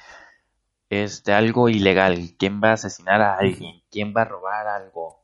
este 0.89 1.33
algo 1.33 1.69
ilegal, 1.69 2.35
quién 2.37 2.61
va 2.63 2.69
a 2.69 2.73
asesinar 2.73 3.21
a 3.21 3.37
alguien, 3.37 3.81
quién 3.91 4.13
va 4.15 4.21
a 4.21 4.25
robar 4.25 4.67
algo. 4.67 5.19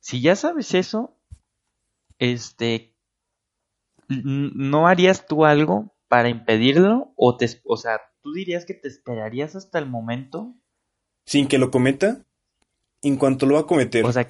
Si 0.00 0.20
ya 0.20 0.36
sabes 0.36 0.74
eso, 0.74 1.16
este 2.18 2.92
¿no 4.08 4.86
harías 4.88 5.26
tú 5.26 5.44
algo 5.44 5.94
para 6.08 6.28
impedirlo? 6.28 7.12
O 7.16 7.36
te, 7.36 7.48
o 7.64 7.76
sea, 7.76 8.00
¿tú 8.22 8.32
dirías 8.32 8.66
que 8.66 8.74
te 8.74 8.88
esperarías 8.88 9.56
hasta 9.56 9.78
el 9.78 9.86
momento? 9.86 10.54
Sin 11.24 11.48
que 11.48 11.58
lo 11.58 11.70
cometa, 11.70 12.18
en 13.02 13.16
cuanto 13.16 13.46
lo 13.46 13.54
va 13.54 13.60
a 13.60 13.66
cometer. 13.66 14.04
O 14.04 14.12
sea, 14.12 14.28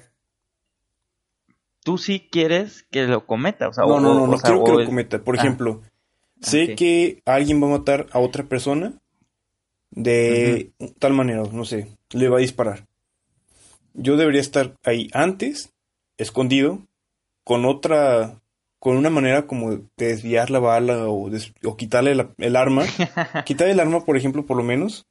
tú 1.83 1.97
sí 1.97 2.29
quieres 2.31 2.83
que 2.91 3.03
lo 3.07 3.25
cometa, 3.25 3.67
o 3.67 3.73
sea, 3.73 3.83
No, 3.85 3.95
o- 3.95 3.99
no, 3.99 4.13
no, 4.13 4.23
o 4.23 4.27
no 4.27 4.37
sea, 4.37 4.49
quiero 4.51 4.63
que 4.63 4.71
lo 4.71 4.85
cometa. 4.85 5.21
Por 5.23 5.35
Ah. 5.35 5.39
ejemplo, 5.39 5.81
sé 6.43 6.63
ok. 6.63 6.75
que 6.77 7.21
alguien 7.25 7.61
va 7.61 7.67
a 7.67 7.77
matar 7.79 8.07
a 8.11 8.19
otra 8.19 8.43
persona 8.43 8.93
de 9.91 10.71
tal 10.99 11.13
manera, 11.13 11.43
no 11.51 11.65
sé, 11.65 11.87
le 12.11 12.29
va 12.29 12.37
a 12.37 12.41
disparar. 12.41 12.87
Yo 13.93 14.17
debería 14.17 14.41
estar 14.41 14.75
ahí 14.83 15.09
antes, 15.13 15.71
escondido, 16.17 16.79
con 17.43 17.65
otra, 17.65 18.41
con 18.79 18.97
una 18.97 19.09
manera 19.11 19.45
como 19.45 19.71
de 19.71 19.83
desviar 19.97 20.49
la 20.49 20.59
bala 20.59 21.07
o, 21.09 21.29
des- 21.29 21.53
o 21.63 21.77
quitarle 21.77 22.15
la- 22.15 22.33
el 22.39 22.55
arma. 22.55 22.85
quitarle 23.45 23.73
el 23.73 23.79
arma, 23.79 24.03
por 24.03 24.17
ejemplo, 24.17 24.45
por 24.45 24.57
lo 24.57 24.63
menos. 24.63 25.05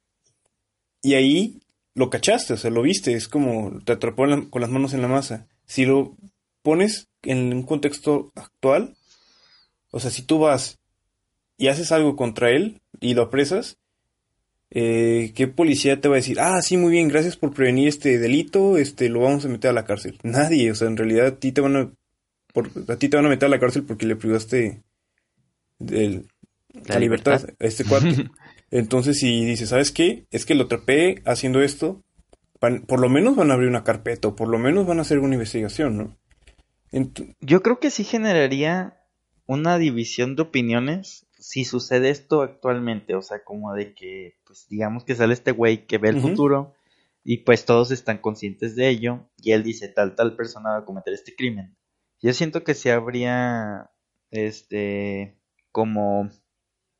Y 1.01 1.13
ahí 1.13 1.59
lo 1.95 2.09
cachaste, 2.09 2.53
o 2.53 2.57
sea, 2.57 2.71
lo 2.71 2.81
viste, 2.81 3.13
es 3.13 3.27
como 3.29 3.79
te 3.85 3.93
atrapó 3.93 4.25
la- 4.25 4.41
con 4.49 4.61
las 4.61 4.69
manos 4.71 4.93
en 4.93 5.01
la 5.01 5.07
masa. 5.07 5.47
Si 5.65 5.85
lo 5.85 6.15
pones 6.61 7.07
en 7.21 7.53
un 7.53 7.63
contexto 7.63 8.31
actual, 8.35 8.95
o 9.91 9.99
sea, 10.01 10.11
si 10.11 10.23
tú 10.23 10.39
vas 10.39 10.79
y 11.63 11.67
haces 11.69 11.91
algo 11.93 12.15
contra 12.17 12.49
él 12.49 12.81
y 12.99 13.13
lo 13.13 13.21
apresas, 13.23 13.77
eh, 14.71 15.31
¿qué 15.35 15.47
policía 15.47 16.01
te 16.01 16.07
va 16.09 16.15
a 16.15 16.17
decir? 16.17 16.39
Ah, 16.39 16.61
sí, 16.61 16.77
muy 16.77 16.91
bien, 16.91 17.07
gracias 17.07 17.37
por 17.37 17.53
prevenir 17.53 17.87
este 17.87 18.17
delito, 18.19 18.77
este, 18.77 19.07
lo 19.07 19.21
vamos 19.21 19.45
a 19.45 19.47
meter 19.47 19.69
a 19.69 19.73
la 19.73 19.85
cárcel. 19.85 20.17
Nadie, 20.23 20.71
o 20.71 20.75
sea, 20.75 20.87
en 20.87 20.97
realidad 20.97 21.27
a 21.27 21.35
ti 21.37 21.51
te 21.51 21.61
van 21.61 21.75
a, 21.75 21.91
por- 22.53 22.69
a 22.87 22.95
ti 22.97 23.07
te 23.07 23.15
van 23.17 23.25
a 23.25 23.29
meter 23.29 23.45
a 23.47 23.49
la 23.49 23.59
cárcel 23.59 23.83
porque 23.83 24.05
le 24.05 24.15
privaste 24.15 24.81
del- 25.79 26.27
La 26.73 26.95
la 26.95 26.99
libertad 26.99 27.31
libertad. 27.41 27.55
a 27.59 27.65
este 27.65 27.85
cuate. 27.85 28.29
Entonces, 28.71 29.19
si 29.19 29.45
dices, 29.45 29.69
¿sabes 29.69 29.91
qué? 29.91 30.25
Es 30.31 30.45
que 30.45 30.55
lo 30.55 30.63
atrapé 30.63 31.21
haciendo 31.25 31.61
esto, 31.61 32.01
van- 32.59 32.81
por 32.81 32.99
lo 32.99 33.09
menos 33.09 33.35
van 33.35 33.51
a 33.51 33.53
abrir 33.53 33.69
una 33.69 33.83
carpeta 33.83 34.29
o 34.29 34.35
por 34.35 34.47
lo 34.49 34.57
menos 34.57 34.85
van 34.87 34.97
a 34.99 35.03
hacer 35.03 35.19
una 35.19 35.35
investigación, 35.35 35.97
¿no? 35.97 36.17
Ent- 36.91 37.35
Yo 37.41 37.61
creo 37.61 37.79
que 37.79 37.89
sí 37.91 38.03
generaría 38.03 38.97
una 39.45 39.77
división 39.77 40.35
de 40.35 40.41
opiniones 40.43 41.25
si 41.43 41.65
sucede 41.65 42.09
esto 42.09 42.41
actualmente, 42.41 43.15
o 43.15 43.21
sea, 43.21 43.43
como 43.43 43.73
de 43.73 43.93
que, 43.93 44.37
pues 44.45 44.65
digamos 44.69 45.03
que 45.03 45.13
sale 45.15 45.33
este 45.33 45.51
güey 45.51 45.85
que 45.87 45.97
ve 45.97 46.09
el 46.09 46.15
futuro 46.21 46.73
y 47.23 47.39
pues 47.39 47.65
todos 47.65 47.91
están 47.91 48.19
conscientes 48.19 48.75
de 48.77 48.87
ello 48.89 49.27
y 49.41 49.51
él 49.51 49.61
dice 49.63 49.89
tal 49.89 50.15
tal 50.15 50.35
persona 50.37 50.69
va 50.71 50.77
a 50.79 50.85
cometer 50.85 51.13
este 51.13 51.35
crimen. 51.35 51.75
Yo 52.21 52.31
siento 52.33 52.63
que 52.63 52.73
sí 52.73 52.89
habría, 52.89 53.91
este, 54.31 55.35
como 55.71 56.29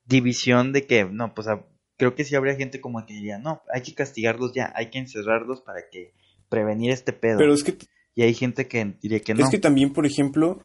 división 0.06 0.74
de 0.74 0.86
que, 0.86 1.06
no, 1.06 1.34
pues 1.34 1.48
a- 1.48 1.66
creo 1.98 2.16
que 2.16 2.24
sí 2.26 2.36
habría 2.36 2.56
gente 2.56 2.82
como 2.82 3.06
que 3.06 3.14
diría, 3.14 3.40
no, 3.40 3.62
hay 3.74 3.82
que 3.82 3.94
castigarlos 3.94 4.54
ya, 4.54 4.74
hay 4.76 4.90
que 4.90 5.00
encerrarlos 5.00 5.62
para 5.62 5.90
que 5.90 6.14
prevenir 6.50 6.92
este 6.92 7.14
pedo. 7.14 7.38
pero 7.38 7.54
es 7.54 7.64
que 7.64 7.78
y 8.16 8.22
hay 8.22 8.34
gente 8.34 8.68
que 8.68 8.94
diría 9.02 9.20
que 9.22 9.34
no. 9.34 9.44
Es 9.44 9.50
que 9.50 9.58
también, 9.58 9.92
por 9.94 10.06
ejemplo, 10.06 10.62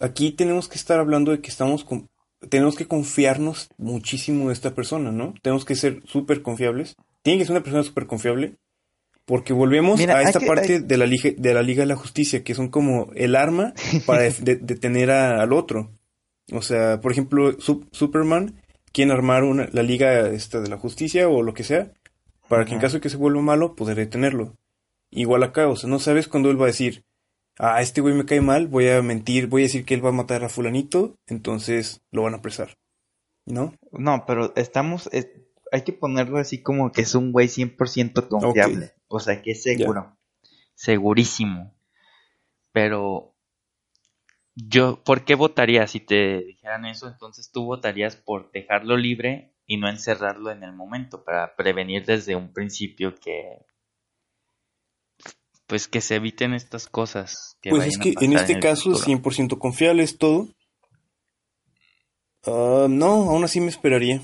aquí 0.00 0.30
tenemos 0.32 0.66
que 0.68 0.76
estar 0.76 0.98
hablando 0.98 1.30
de 1.32 1.40
que 1.42 1.50
estamos 1.50 1.84
con- 1.84 2.08
tenemos 2.48 2.76
que 2.76 2.86
confiarnos 2.86 3.68
muchísimo 3.76 4.48
de 4.48 4.54
esta 4.54 4.74
persona, 4.74 5.12
¿no? 5.12 5.34
Tenemos 5.42 5.64
que 5.64 5.74
ser 5.76 6.02
súper 6.06 6.42
confiables. 6.42 6.96
Tiene 7.22 7.38
que 7.38 7.44
ser 7.44 7.52
una 7.52 7.62
persona 7.62 7.82
súper 7.82 8.06
confiable. 8.06 8.56
Porque 9.26 9.52
volvemos 9.52 10.00
Mira, 10.00 10.16
a 10.16 10.22
esta 10.22 10.40
que- 10.40 10.46
parte 10.46 10.72
hay- 10.74 10.80
de 10.80 10.96
la 10.96 11.06
Liga, 11.06 11.30
de 11.36 11.54
la 11.54 11.62
Liga 11.62 11.82
de 11.82 11.86
la 11.86 11.96
Justicia, 11.96 12.42
que 12.42 12.54
son 12.54 12.68
como 12.68 13.10
el 13.14 13.36
arma 13.36 13.74
para 14.06 14.22
de- 14.22 14.56
detener 14.56 15.10
a- 15.10 15.40
al 15.42 15.52
otro. 15.52 15.90
O 16.52 16.62
sea, 16.62 17.00
por 17.00 17.12
ejemplo, 17.12 17.56
Sup- 17.58 17.86
Superman 17.92 18.60
quiere 18.92 19.12
armar 19.12 19.44
una, 19.44 19.68
la 19.72 19.82
Liga 19.84 20.28
esta 20.30 20.60
de 20.60 20.68
la 20.68 20.78
Justicia 20.78 21.28
o 21.28 21.42
lo 21.42 21.54
que 21.54 21.62
sea, 21.62 21.92
para 22.48 22.64
que 22.64 22.74
en 22.74 22.80
caso 22.80 22.96
de 22.96 23.00
que 23.02 23.10
se 23.10 23.16
vuelva 23.18 23.40
malo, 23.42 23.76
poder 23.76 23.96
detenerlo. 23.98 24.56
Igual 25.12 25.44
acá, 25.44 25.68
o 25.68 25.76
sea, 25.76 25.88
no 25.88 26.00
sabes 26.00 26.26
cuándo 26.26 26.50
él 26.50 26.60
va 26.60 26.64
a 26.64 26.68
decir, 26.74 27.04
ah, 27.60 27.80
este 27.80 28.00
güey 28.00 28.14
me 28.14 28.24
cae 28.26 28.40
mal, 28.40 28.66
voy 28.66 28.88
a 28.88 29.02
mentir, 29.02 29.46
voy 29.46 29.62
a 29.62 29.66
decir 29.66 29.84
que 29.84 29.94
él 29.94 30.04
va 30.04 30.08
a 30.08 30.12
matar 30.12 30.42
a 30.44 30.48
fulanito, 30.48 31.16
entonces 31.26 32.02
lo 32.10 32.22
van 32.22 32.34
a 32.34 32.38
apresar. 32.38 32.76
¿No? 33.46 33.74
No, 33.92 34.24
pero 34.26 34.52
estamos, 34.56 35.08
es- 35.12 35.28
hay 35.72 35.82
que 35.82 35.92
ponerlo 35.92 36.38
así 36.38 36.62
como 36.62 36.90
que 36.92 37.02
es 37.02 37.14
un 37.14 37.32
güey 37.32 37.48
100% 37.48 38.28
confiable. 38.28 38.92
O 39.08 39.20
sea, 39.20 39.40
que 39.42 39.52
es 39.52 39.62
seguro. 39.62 40.16
Segurísimo. 40.74 41.74
Pero 42.72 43.34
yo, 44.54 45.02
¿por 45.04 45.24
qué 45.24 45.34
votaría 45.34 45.86
si 45.86 46.00
te 46.00 46.42
dijeran 46.44 46.84
eso? 46.86 47.08
Entonces 47.08 47.50
tú 47.52 47.64
votarías 47.64 48.16
por 48.16 48.50
dejarlo 48.52 48.96
libre 48.96 49.54
y 49.66 49.76
no 49.76 49.88
encerrarlo 49.88 50.50
en 50.50 50.62
el 50.64 50.72
momento 50.72 51.24
para 51.24 51.54
prevenir 51.56 52.04
desde 52.04 52.34
un 52.36 52.52
principio 52.52 53.14
que 53.14 53.64
pues 55.70 55.88
que 55.88 56.02
se 56.02 56.16
eviten 56.16 56.52
estas 56.52 56.86
cosas 56.86 57.56
que 57.62 57.70
Pues 57.70 57.86
es 57.86 57.96
que 57.98 58.12
en 58.20 58.34
este 58.34 58.60
caso 58.60 58.92
es 58.92 58.98
futuro. 58.98 59.22
100% 59.22 59.58
confiable, 59.58 60.02
es 60.02 60.18
todo. 60.18 60.48
Ah, 62.46 62.86
no, 62.88 63.30
aún 63.30 63.44
así 63.44 63.60
me 63.60 63.68
esperaría. 63.68 64.20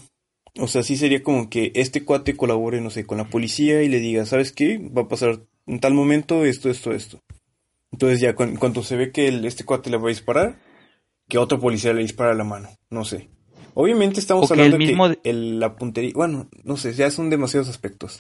O 0.59 0.69
sea, 0.69 0.83
sí 0.83 0.97
sería 0.97 1.23
como 1.23 1.51
que 1.51 1.71
este 1.75 2.05
cuate 2.05 2.37
colabore, 2.37 2.81
no 2.81 2.91
sé, 2.91 3.05
con 3.05 3.19
la 3.19 3.29
policía 3.29 3.83
y 3.83 3.89
le 3.89 3.99
diga, 4.01 4.25
¿sabes 4.25 4.53
qué? 4.53 4.79
Va 4.79 5.03
a 5.03 5.09
pasar 5.09 5.41
en 5.67 5.81
tal 5.81 5.93
momento 5.95 6.45
esto, 6.45 6.71
esto, 6.71 6.93
esto. 6.93 7.21
Entonces 7.93 8.21
ya 8.21 8.35
cu- 8.35 8.45
en 8.45 8.57
cuanto 8.57 8.83
se 8.83 8.97
ve 8.97 9.13
que 9.13 9.29
el- 9.29 9.45
este 9.45 9.65
cuate 9.65 9.91
le 9.91 9.99
va 9.99 10.07
a 10.07 10.09
disparar, 10.09 10.59
que 11.29 11.39
otro 11.39 11.61
policía 11.61 11.93
le 11.93 12.03
dispara 12.03 12.35
la 12.35 12.45
mano, 12.45 12.71
no 12.91 13.05
sé. 13.05 13.29
Obviamente 13.75 14.19
estamos 14.21 14.45
O 14.45 14.49
que 14.49 14.55
hablando 14.55 14.77
el 14.79 14.87
mismo- 14.87 15.11
que 15.11 15.21
el- 15.31 15.61
la 15.61 15.77
puntería, 15.77 16.13
bueno, 16.15 16.49
no 16.65 16.79
sé, 16.79 16.95
ya 16.95 17.11
son 17.11 17.29
demasiados 17.29 17.69
aspectos. 17.69 18.19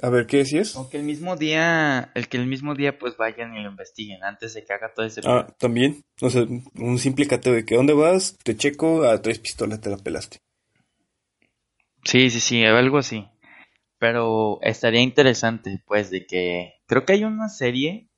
A 0.00 0.10
ver, 0.10 0.26
¿qué 0.26 0.38
decías? 0.38 0.76
O 0.76 0.88
que 0.88 0.96
el 0.98 1.02
mismo 1.02 1.36
día, 1.36 2.12
el 2.14 2.28
que 2.28 2.36
el 2.36 2.46
mismo 2.46 2.74
día 2.76 2.98
pues 2.98 3.16
vayan 3.16 3.56
y 3.56 3.62
lo 3.62 3.70
investiguen 3.70 4.22
antes 4.22 4.54
de 4.54 4.64
que 4.64 4.72
haga 4.72 4.92
todo 4.94 5.04
ese 5.06 5.22
Ah, 5.24 5.48
también. 5.58 6.04
O 6.20 6.30
sea, 6.30 6.42
un 6.76 6.98
simple 6.98 7.26
cateo 7.26 7.52
de 7.52 7.64
que 7.64 7.74
¿dónde 7.74 7.94
vas? 7.94 8.36
Te 8.44 8.56
checo, 8.56 9.02
a 9.04 9.20
tres 9.20 9.40
pistolas 9.40 9.80
te 9.80 9.90
la 9.90 9.96
pelaste. 9.96 10.38
Sí, 12.04 12.30
sí, 12.30 12.40
sí, 12.40 12.64
algo 12.64 12.98
así. 12.98 13.26
Pero 13.98 14.60
estaría 14.62 15.00
interesante, 15.00 15.82
pues, 15.86 16.10
de 16.10 16.24
que 16.26 16.74
creo 16.86 17.04
que 17.04 17.14
hay 17.14 17.24
una 17.24 17.48
serie, 17.48 18.08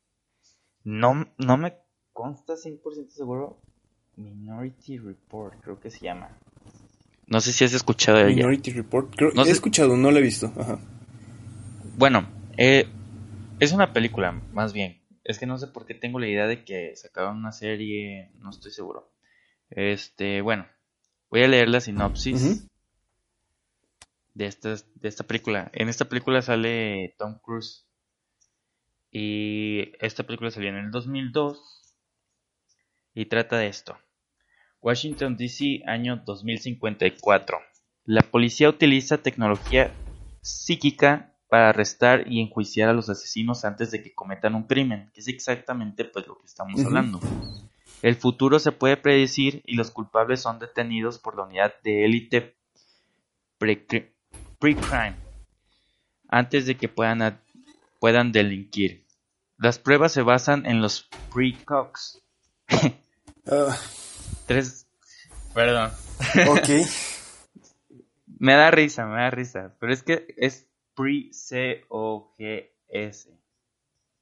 no, 0.85 1.33
no 1.39 1.57
me 1.57 1.75
consta 2.13 2.57
100% 2.57 3.09
seguro, 3.09 3.59
Minority 4.17 4.99
Report, 4.99 5.55
creo 5.63 5.81
que 5.81 5.91
se 5.91 6.01
llama. 6.05 6.37
No 7.27 7.41
sé 7.41 7.55
si 7.55 7.65
has 7.65 7.73
escuchado 7.73 8.19
de 8.19 8.25
ella. 8.25 8.35
Minority 8.37 8.73
Report. 8.73 9.15
Creo, 9.17 9.31
No 9.33 9.43
he 9.43 9.47
sé- 9.47 9.53
escuchado, 9.53 9.97
no 9.97 10.11
la 10.11 10.19
he 10.19 10.23
visto. 10.23 10.53
Ajá. 10.59 10.79
Bueno, 12.01 12.27
eh, 12.57 12.89
es 13.59 13.73
una 13.73 13.93
película, 13.93 14.33
más 14.55 14.73
bien. 14.73 15.03
Es 15.23 15.39
que 15.39 15.45
no 15.45 15.59
sé 15.59 15.67
por 15.67 15.85
qué 15.85 15.93
tengo 15.93 16.19
la 16.19 16.29
idea 16.29 16.47
de 16.47 16.65
que 16.65 16.97
sacaron 16.97 17.37
una 17.37 17.53
serie, 17.53 18.31
no 18.39 18.49
estoy 18.49 18.73
seguro. 18.73 19.13
Este, 19.69 20.41
bueno, 20.41 20.67
voy 21.29 21.43
a 21.43 21.49
leer 21.49 21.69
la 21.69 21.83
sinopsis 21.83 22.67
de, 24.33 24.47
esta, 24.47 24.77
de 24.95 25.09
esta 25.11 25.25
película. 25.25 25.71
En 25.75 25.91
esta 25.91 26.07
película 26.07 26.41
sale 26.41 27.15
Tom 27.19 27.39
Cruise. 27.39 27.85
Y 29.11 29.93
esta 30.01 30.23
película 30.23 30.51
salió 30.51 30.71
en 30.71 30.77
el 30.77 30.91
2002 30.91 31.95
y 33.13 33.27
trata 33.27 33.59
de 33.59 33.67
esto. 33.67 33.99
Washington, 34.81 35.37
D.C., 35.37 35.83
año 35.85 36.23
2054. 36.25 37.59
La 38.07 38.23
policía 38.23 38.71
utiliza 38.71 39.19
tecnología 39.19 39.93
psíquica 40.41 41.30
para 41.51 41.69
arrestar 41.71 42.25
y 42.31 42.41
enjuiciar 42.41 42.89
a 42.89 42.93
los 42.93 43.11
asesinos 43.11 43.65
antes 43.65 43.91
de 43.91 44.03
que 44.03 44.15
cometan 44.15 44.55
un 44.55 44.63
crimen, 44.65 45.11
que 45.13 45.21
es 45.21 45.29
exactamente 45.29 46.05
pues 46.05 46.27
lo 46.27 46.39
que 46.39 46.47
estamos 46.47 46.83
hablando. 46.85 47.21
El 48.03 48.15
futuro 48.17 48.59
se 48.59 48.73
puede 48.73 48.97
predecir 48.97 49.63
y 49.67 49.75
los 49.75 49.91
culpables 49.91 50.41
son 50.41 50.59
detenidos 50.59 51.19
por 51.19 51.37
la 51.37 51.43
unidad 51.43 51.75
de 51.83 52.05
élite 52.07 52.57
pre- 53.59 53.85
pre-crime 54.59 55.17
antes 56.29 56.65
de 56.67 56.77
que 56.77 56.89
puedan, 56.89 57.41
puedan 57.99 58.31
delinquir. 58.33 59.05
Las 59.59 59.79
pruebas 59.79 60.13
se 60.13 60.23
basan 60.23 60.65
en 60.65 60.81
los 60.81 61.09
precox. 61.35 62.23
Ah, 63.51 63.77
Tres. 64.47 64.87
Perdón. 65.53 65.91
ok. 66.49 66.69
Me 68.39 68.55
da 68.55 68.71
risa, 68.71 69.05
me 69.05 69.17
da 69.21 69.31
risa. 69.31 69.75
Pero 69.79 69.93
es 69.93 70.03
que 70.03 70.35
es 70.39 70.67
pre-C-O-G-S. 71.91 73.31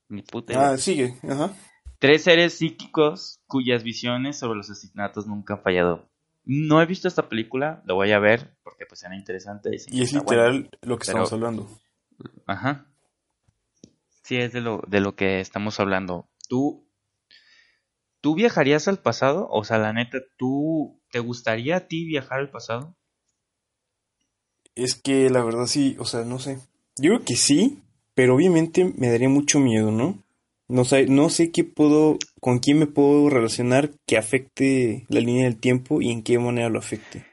Ni 0.08 0.22
puta 0.22 0.52
idea. 0.52 0.70
Ah, 0.70 0.78
sigue. 0.78 1.14
Ajá. 1.28 1.52
Tres 1.98 2.22
seres 2.24 2.54
psíquicos 2.54 3.40
cuyas 3.46 3.82
visiones 3.82 4.38
sobre 4.38 4.56
los 4.58 4.70
asesinatos 4.70 5.26
nunca 5.26 5.54
han 5.54 5.62
fallado. 5.62 6.08
No 6.44 6.80
he 6.80 6.86
visto 6.86 7.08
esta 7.08 7.28
película, 7.28 7.82
lo 7.84 7.96
voy 7.96 8.12
a 8.12 8.18
ver 8.18 8.56
porque 8.62 8.86
pues 8.86 9.02
era 9.02 9.14
interesante. 9.16 9.70
Y 9.88 9.98
que 9.98 10.02
es 10.04 10.12
buena. 10.12 10.48
literal 10.50 10.70
lo 10.82 10.98
que 10.98 11.04
Pero- 11.06 11.24
estamos 11.24 11.32
hablando. 11.32 11.68
Ajá. 12.46 12.86
Sí, 14.22 14.36
es 14.36 14.52
de 14.52 14.60
lo, 14.60 14.82
de 14.86 15.00
lo 15.00 15.14
que 15.16 15.40
estamos 15.40 15.80
hablando. 15.80 16.28
¿Tú, 16.48 16.86
¿Tú 18.20 18.34
viajarías 18.34 18.88
al 18.88 18.98
pasado? 18.98 19.48
O 19.50 19.64
sea, 19.64 19.78
la 19.78 19.92
neta, 19.92 20.18
¿tú 20.36 21.00
te 21.10 21.18
gustaría 21.20 21.76
a 21.76 21.86
ti 21.88 22.04
viajar 22.04 22.40
al 22.40 22.50
pasado? 22.50 22.96
Es 24.84 24.94
que 24.94 25.28
la 25.30 25.42
verdad 25.44 25.66
sí, 25.66 25.96
o 25.98 26.04
sea, 26.04 26.24
no 26.24 26.38
sé. 26.38 26.58
Yo 26.96 27.10
creo 27.14 27.24
que 27.24 27.36
sí, 27.36 27.82
pero 28.14 28.34
obviamente 28.34 28.84
me 28.96 29.08
daría 29.10 29.28
mucho 29.28 29.58
miedo, 29.60 29.90
¿no? 29.90 30.22
No 30.68 30.84
sé, 30.84 31.06
no 31.06 31.30
sé 31.30 31.50
qué 31.50 31.64
puedo, 31.64 32.18
con 32.40 32.58
quién 32.58 32.78
me 32.78 32.86
puedo 32.86 33.30
relacionar 33.30 33.90
que 34.06 34.18
afecte 34.18 35.06
la 35.08 35.20
línea 35.20 35.44
del 35.44 35.58
tiempo 35.58 36.00
y 36.02 36.10
en 36.10 36.22
qué 36.22 36.38
manera 36.38 36.68
lo 36.68 36.78
afecte. 36.78 37.24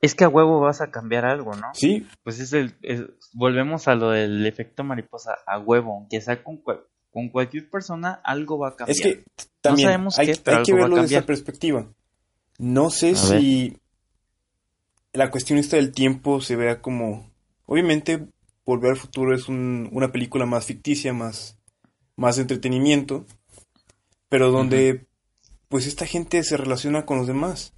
Es 0.00 0.14
que 0.14 0.24
a 0.24 0.28
huevo 0.28 0.60
vas 0.60 0.80
a 0.80 0.90
cambiar 0.90 1.26
algo, 1.26 1.54
¿no? 1.54 1.66
Sí, 1.74 2.06
Pues 2.24 2.40
es 2.40 2.52
el, 2.54 2.74
es- 2.82 3.04
volvemos 3.34 3.86
a 3.88 3.94
lo 3.94 4.10
del 4.10 4.46
efecto 4.46 4.82
mariposa, 4.82 5.36
a 5.46 5.58
huevo, 5.58 5.92
aunque 5.92 6.20
sea 6.22 6.42
con, 6.42 6.56
cual- 6.56 6.84
con 7.12 7.28
cualquier 7.28 7.68
persona, 7.68 8.20
algo 8.24 8.58
va 8.58 8.68
a 8.70 8.76
cambiar. 8.76 8.96
es 8.96 9.02
que 9.02 9.24
también 9.60 9.88
sabemos 9.88 10.18
hay, 10.18 10.26
qué, 10.28 10.32
hay 10.46 10.62
que 10.62 10.72
verlo 10.72 10.96
de 10.96 11.04
esa 11.04 11.26
perspectiva. 11.26 11.86
No 12.58 12.88
sé 12.90 13.10
A 13.10 13.16
si 13.16 13.76
la 15.12 15.30
cuestión 15.30 15.58
esta 15.58 15.76
del 15.76 15.92
tiempo 15.92 16.40
se 16.40 16.56
vea 16.56 16.80
como, 16.80 17.30
obviamente, 17.66 18.26
Volver 18.66 18.92
al 18.92 18.96
futuro 18.98 19.34
es 19.34 19.48
un- 19.48 19.88
una 19.90 20.12
película 20.12 20.46
más 20.46 20.66
ficticia, 20.66 21.12
más, 21.12 21.58
más 22.14 22.36
de 22.36 22.42
entretenimiento, 22.42 23.26
pero 24.28 24.52
donde, 24.52 25.06
pues, 25.68 25.86
esta 25.86 26.06
gente 26.06 26.44
se 26.44 26.56
relaciona 26.56 27.04
con 27.04 27.18
los 27.18 27.26
demás. 27.26 27.72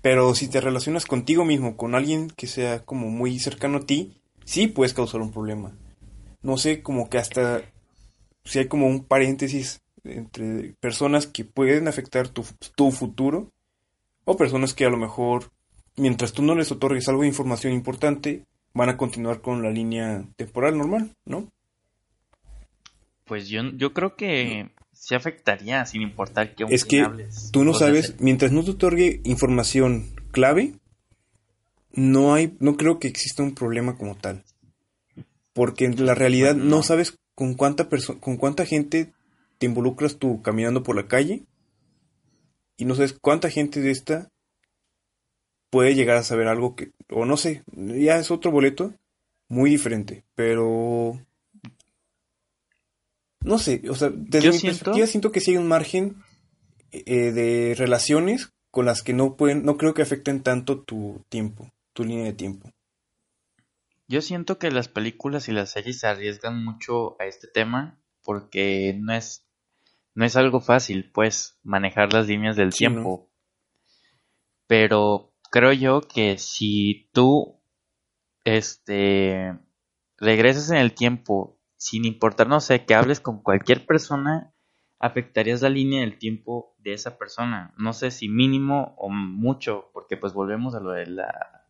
Pero 0.00 0.34
si 0.36 0.48
te 0.48 0.60
relacionas 0.60 1.06
contigo 1.06 1.44
mismo, 1.44 1.76
con 1.76 1.94
alguien 1.96 2.28
que 2.28 2.46
sea 2.46 2.84
como 2.84 3.08
muy 3.08 3.38
cercano 3.40 3.78
a 3.78 3.86
ti, 3.86 4.20
sí 4.44 4.68
puedes 4.68 4.94
causar 4.94 5.20
un 5.22 5.32
problema. 5.32 5.76
No 6.42 6.56
sé, 6.56 6.82
como 6.82 7.08
que 7.08 7.18
hasta 7.18 7.62
si 8.44 8.58
hay 8.60 8.68
como 8.68 8.86
un 8.86 9.04
paréntesis 9.04 9.80
entre 10.04 10.74
personas 10.80 11.26
que 11.26 11.44
pueden 11.44 11.88
afectar 11.88 12.28
tu, 12.28 12.44
tu 12.76 12.90
futuro 12.92 13.50
o 14.24 14.36
personas 14.36 14.74
que 14.74 14.84
a 14.84 14.90
lo 14.90 14.96
mejor, 14.98 15.52
mientras 15.96 16.32
tú 16.32 16.42
no 16.42 16.54
les 16.54 16.70
otorgues 16.72 17.08
algo 17.08 17.22
de 17.22 17.28
información 17.28 17.72
importante, 17.72 18.44
van 18.74 18.88
a 18.88 18.96
continuar 18.96 19.40
con 19.40 19.62
la 19.62 19.70
línea 19.70 20.24
temporal 20.36 20.76
normal, 20.78 21.14
¿no? 21.26 21.48
Pues 23.24 23.48
yo, 23.48 23.62
yo 23.76 23.92
creo 23.92 24.16
que 24.16 24.70
sí 24.92 25.14
afectaría, 25.14 25.84
sin 25.86 26.02
importar 26.02 26.54
aún 26.60 26.72
Es 26.72 26.84
que 26.84 27.00
hables. 27.00 27.50
tú 27.52 27.64
no 27.64 27.74
sabes, 27.74 28.08
se- 28.08 28.16
mientras 28.20 28.52
no 28.52 28.64
te 28.64 28.72
otorgue 28.72 29.20
información 29.24 30.06
clave, 30.32 30.74
no 31.92 32.34
hay, 32.34 32.56
no 32.60 32.76
creo 32.76 32.98
que 32.98 33.08
exista 33.08 33.42
un 33.42 33.54
problema 33.54 33.96
como 33.96 34.16
tal. 34.16 34.44
Porque 35.52 35.84
en 35.84 36.04
la 36.06 36.14
realidad 36.14 36.54
no 36.54 36.64
no. 36.76 36.82
sabes 36.82 37.18
con 37.34 37.54
cuánta 37.54 37.88
perso- 37.88 38.18
con 38.18 38.36
cuánta 38.38 38.64
gente 38.66 39.12
te 39.58 39.66
involucras 39.66 40.16
tú 40.16 40.42
caminando 40.42 40.82
por 40.82 40.96
la 40.96 41.06
calle 41.06 41.42
y 42.76 42.84
no 42.86 42.94
sabes 42.94 43.12
cuánta 43.12 43.50
gente 43.50 43.80
de 43.80 43.90
esta 43.90 44.28
puede 45.72 45.94
llegar 45.94 46.18
a 46.18 46.22
saber 46.22 46.48
algo 46.48 46.76
que, 46.76 46.92
o 47.08 47.24
no 47.24 47.38
sé, 47.38 47.62
ya 47.72 48.16
es 48.18 48.30
otro 48.30 48.50
boleto 48.50 48.92
muy 49.48 49.70
diferente, 49.70 50.22
pero 50.34 51.18
no 53.40 53.58
sé, 53.58 53.80
o 53.88 53.94
sea, 53.94 54.10
desde 54.12 54.46
Yo 54.48 54.52
mi 54.52 54.58
siento- 54.58 54.78
perspectiva 54.84 55.06
siento 55.06 55.32
que 55.32 55.40
sí 55.40 55.52
hay 55.52 55.56
un 55.56 55.68
margen 55.68 56.22
eh, 56.92 57.32
de 57.32 57.74
relaciones 57.76 58.52
con 58.70 58.84
las 58.84 59.02
que 59.02 59.14
no 59.14 59.36
pueden, 59.36 59.64
no 59.64 59.78
creo 59.78 59.94
que 59.94 60.02
afecten 60.02 60.42
tanto 60.42 60.80
tu 60.82 61.24
tiempo, 61.30 61.72
tu 61.94 62.04
línea 62.04 62.26
de 62.26 62.32
tiempo. 62.34 62.70
Yo 64.08 64.20
siento 64.20 64.58
que 64.58 64.70
las 64.70 64.88
películas 64.88 65.48
y 65.48 65.52
las 65.52 65.70
series 65.70 66.00
se 66.00 66.06
arriesgan 66.06 66.62
mucho 66.62 67.16
a 67.18 67.24
este 67.24 67.48
tema 67.48 67.98
porque 68.22 68.94
no 69.00 69.14
es, 69.14 69.42
no 70.14 70.26
es 70.26 70.36
algo 70.36 70.60
fácil, 70.60 71.10
pues, 71.12 71.56
manejar 71.62 72.12
las 72.12 72.26
líneas 72.26 72.56
del 72.56 72.72
Sí, 72.72 72.80
tiempo. 72.80 73.30
Pero 74.66 75.31
creo 75.52 75.72
yo 75.72 76.00
que 76.00 76.38
si 76.38 77.10
tú, 77.12 77.60
este, 78.42 79.54
regresas 80.16 80.70
en 80.70 80.78
el 80.78 80.94
tiempo, 80.94 81.58
sin 81.76 82.06
importar, 82.06 82.48
no 82.48 82.60
sé, 82.60 82.86
que 82.86 82.94
hables 82.94 83.20
con 83.20 83.42
cualquier 83.42 83.84
persona, 83.84 84.52
afectarías 84.98 85.60
la 85.60 85.68
línea 85.68 86.00
del 86.00 86.18
tiempo 86.18 86.74
de 86.78 86.94
esa 86.94 87.18
persona. 87.18 87.74
No 87.76 87.92
sé 87.92 88.10
si 88.10 88.28
mínimo 88.28 88.94
o 88.96 89.10
mucho, 89.10 89.90
porque 89.92 90.16
pues 90.16 90.32
volvemos 90.32 90.74
a 90.74 90.80
lo 90.80 90.92
de 90.92 91.06
la 91.06 91.66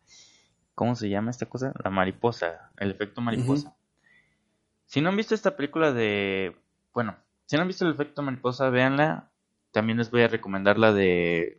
¿Cómo 0.74 0.94
se 0.94 1.08
llama 1.08 1.30
esta 1.30 1.46
cosa? 1.46 1.72
La 1.82 1.90
mariposa, 1.90 2.70
el 2.78 2.92
efecto 2.92 3.20
mariposa. 3.20 3.76
Si 4.86 5.00
no 5.00 5.08
han 5.08 5.16
visto 5.16 5.34
esta 5.34 5.56
película 5.56 5.92
de... 5.92 6.56
Bueno, 6.94 7.16
si 7.46 7.56
no 7.56 7.62
han 7.62 7.68
visto 7.68 7.84
el 7.84 7.92
efecto 7.92 8.22
mariposa, 8.22 8.70
véanla. 8.70 9.30
También 9.72 9.98
les 9.98 10.10
voy 10.10 10.22
a 10.22 10.28
recomendar 10.28 10.78
la 10.78 10.92
de 10.92 11.58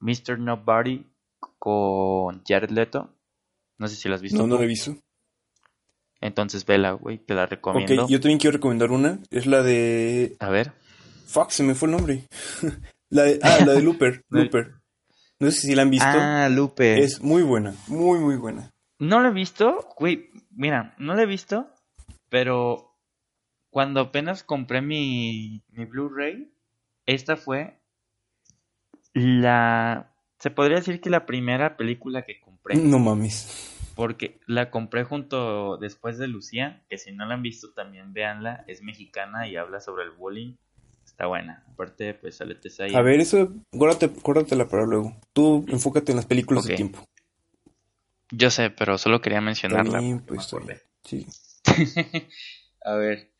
Mr. 0.00 0.38
Nobody 0.38 1.09
con 1.58 2.42
Jared 2.46 2.70
Leto. 2.70 3.14
No 3.78 3.88
sé 3.88 3.96
si 3.96 4.08
la 4.08 4.16
has 4.16 4.22
visto. 4.22 4.38
No, 4.38 4.46
no 4.46 4.56
lo 4.56 4.62
he 4.62 4.66
visto. 4.66 4.96
Entonces 6.20 6.66
vela, 6.66 6.92
güey, 6.92 7.18
te 7.18 7.34
la 7.34 7.46
recomiendo. 7.46 8.04
Ok, 8.04 8.10
yo 8.10 8.20
también 8.20 8.38
quiero 8.38 8.56
recomendar 8.56 8.90
una, 8.90 9.20
es 9.30 9.46
la 9.46 9.62
de 9.62 10.36
A 10.38 10.50
ver. 10.50 10.72
Fuck, 11.26 11.50
se 11.50 11.62
me 11.62 11.74
fue 11.74 11.88
el 11.88 11.96
nombre. 11.96 12.26
la 13.10 13.22
de, 13.22 13.38
ah, 13.42 13.58
la 13.64 13.72
de 13.72 13.82
Looper, 13.82 14.24
No. 14.30 14.42
Looper. 14.42 14.80
No 15.38 15.50
sé 15.50 15.60
si 15.62 15.74
la 15.74 15.82
han 15.82 15.90
visto. 15.90 16.06
Ah, 16.06 16.50
Lupe. 16.50 17.02
Es 17.02 17.22
muy 17.22 17.42
buena, 17.42 17.74
muy, 17.88 18.18
muy 18.18 18.36
buena. 18.36 18.70
No 18.98 19.20
lo 19.20 19.28
he 19.28 19.32
visto, 19.32 19.88
güey, 19.96 20.28
mira, 20.50 20.94
no 20.98 21.14
lo 21.14 21.22
he 21.22 21.26
visto, 21.26 21.70
pero 22.28 22.94
cuando 23.70 24.00
apenas 24.00 24.44
compré 24.44 24.82
mi, 24.82 25.62
mi 25.68 25.86
Blu-ray, 25.86 26.52
esta 27.06 27.36
fue 27.36 27.80
la... 29.14 30.09
Se 30.40 30.50
podría 30.50 30.78
decir 30.78 31.00
que 31.00 31.10
la 31.10 31.26
primera 31.26 31.76
película 31.76 32.22
que 32.22 32.40
compré, 32.40 32.74
No 32.76 32.98
mames. 32.98 33.76
porque 33.94 34.40
la 34.46 34.70
compré 34.70 35.04
junto 35.04 35.76
después 35.76 36.16
de 36.18 36.26
Lucía, 36.28 36.82
que 36.88 36.96
si 36.98 37.12
no 37.12 37.26
la 37.26 37.34
han 37.34 37.42
visto 37.42 37.72
también 37.74 38.12
véanla, 38.12 38.64
es 38.66 38.82
mexicana 38.82 39.46
y 39.46 39.56
habla 39.56 39.80
sobre 39.80 40.04
el 40.04 40.10
bullying, 40.12 40.56
está 41.04 41.26
buena, 41.26 41.64
aparte 41.70 42.14
pues 42.14 42.36
sale 42.36 42.54
Tesaya. 42.54 42.98
A 42.98 43.02
ver, 43.02 43.20
eso, 43.20 43.52
guárdate, 43.72 44.06
guárdatela 44.08 44.66
para 44.66 44.86
luego. 44.86 45.14
Tú 45.34 45.64
enfócate 45.68 46.12
en 46.12 46.16
las 46.16 46.26
películas 46.26 46.64
de 46.64 46.72
Ok. 46.72 46.76
tiempo. 46.76 47.04
Yo 48.32 48.50
sé, 48.50 48.70
pero 48.70 48.96
solo 48.96 49.20
quería 49.20 49.40
mencionarla. 49.40 50.00
Me 50.00 50.20
pues, 50.20 50.48
bien. 50.66 50.78
Sí. 51.04 51.26
A 52.84 52.94
ver. 52.94 53.32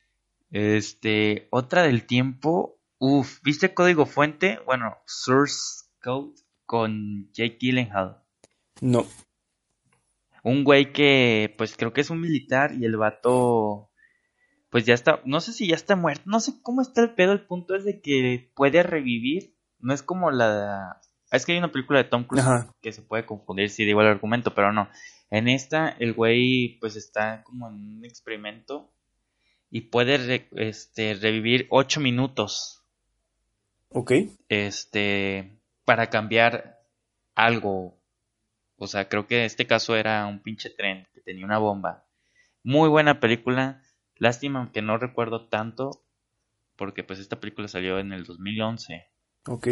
Este, 0.51 1.46
otra 1.51 1.82
del 1.84 2.05
tiempo. 2.07 2.78
Uf, 2.98 3.40
¿viste 3.42 3.72
Código 3.72 4.05
Fuente? 4.05 4.59
Bueno, 4.66 4.96
Source 5.07 5.84
Code 6.03 6.34
con 6.71 7.29
Jake 7.33 7.59
Gyllenhaal. 7.61 8.23
No. 8.81 9.05
Un 10.45 10.62
güey 10.62 10.93
que, 10.93 11.53
pues 11.59 11.77
creo 11.77 11.93
que 11.93 12.01
es 12.01 12.11
un 12.11 12.21
militar 12.21 12.73
y 12.79 12.85
el 12.85 12.97
vato, 12.97 13.91
pues 14.68 14.87
ya 14.87 14.95
está, 14.95 15.21
no 15.25 15.41
sé 15.41 15.53
si 15.53 15.66
ya 15.66 15.75
está 15.75 15.97
muerto, 15.97 16.23
no 16.27 16.39
sé 16.39 16.53
cómo 16.62 16.81
está 16.81 17.03
el 17.03 17.14
pedo, 17.16 17.33
el 17.33 17.45
punto 17.45 17.75
es 17.75 17.85
de 17.85 18.01
que 18.01 18.53
puede 18.55 18.85
revivir, 18.85 19.57
no 19.81 19.93
es 19.93 20.05
como 20.05 20.31
la... 20.31 21.01
Es 21.33 21.45
que 21.45 21.53
hay 21.53 21.59
una 21.59 21.73
película 21.73 21.99
de 21.99 22.09
Tom 22.09 22.23
Cruise 22.23 22.47
Ajá. 22.47 22.73
que 22.81 22.93
se 22.93 23.03
puede 23.03 23.27
confundir 23.27 23.68
si 23.68 23.85
digo 23.85 24.01
el 24.01 24.07
argumento, 24.07 24.55
pero 24.55 24.73
no. 24.73 24.89
En 25.29 25.49
esta, 25.49 25.89
el 25.89 26.12
güey 26.14 26.79
pues 26.79 26.95
está 26.95 27.43
como 27.43 27.68
en 27.68 27.75
un 27.99 28.05
experimento 28.05 28.93
y 29.71 29.81
puede 29.83 30.18
re- 30.18 30.49
este, 30.53 31.14
revivir 31.14 31.66
8 31.71 31.99
minutos 32.01 32.85
Ok. 33.91 34.12
este, 34.49 35.59
para 35.91 36.09
cambiar 36.09 36.78
algo. 37.34 37.99
O 38.76 38.86
sea, 38.86 39.09
creo 39.09 39.26
que 39.26 39.38
en 39.41 39.45
este 39.45 39.66
caso 39.66 39.97
era 39.97 40.24
un 40.28 40.41
pinche 40.41 40.70
tren 40.70 41.09
que 41.12 41.20
tenía 41.20 41.45
una 41.45 41.59
bomba. 41.59 42.07
Muy 42.62 42.88
buena 42.88 43.18
película. 43.18 43.82
Lástima 44.14 44.70
que 44.72 44.82
no 44.82 44.99
recuerdo 44.99 45.49
tanto 45.49 46.05
porque 46.76 47.03
pues 47.03 47.18
esta 47.18 47.41
película 47.41 47.66
salió 47.66 47.99
en 47.99 48.12
el 48.12 48.22
2011 48.22 49.05
Ok. 49.49 49.66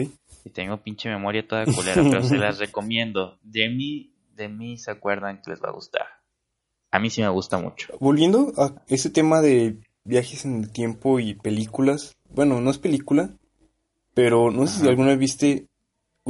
y 0.45 0.51
tengo 0.51 0.83
pinche 0.83 1.09
memoria 1.09 1.47
toda 1.47 1.65
culera, 1.67 2.03
pero 2.03 2.25
se 2.25 2.37
las 2.37 2.59
recomiendo. 2.67 3.39
De 3.43 3.69
mí, 3.69 4.13
de 4.35 4.49
mí 4.49 4.77
se 4.77 4.91
acuerdan 4.91 5.41
que 5.41 5.53
les 5.53 5.63
va 5.63 5.69
a 5.69 5.73
gustar. 5.73 6.07
A 6.91 6.99
mí 6.99 7.11
sí 7.11 7.23
me 7.23 7.29
gusta 7.29 7.59
mucho. 7.59 7.97
Volviendo 8.01 8.53
a 8.57 8.75
ese 8.89 9.09
tema 9.11 9.41
de 9.41 9.79
viajes 10.03 10.45
en 10.45 10.65
el 10.65 10.73
tiempo 10.73 11.21
y 11.21 11.35
películas. 11.35 12.17
Bueno, 12.29 12.61
no 12.61 12.71
es 12.73 12.79
película, 12.79 13.31
pero 14.15 14.51
no 14.51 14.67
sé 14.67 14.81
si 14.81 14.89
alguna 14.89 15.11
vez 15.11 15.19
viste 15.21 15.68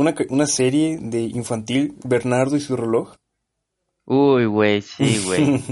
una, 0.00 0.14
una 0.30 0.46
serie 0.46 0.98
de 1.00 1.22
infantil, 1.22 1.94
Bernardo 2.04 2.56
y 2.56 2.60
su 2.60 2.76
reloj. 2.76 3.14
Uy, 4.04 4.46
güey, 4.46 4.80
sí, 4.82 5.20
güey. 5.26 5.62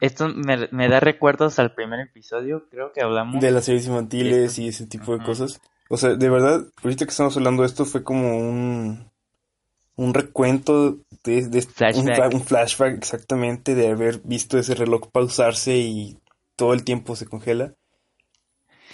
Esto 0.00 0.28
me, 0.28 0.68
me 0.72 0.88
da 0.88 0.98
recuerdos 1.00 1.58
al 1.58 1.74
primer 1.74 2.00
episodio, 2.00 2.66
creo 2.70 2.92
que 2.92 3.02
hablamos. 3.02 3.40
de 3.40 3.50
las 3.50 3.66
series 3.66 3.86
infantiles 3.86 4.58
y 4.58 4.68
ese 4.68 4.86
tipo 4.86 5.16
de 5.16 5.24
cosas. 5.24 5.60
O 5.90 5.96
sea, 5.98 6.14
de 6.14 6.30
verdad, 6.30 6.64
ahorita 6.82 7.04
que 7.04 7.10
estamos 7.10 7.36
hablando 7.36 7.62
de 7.62 7.68
esto 7.68 7.84
fue 7.84 8.02
como 8.02 8.38
un, 8.38 9.10
un 9.96 10.14
recuento 10.14 10.98
de, 11.22 11.46
de- 11.48 11.62
Flashback. 11.62 12.02
Un, 12.02 12.08
fla- 12.14 12.34
un 12.34 12.42
flashback 12.42 12.96
exactamente 12.96 13.74
de 13.74 13.88
haber 13.88 14.20
visto 14.24 14.58
ese 14.58 14.74
reloj 14.74 15.10
pausarse 15.12 15.76
y 15.76 16.18
todo 16.56 16.72
el 16.72 16.82
tiempo 16.82 17.14
se 17.14 17.26
congela. 17.26 17.74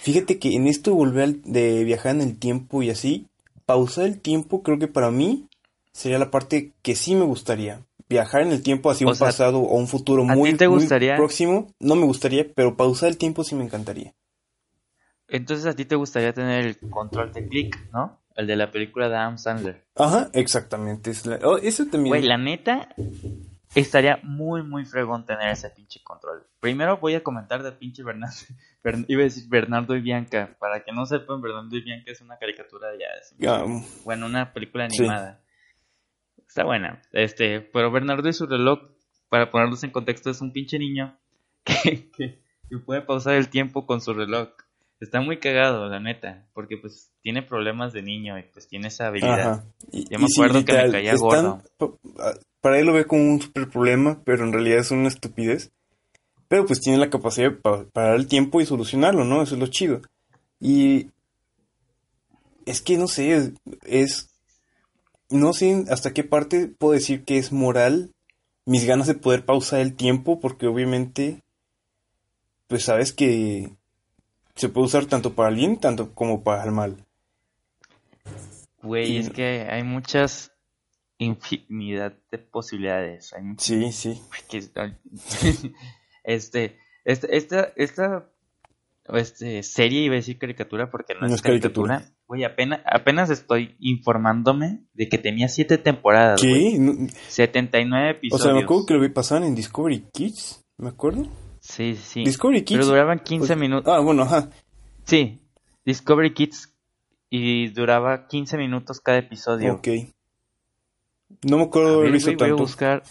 Fíjate 0.01 0.39
que 0.39 0.55
en 0.55 0.67
esto 0.67 0.93
volver 0.93 1.23
al- 1.23 1.41
de 1.43 1.83
viajar 1.85 2.15
en 2.15 2.21
el 2.21 2.37
tiempo 2.37 2.83
y 2.83 2.89
así, 2.89 3.27
pausar 3.73 4.05
el 4.05 4.19
tiempo 4.19 4.63
creo 4.63 4.77
que 4.79 4.87
para 4.87 5.11
mí 5.11 5.47
sería 5.93 6.19
la 6.19 6.29
parte 6.31 6.73
que 6.81 6.95
sí 6.95 7.15
me 7.15 7.23
gustaría. 7.25 7.85
Viajar 8.09 8.41
en 8.41 8.51
el 8.51 8.61
tiempo 8.61 8.91
hacia 8.91 9.07
O 9.07 9.11
un 9.11 9.15
sea, 9.15 9.27
pasado 9.27 9.59
o 9.59 9.77
un 9.77 9.87
futuro 9.87 10.23
¿a 10.23 10.35
muy, 10.35 10.53
te 10.55 10.67
muy 10.67 10.79
gustaría? 10.79 11.15
próximo, 11.15 11.67
no 11.79 11.95
me 11.95 12.05
gustaría, 12.05 12.45
pero 12.53 12.75
pausar 12.75 13.07
el 13.09 13.17
tiempo 13.17 13.43
sí 13.45 13.55
me 13.55 13.63
encantaría. 13.63 14.13
Entonces 15.29 15.65
a 15.65 15.73
ti 15.73 15.85
te 15.85 15.95
gustaría 15.95 16.33
tener 16.33 16.65
el 16.65 16.77
control 16.89 17.31
de 17.31 17.47
click, 17.47 17.89
¿no? 17.93 18.19
El 18.35 18.47
de 18.47 18.55
la 18.57 18.69
película 18.71 19.07
de 19.07 19.15
Adam 19.15 19.37
Sandler. 19.37 19.85
Ajá, 19.95 20.29
exactamente. 20.33 21.11
es 21.11 21.25
la- 21.25 21.39
oh, 21.43 21.57
eso 21.57 21.85
también. 21.85 22.07
Güey, 22.11 22.23
la 22.23 22.37
neta, 22.37 22.89
estaría 23.75 24.19
muy, 24.23 24.63
muy 24.63 24.85
fregón 24.85 25.25
tener 25.25 25.49
ese 25.51 25.69
pinche 25.69 26.01
control. 26.03 26.45
Primero 26.59 26.97
voy 26.97 27.15
a 27.15 27.23
comentar 27.23 27.63
de 27.63 27.71
pinche 27.71 28.03
Bernardo. 28.03 28.35
Bern- 28.83 29.05
iba 29.07 29.21
a 29.21 29.23
decir 29.25 29.47
Bernardo 29.47 29.95
y 29.95 30.01
Bianca. 30.01 30.55
Para 30.59 30.83
que 30.83 30.91
no 30.91 31.05
sepan, 31.05 31.41
Bernardo 31.41 31.75
y 31.75 31.81
Bianca 31.83 32.11
es 32.11 32.21
una 32.21 32.37
caricatura 32.37 32.87
ya. 32.97 33.57
Bueno, 34.03 34.25
una 34.25 34.53
película 34.53 34.89
Sí. 34.89 34.99
animada. 34.99 35.41
Está 36.47 36.63
buena. 36.65 37.01
Este, 37.13 37.61
pero 37.61 37.91
Bernardo 37.91 38.27
y 38.27 38.33
su 38.33 38.45
reloj, 38.45 38.79
para 39.29 39.51
ponerlos 39.51 39.83
en 39.83 39.91
contexto, 39.91 40.29
es 40.29 40.41
un 40.41 40.51
pinche 40.51 40.77
niño 40.79 41.17
que, 41.63 42.09
que, 42.11 42.41
que 42.69 42.77
puede 42.85 43.01
pausar 43.01 43.35
el 43.35 43.49
tiempo 43.49 43.85
con 43.85 44.01
su 44.01 44.13
reloj. 44.13 44.49
Está 44.99 45.19
muy 45.21 45.39
cagado, 45.39 45.87
la 45.87 45.99
neta, 45.99 46.45
porque 46.53 46.77
pues 46.77 47.11
tiene 47.21 47.41
problemas 47.41 47.91
de 47.93 48.03
niño 48.03 48.37
y 48.37 48.43
pues 48.43 48.67
tiene 48.67 48.89
esa 48.89 49.07
habilidad. 49.07 49.39
Ajá. 49.53 49.63
Y, 49.91 50.07
Yo 50.09 50.19
me 50.19 50.25
y 50.27 50.33
acuerdo 50.33 50.53
que 50.65 50.73
me 50.73 50.83
literal, 50.87 50.91
caía 50.91 51.13
están- 51.13 51.61
gordo. 51.79 51.99
Pa- 52.61 52.69
Para 52.69 52.79
él 52.79 52.85
lo 52.85 52.93
ve 52.93 53.05
como 53.05 53.23
un 53.23 53.41
super 53.41 53.69
problema, 53.69 54.21
pero 54.23 54.43
en 54.45 54.53
realidad 54.53 54.79
es 54.79 54.91
una 54.91 55.07
estupidez. 55.07 55.71
Pero 56.47 56.65
pues 56.65 56.79
tiene 56.79 56.99
la 56.99 57.09
capacidad 57.09 57.49
de 57.51 57.57
pa- 57.57 57.85
parar 57.91 58.15
el 58.15 58.27
tiempo 58.27 58.61
y 58.61 58.65
solucionarlo, 58.65 59.23
¿no? 59.25 59.41
Eso 59.41 59.55
es 59.55 59.59
lo 59.59 59.67
chido. 59.67 60.01
Y 60.59 61.09
es 62.65 62.81
que 62.81 62.97
no 62.97 63.07
sé, 63.07 63.33
es, 63.33 63.51
es- 63.85 64.29
no 65.29 65.53
sé 65.53 65.85
hasta 65.89 66.13
qué 66.13 66.23
parte 66.23 66.67
puedo 66.67 66.93
decir 66.93 67.23
que 67.23 67.37
es 67.37 67.51
moral 67.51 68.11
mis 68.65 68.85
ganas 68.85 69.07
de 69.07 69.15
poder 69.15 69.43
pausar 69.45 69.79
el 69.79 69.95
tiempo, 69.95 70.39
porque 70.39 70.67
obviamente, 70.67 71.41
pues 72.67 72.83
sabes 72.83 73.11
que 73.13 73.71
se 74.55 74.69
puede 74.69 74.85
usar 74.85 75.05
tanto 75.07 75.33
para 75.33 75.49
el 75.49 75.55
bien, 75.55 75.77
tanto 75.77 76.13
como 76.13 76.43
para 76.43 76.63
el 76.65 76.71
mal. 76.71 77.05
Güey, 78.83 79.13
Y- 79.13 79.17
es 79.19 79.29
que 79.29 79.67
hay 79.69 79.83
muchas 79.83 80.50
infinidad 81.25 82.13
de 82.31 82.37
posibilidades. 82.39 83.33
Hay 83.33 83.43
muchas 83.43 83.65
Sí, 83.67 83.91
sí. 83.91 84.21
que 84.49 84.57
este, 86.23 86.77
esta, 87.05 87.27
esta, 87.27 87.73
esta 87.75 88.29
este, 89.13 89.63
serie 89.63 90.01
iba 90.01 90.13
a 90.13 90.17
decir 90.17 90.37
caricatura 90.37 90.89
porque 90.89 91.13
no, 91.13 91.27
No 91.27 91.35
es 91.35 91.41
caricatura. 91.41 91.95
caricatura. 91.95 92.17
Güey, 92.27 92.43
apenas, 92.43 92.81
apenas 92.85 93.29
estoy 93.29 93.75
informándome 93.79 94.85
de 94.93 95.09
que 95.09 95.17
tenía 95.17 95.47
siete 95.49 95.77
temporadas. 95.77 96.41
¿Qué? 96.41 96.77
No- 96.79 97.07
79 97.27 98.07
O 98.07 98.11
episodios. 98.11 98.43
sea, 98.43 98.53
me 98.53 98.61
acuerdo 98.63 98.85
que 98.85 98.93
lo 98.93 99.01
vi 99.01 99.09
pasar 99.09 99.43
en 99.43 99.53
Discovery 99.55 100.05
Kids, 100.13 100.63
¿me 100.77 100.89
acuerdo? 100.89 101.27
Sí, 101.59 101.95
sí. 101.95 102.23
Discovery 102.23 102.63
Kids. 102.63 102.79
Pero 102.79 102.87
duraban 102.89 103.19
15 103.19 103.47
pues- 103.47 103.59
minutos. 103.59 103.93
Ah, 103.93 103.99
bueno, 103.99 104.23
ajá. 104.23 104.49
Sí, 105.03 105.39
Discovery 105.85 106.33
Kids. 106.33 106.69
Y 107.29 107.67
duraba 107.69 108.27
15 108.27 108.57
minutos 108.57 108.99
cada 108.99 109.19
episodio. 109.19 109.75
Ok. 109.75 109.87
No 111.43 111.57
me 111.57 111.63
acuerdo 111.63 111.89
de 111.93 111.97
haber 111.99 112.11
visto 112.11 112.27
güey, 112.27 112.35
voy 112.37 112.45
a 112.45 112.49
tanto. 112.49 112.63
buscar. 112.63 113.03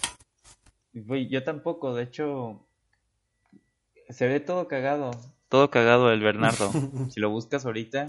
Yo 1.28 1.45
tampoco, 1.45 1.95
de 1.95 2.05
hecho. 2.05 2.66
Se 4.09 4.26
ve 4.26 4.41
todo 4.41 4.66
cagado. 4.68 5.11
Todo 5.49 5.70
cagado 5.70 6.11
el 6.12 6.20
Bernardo. 6.20 6.70
si 7.11 7.20
lo 7.20 7.31
buscas 7.31 7.64
ahorita, 7.66 8.07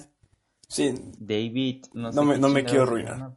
Sí, 0.67 0.93
David. 1.19 1.85
No, 1.93 2.11
sé 2.11 2.15
No 2.15 2.23
me- 2.25 2.37
no 2.37 2.47
me 2.49 2.63
quiero 2.63 2.83
arruinar. 2.83 3.35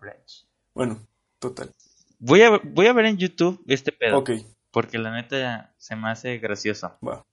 bueno, 0.73 1.01
total. 1.41 1.73
Voy 2.21 2.43
a, 2.43 2.59
voy 2.63 2.87
a 2.87 2.93
ver 2.93 3.07
en 3.07 3.17
YouTube 3.19 3.61
este 3.67 3.91
pedo. 3.93 4.19
Ok, 4.19 4.31
Porque 4.71 4.99
la 4.99 5.11
neta 5.13 5.75
se 5.77 5.97
me 5.97 6.09
hace 6.11 6.39
gracioso. 6.39 6.97
va. 7.07 7.25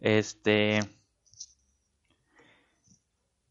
Este. 0.00 0.80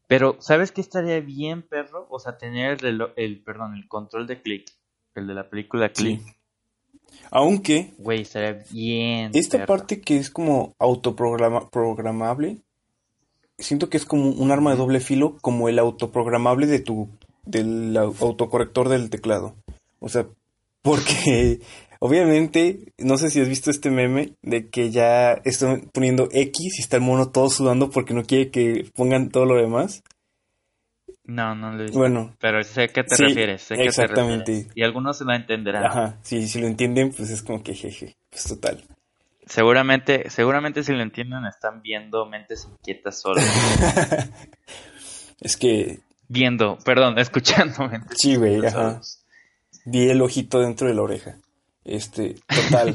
Pero, 0.06 0.36
¿sabes 0.40 0.72
qué 0.72 0.82
estaría 0.82 1.20
bien, 1.20 1.62
perro? 1.62 2.06
O 2.10 2.18
sea, 2.18 2.36
tener 2.36 2.84
el, 2.84 3.02
el 3.16 3.42
perdón, 3.42 3.74
el 3.74 3.88
control 3.88 4.26
de 4.26 4.42
click. 4.42 4.70
El 5.14 5.26
de 5.26 5.34
la 5.34 5.48
película 5.48 5.90
Click. 5.92 6.20
Sí. 6.20 6.32
Aunque 7.30 7.92
Güey, 7.98 8.22
estaría 8.22 8.62
bien. 8.70 9.30
esta 9.34 9.58
perro. 9.58 9.66
parte 9.66 10.00
que 10.00 10.16
es 10.16 10.30
como 10.30 10.74
autoprogramable, 10.78 12.58
siento 13.58 13.88
que 13.88 13.96
es 13.96 14.04
como 14.04 14.30
un 14.30 14.50
arma 14.50 14.70
de 14.72 14.76
doble 14.76 15.00
filo, 15.00 15.36
como 15.40 15.68
el 15.68 15.78
autoprogramable 15.78 16.66
de 16.66 16.78
tu, 16.80 17.08
del 17.44 17.94
au- 17.96 18.14
autocorrector 18.20 18.88
del 18.88 19.10
teclado. 19.10 19.54
O 20.00 20.08
sea, 20.08 20.26
porque 20.82 21.60
obviamente, 22.00 22.92
no 22.98 23.16
sé 23.18 23.30
si 23.30 23.40
has 23.40 23.48
visto 23.48 23.70
este 23.70 23.90
meme 23.90 24.32
de 24.42 24.68
que 24.68 24.90
ya 24.90 25.32
están 25.44 25.88
poniendo 25.92 26.28
X 26.32 26.78
y 26.78 26.80
está 26.80 26.96
el 26.96 27.02
mono 27.02 27.30
todo 27.30 27.48
sudando 27.50 27.90
porque 27.90 28.14
no 28.14 28.24
quiere 28.24 28.50
que 28.50 28.90
pongan 28.94 29.30
todo 29.30 29.44
lo 29.46 29.56
demás. 29.56 30.02
No, 31.24 31.54
no 31.54 31.72
lo 31.72 31.80
he 31.80 31.82
visto. 31.84 31.98
Bueno, 31.98 32.34
Pero 32.40 32.62
sé 32.64 32.82
a 32.82 32.88
qué 32.88 33.04
te 33.04 33.16
Sí, 33.16 33.24
refieres. 33.24 33.62
Sé 33.62 33.74
qué 33.76 33.82
te 33.82 33.88
exactamente. 33.88 34.52
refieres. 34.52 34.72
Y 34.76 34.82
algunos 34.82 35.18
se 35.18 35.24
lo 35.24 35.34
entenderán. 35.34 35.84
ajá, 35.84 36.18
sí, 36.22 36.46
si 36.48 36.60
lo 36.60 36.66
entienden, 36.66 37.12
pues 37.12 37.30
es 37.30 37.42
como 37.42 37.62
que 37.62 37.74
jeje, 37.74 38.16
pues 38.30 38.44
total. 38.44 38.82
Seguramente, 39.46 40.30
seguramente 40.30 40.82
si 40.82 40.92
lo 40.92 41.02
entienden 41.02 41.44
están 41.46 41.82
viendo 41.82 42.26
mentes 42.26 42.68
inquietas 42.70 43.20
solo. 43.20 43.40
Es 45.40 45.56
que, 45.56 45.98
viendo, 46.28 46.78
perdón, 46.84 47.18
escuchando 47.18 47.88
mentes 47.88 48.16
sí, 48.20 48.36
güey, 48.36 48.58
ajá. 48.64 48.70
solos. 48.70 49.24
Vi 49.84 50.08
el 50.08 50.22
ojito 50.22 50.60
dentro 50.60 50.86
de 50.86 50.94
la 50.94 51.02
oreja. 51.02 51.38
Este, 51.84 52.36
total. 52.46 52.94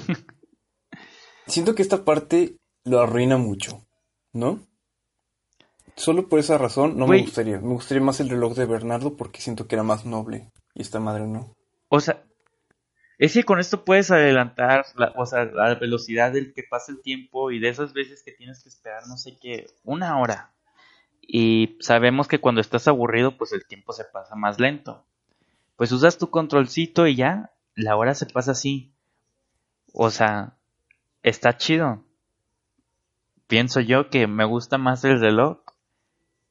Siento 1.48 1.76
que 1.76 1.82
esta 1.82 2.06
parte 2.06 2.56
lo 2.86 3.02
arruina 3.02 3.36
mucho, 3.38 3.86
¿no? 4.32 4.62
Solo 5.98 6.30
por 6.30 6.39
esa 6.39 6.60
razón 6.60 6.95
no 6.95 7.08
me 7.08 7.22
gustaría. 7.22 7.60
Me 7.60 7.74
gustaría 7.74 8.04
más 8.04 8.20
el 8.20 8.30
reloj 8.30 8.56
de 8.56 8.66
Bernardo 8.66 9.18
porque 9.18 9.41
siento 9.41 9.68
que 9.68 9.76
era 9.76 9.84
más 9.84 10.06
noble. 10.06 10.52
Y 10.76 10.84
esta 10.84 11.00
madre 11.00 11.26
no. 11.26 11.56
O 11.89 12.00
sea, 12.00 12.24
es 13.18 13.34
que 13.34 13.43
con 13.43 13.60
esto 13.60 13.84
puedes 13.84 14.12
adelantar, 14.12 14.86
la, 14.95 15.12
o 15.18 15.26
sea, 15.26 15.45
la 15.45 15.74
velocidad 15.74 16.32
del 16.32 16.54
que 16.54 16.62
pasa 16.62 16.91
el 16.91 17.02
tiempo 17.02 17.50
y 17.50 17.60
de 17.60 17.70
esas 17.70 17.93
veces 17.93 18.22
que 18.24 18.32
tienes 18.32 18.62
que 18.62 18.70
esperar, 18.70 19.08
no 19.08 19.18
sé 19.18 19.38
qué, 19.41 19.66
una 19.84 20.20
hora. 20.20 20.52
Y 21.22 21.78
sabemos 21.80 22.28
que 22.28 22.39
cuando 22.39 22.62
estás 22.62 22.88
aburrido, 22.88 23.36
pues 23.36 23.52
el 23.52 23.66
tiempo 23.66 23.91
se 23.91 24.06
pasa 24.06 24.36
más 24.36 24.60
lento. 24.60 25.04
pues 25.78 25.91
usas 25.91 26.20
tu 26.20 26.30
controlcito 26.30 27.08
y 27.08 27.16
ya, 27.16 27.52
la 27.74 27.95
hora 27.95 28.14
se 28.14 28.28
pasa 28.28 28.52
así. 28.52 28.91
O 29.93 30.12
sea, 30.12 30.54
está 31.24 31.58
chido. 31.58 32.04
Pienso 33.48 33.80
yo 33.80 34.10
que 34.10 34.28
me 34.28 34.45
gusta 34.45 34.78
más 34.78 35.04
el 35.04 35.20
reloj 35.20 35.60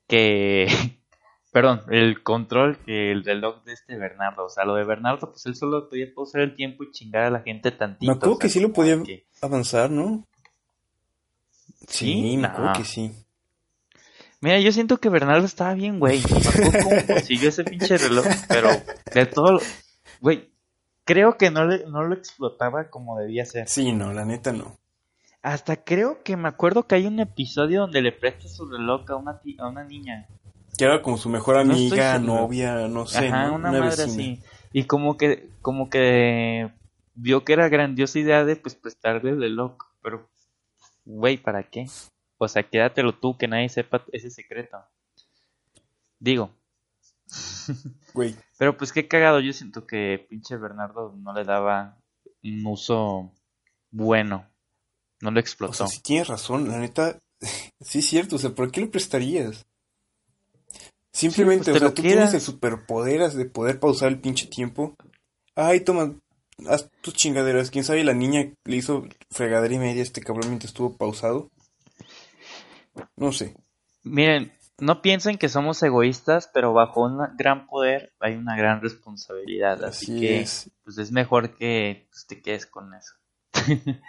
que, 0.06 0.66
perdón, 1.52 1.82
el 1.90 2.22
control 2.22 2.78
que 2.84 3.10
el 3.12 3.24
reloj 3.24 3.62
de 3.64 3.72
este 3.72 3.96
Bernardo. 3.96 4.44
O 4.46 4.48
sea, 4.48 4.64
lo 4.64 4.74
de 4.74 4.84
Bernardo, 4.84 5.30
pues 5.30 5.46
él 5.46 5.54
solo 5.54 5.88
podía 5.88 6.06
usar 6.16 6.42
el 6.42 6.54
tiempo 6.54 6.84
y 6.84 6.90
chingar 6.92 7.24
a 7.24 7.30
la 7.30 7.40
gente 7.40 7.70
tantito. 7.70 8.10
Me 8.10 8.16
acuerdo 8.16 8.34
o 8.34 8.36
sea, 8.38 8.42
que 8.46 8.48
sí 8.52 8.60
lo 8.60 8.72
podía 8.72 9.02
que- 9.02 9.26
avanzar, 9.42 9.90
¿no? 9.90 10.24
Sí, 11.88 12.36
me 12.36 12.48
acuerdo 12.48 12.72
que 12.76 12.84
sí. 12.84 13.12
Mira, 14.40 14.60
yo 14.60 14.70
siento 14.72 14.98
que 14.98 15.08
Bernardo 15.08 15.46
estaba 15.46 15.74
bien, 15.74 15.98
güey. 15.98 16.20
Me 16.20 16.38
acuerdo 16.70 17.06
consiguió 17.14 17.48
ese 17.48 17.64
pinche 17.64 17.96
reloj, 17.96 18.26
pero 18.48 18.68
de 19.14 19.26
todo, 19.26 19.52
lo- 19.52 19.60
güey, 20.20 20.50
creo 21.04 21.36
que 21.38 21.50
no, 21.50 21.64
le, 21.64 21.86
no 21.86 22.02
lo 22.04 22.14
explotaba 22.14 22.90
como 22.90 23.18
debía 23.18 23.44
ser. 23.46 23.68
Sí, 23.68 23.92
no, 23.92 24.12
la 24.12 24.24
neta 24.24 24.52
no. 24.52 24.76
Hasta 25.46 25.76
creo 25.76 26.24
que 26.24 26.36
me 26.36 26.48
acuerdo 26.48 26.88
que 26.88 26.96
hay 26.96 27.06
un 27.06 27.20
episodio 27.20 27.82
donde 27.82 28.02
le 28.02 28.10
presta 28.10 28.48
su 28.48 28.68
reloj 28.68 29.08
a 29.12 29.14
una, 29.14 29.40
a 29.58 29.68
una 29.68 29.84
niña. 29.84 30.26
Que 30.76 30.86
era 30.86 31.00
como 31.02 31.16
su 31.18 31.28
mejor 31.28 31.56
amiga, 31.56 32.18
novia, 32.18 32.88
no 32.88 33.06
sé, 33.06 33.28
Ajá, 33.28 33.52
una, 33.52 33.70
madre 33.70 33.90
vecina. 33.90 34.06
así. 34.06 34.42
Y 34.72 34.86
como 34.86 35.16
que, 35.16 35.48
como 35.62 35.88
que 35.88 36.72
vio 37.14 37.44
que 37.44 37.52
era 37.52 37.68
grandiosa 37.68 38.18
idea 38.18 38.44
de 38.44 38.56
pues 38.56 38.74
prestarle 38.74 39.30
el 39.30 39.40
reloj. 39.40 39.76
Pero, 40.02 40.28
güey, 41.04 41.36
¿para 41.36 41.62
qué? 41.62 41.86
O 42.38 42.48
sea, 42.48 42.64
quédatelo 42.64 43.14
tú, 43.14 43.38
que 43.38 43.46
nadie 43.46 43.68
sepa 43.68 44.04
ese 44.10 44.30
secreto. 44.30 44.78
Digo, 46.18 46.50
Güey, 48.14 48.34
Pero 48.58 48.76
pues 48.76 48.92
qué 48.92 49.06
cagado, 49.06 49.38
yo 49.38 49.52
siento 49.52 49.86
que 49.86 50.26
pinche 50.28 50.56
Bernardo 50.56 51.14
no 51.16 51.32
le 51.32 51.44
daba 51.44 51.96
un 52.42 52.66
uso 52.66 53.32
bueno. 53.92 54.44
No 55.26 55.32
lo 55.32 55.40
o 55.66 55.72
explotó. 55.72 55.72
sea, 55.72 55.88
sí 55.88 56.00
tienes 56.02 56.28
razón, 56.28 56.68
la 56.68 56.78
neta, 56.78 57.18
sí 57.80 57.98
es 57.98 58.06
cierto, 58.06 58.36
o 58.36 58.38
sea, 58.38 58.50
¿por 58.54 58.70
qué 58.70 58.80
lo 58.80 58.90
prestarías? 58.90 59.66
Simplemente, 61.12 61.64
Sí, 61.64 61.70
pues, 61.72 61.82
o 61.82 61.86
sea, 61.86 61.94
tú 61.94 62.02
tienes 62.02 62.34
el 62.34 62.40
superpoder 62.40 63.30
de 63.32 63.46
poder 63.46 63.80
pausar 63.80 64.08
el 64.08 64.20
pinche 64.20 64.46
tiempo. 64.46 64.94
Ay, 65.54 65.80
toma, 65.80 66.14
haz 66.68 66.90
tus 67.00 67.14
chingaderas. 67.14 67.70
Quién 67.70 67.84
sabe, 67.84 68.04
la 68.04 68.12
niña 68.14 68.52
le 68.64 68.76
hizo 68.76 69.04
fregadera 69.30 69.74
y 69.74 69.78
media 69.78 70.00
a 70.00 70.04
este 70.04 70.20
cabrón 70.20 70.48
mientras 70.48 70.70
estuvo 70.70 70.96
pausado. 70.96 71.48
No 73.16 73.32
sé. 73.32 73.56
Miren, 74.02 74.52
no 74.78 75.00
piensen 75.00 75.38
que 75.38 75.48
somos 75.48 75.82
egoístas, 75.82 76.50
pero 76.52 76.74
bajo 76.74 77.04
un 77.04 77.18
gran 77.38 77.66
poder 77.66 78.12
hay 78.20 78.34
una 78.34 78.56
gran 78.56 78.82
responsabilidad. 78.82 79.82
Así, 79.84 80.12
Así 80.12 80.20
que 80.20 80.40
es. 80.40 80.70
pues 80.84 80.98
es 80.98 81.12
mejor 81.12 81.56
que 81.56 82.06
pues, 82.10 82.26
te 82.26 82.42
quedes 82.42 82.66
con 82.66 82.92
eso. 82.94 83.14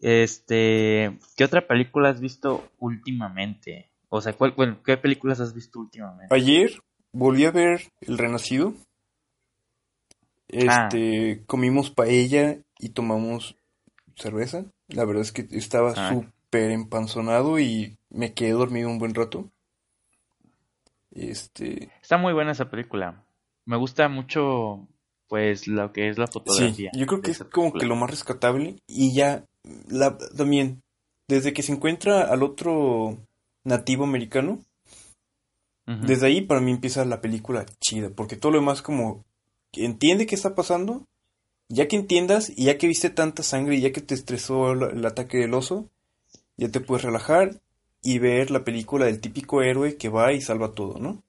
este, 0.00 1.18
¿qué 1.36 1.44
otra 1.44 1.66
película 1.66 2.10
has 2.10 2.20
visto 2.20 2.68
últimamente? 2.78 3.90
O 4.08 4.20
sea, 4.20 4.32
¿cuál, 4.34 4.52
bueno, 4.52 4.80
¿qué 4.84 4.96
películas 4.96 5.40
has 5.40 5.54
visto 5.54 5.80
últimamente? 5.80 6.34
Ayer 6.34 6.70
volví 7.12 7.44
a 7.44 7.50
ver 7.50 7.82
El 8.00 8.18
Renacido. 8.18 8.74
Ah. 10.68 10.88
Este, 10.88 11.42
comimos 11.46 11.90
paella 11.90 12.58
y 12.78 12.90
tomamos 12.90 13.56
cerveza. 14.16 14.64
La 14.88 15.04
verdad 15.04 15.22
es 15.22 15.32
que 15.32 15.46
estaba 15.50 15.92
Ah. 15.96 16.10
súper 16.12 16.70
empanzonado 16.70 17.58
y 17.58 17.96
me 18.10 18.32
quedé 18.32 18.52
dormido 18.52 18.88
un 18.88 18.98
buen 18.98 19.14
rato. 19.14 19.50
Este, 21.10 21.90
Está 22.02 22.18
muy 22.18 22.32
buena 22.32 22.52
esa 22.52 22.70
película. 22.70 23.24
Me 23.64 23.76
gusta 23.76 24.08
mucho, 24.08 24.86
pues, 25.28 25.66
lo 25.66 25.92
que 25.92 26.08
es 26.08 26.18
la 26.18 26.26
sí, 26.26 26.32
fotografía. 26.34 26.90
yo 26.94 27.06
creo 27.06 27.22
que 27.22 27.30
es 27.32 27.42
como 27.44 27.72
que 27.72 27.86
lo 27.86 27.96
más 27.96 28.10
rescatable 28.10 28.76
y 28.86 29.14
ya 29.14 29.44
la, 29.88 30.16
también 30.18 30.82
desde 31.28 31.52
que 31.52 31.62
se 31.62 31.72
encuentra 31.72 32.22
al 32.22 32.42
otro 32.42 33.18
nativo 33.64 34.04
americano, 34.04 34.62
desde 35.86 36.26
ahí 36.26 36.40
para 36.40 36.60
mí 36.60 36.72
empieza 36.72 37.04
la 37.04 37.20
película 37.20 37.64
chida, 37.80 38.10
porque 38.10 38.36
todo 38.36 38.50
lo 38.52 38.58
demás 38.58 38.82
como 38.82 39.24
entiende 39.72 40.26
qué 40.26 40.34
está 40.34 40.56
pasando, 40.56 41.06
ya 41.68 41.86
que 41.86 41.94
entiendas 41.94 42.50
y 42.50 42.64
ya 42.64 42.76
que 42.76 42.88
viste 42.88 43.08
tanta 43.08 43.44
sangre 43.44 43.76
y 43.76 43.82
ya 43.82 43.92
que 43.92 44.00
te 44.00 44.14
estresó 44.14 44.72
el, 44.72 44.82
el 44.98 45.06
ataque 45.06 45.38
del 45.38 45.54
oso, 45.54 45.88
ya 46.56 46.68
te 46.70 46.80
puedes 46.80 47.04
relajar 47.04 47.60
y 48.02 48.18
ver 48.18 48.50
la 48.50 48.64
película 48.64 49.06
del 49.06 49.20
típico 49.20 49.62
héroe 49.62 49.96
que 49.96 50.08
va 50.08 50.32
y 50.32 50.40
salva 50.40 50.72
todo, 50.72 50.98
¿no? 50.98 51.22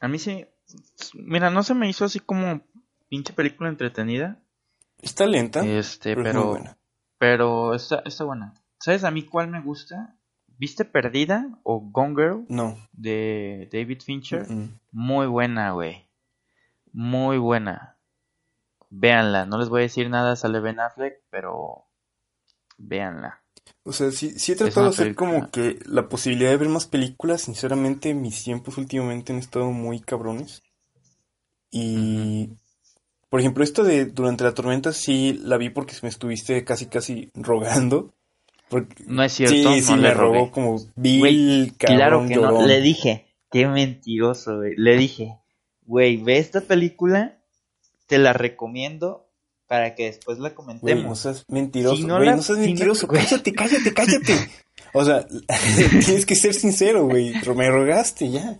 A 0.00 0.08
mí 0.08 0.18
sí. 0.18 0.46
Mira, 1.14 1.50
no 1.50 1.62
se 1.62 1.74
me 1.74 1.88
hizo 1.88 2.04
así 2.04 2.20
como 2.20 2.60
pinche 3.08 3.32
película 3.32 3.68
entretenida. 3.68 4.40
Está 5.02 5.26
lenta, 5.26 5.64
Este, 5.64 6.14
pero 6.14 6.20
es 6.22 6.26
pero. 6.34 6.46
buena. 6.48 6.78
Pero 7.18 7.74
está, 7.74 8.02
está 8.04 8.24
buena. 8.24 8.54
¿Sabes 8.78 9.04
a 9.04 9.10
mí 9.10 9.24
cuál 9.24 9.48
me 9.48 9.60
gusta? 9.60 10.16
¿Viste 10.58 10.84
Perdida 10.84 11.58
o 11.62 11.80
Gone 11.80 12.14
Girl 12.14 12.44
No. 12.48 12.76
de 12.92 13.68
David 13.72 14.00
Fincher? 14.02 14.50
mm, 14.50 14.54
mm. 14.62 14.80
Muy 14.92 15.26
buena, 15.26 15.72
güey. 15.72 16.06
Muy 16.92 17.38
buena. 17.38 17.98
Véanla. 18.90 19.46
No 19.46 19.58
les 19.58 19.68
voy 19.68 19.80
a 19.80 19.82
decir 19.82 20.10
nada, 20.10 20.36
sale 20.36 20.60
Ben 20.60 20.80
Affleck, 20.80 21.22
pero. 21.30 21.86
Véanla. 22.78 23.42
O 23.84 23.92
sea, 23.92 24.10
sí, 24.10 24.38
sí 24.38 24.52
he 24.52 24.56
tratado 24.56 24.86
de 24.86 24.90
hacer 24.92 25.04
película. 25.06 25.30
como 25.40 25.50
que 25.50 25.78
la 25.86 26.08
posibilidad 26.08 26.50
de 26.50 26.56
ver 26.56 26.68
más 26.68 26.86
películas. 26.86 27.42
Sinceramente, 27.42 28.12
mis 28.14 28.42
tiempos 28.42 28.76
últimamente 28.78 29.32
han 29.32 29.38
estado 29.38 29.70
muy 29.70 30.00
cabrones. 30.00 30.62
Y, 31.70 32.56
por 33.30 33.40
ejemplo, 33.40 33.64
esta 33.64 33.82
de 33.82 34.04
Durante 34.04 34.44
la 34.44 34.52
tormenta 34.52 34.92
sí 34.92 35.40
la 35.42 35.56
vi 35.56 35.70
porque 35.70 35.94
me 36.02 36.08
estuviste 36.10 36.62
casi, 36.64 36.86
casi 36.86 37.30
rogando. 37.34 38.12
Porque, 38.68 39.02
No 39.06 39.22
es 39.24 39.32
cierto, 39.32 39.54
sí, 39.54 39.62
no 39.64 39.72
sí, 39.74 39.92
me 39.94 40.12
rogué. 40.12 40.38
rogó 40.40 40.50
como 40.52 40.76
Bill, 40.96 41.18
Güey, 41.20 41.70
cabrón, 41.78 41.96
Claro 41.96 42.26
que 42.28 42.34
no. 42.36 42.66
Le 42.66 42.80
dije, 42.80 43.26
qué 43.50 43.66
mentiroso, 43.66 44.58
güey. 44.58 44.74
Le 44.76 44.96
dije, 44.96 45.38
güey, 45.86 46.18
ve 46.18 46.38
esta 46.38 46.60
película, 46.60 47.38
te 48.06 48.18
la 48.18 48.32
recomiendo 48.32 49.26
para 49.66 49.94
que 49.94 50.04
después 50.06 50.38
la 50.38 50.50
Güey, 50.50 50.54
comentemos. 50.54 51.04
no 51.04 51.14
seas 51.16 51.44
mentiroso, 51.48 51.96
Si 51.96 52.04
no 52.04 52.16
güey, 52.16 52.26
la- 52.26 52.36
no 52.36 52.42
seas 52.42 52.58
si 52.58 52.62
no- 52.64 52.68
mentiroso, 52.68 53.06
güey. 53.08 53.22
cállate, 53.24 53.52
cállate, 53.52 53.94
cállate. 53.94 54.34
O 54.92 55.04
sea, 55.04 55.24
tienes 56.04 56.26
que 56.26 56.34
ser 56.34 56.54
sincero, 56.54 57.06
güey, 57.06 57.32
me 57.56 57.70
rogaste 57.70 58.30
ya. 58.30 58.58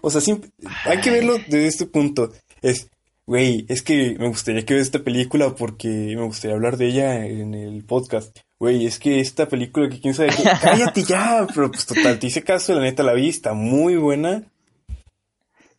O 0.00 0.10
sea, 0.10 0.20
simp- 0.20 0.50
hay 0.86 1.00
que 1.00 1.10
verlo 1.10 1.34
desde 1.34 1.66
este 1.66 1.86
punto. 1.86 2.32
Es, 2.62 2.88
güey, 3.26 3.64
es 3.68 3.82
que 3.82 4.16
me 4.18 4.28
gustaría 4.28 4.64
que 4.64 4.74
veas 4.74 4.86
esta 4.86 5.00
película 5.04 5.54
porque 5.54 5.88
me 5.88 6.24
gustaría 6.24 6.56
hablar 6.56 6.76
de 6.76 6.86
ella 6.86 7.24
en 7.26 7.54
el 7.54 7.84
podcast. 7.84 8.38
Güey, 8.58 8.86
es 8.86 8.98
que 8.98 9.20
esta 9.20 9.48
película 9.48 9.88
que 9.88 10.00
quién 10.00 10.14
sabe 10.14 10.30
qué, 10.30 10.42
cállate 10.62 11.02
ya, 11.04 11.46
pero 11.54 11.70
pues 11.70 11.86
total, 11.86 12.18
te 12.18 12.26
hice 12.26 12.42
caso, 12.42 12.74
la 12.74 12.82
neta 12.82 13.02
la 13.02 13.14
vi, 13.14 13.28
está 13.28 13.54
muy 13.54 13.96
buena. 13.96 14.42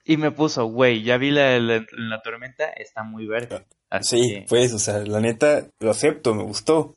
Y 0.04 0.18
me 0.18 0.32
puso, 0.32 0.66
güey, 0.66 1.04
ya 1.04 1.18
vi 1.18 1.30
la, 1.30 1.60
la, 1.60 1.86
la 1.92 2.22
tormenta, 2.24 2.66
está 2.70 3.04
muy 3.04 3.28
verde. 3.28 3.66
Así 3.90 4.18
Sí, 4.22 4.34
que, 4.34 4.46
pues, 4.50 4.74
o 4.74 4.80
sea, 4.80 4.98
la 5.00 5.20
neta 5.20 5.68
lo 5.80 5.92
acepto, 5.92 6.34
me 6.34 6.44
gustó. 6.44 6.96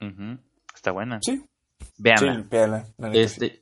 ujú, 0.00 0.38
está 0.74 0.90
buena. 0.90 1.20
Sí, 1.22 1.40
Véanla. 1.96 2.34
sí, 2.34 2.46
véala, 2.50 2.86
la 2.98 3.08
neta 3.10 3.28
sí. 3.28 3.60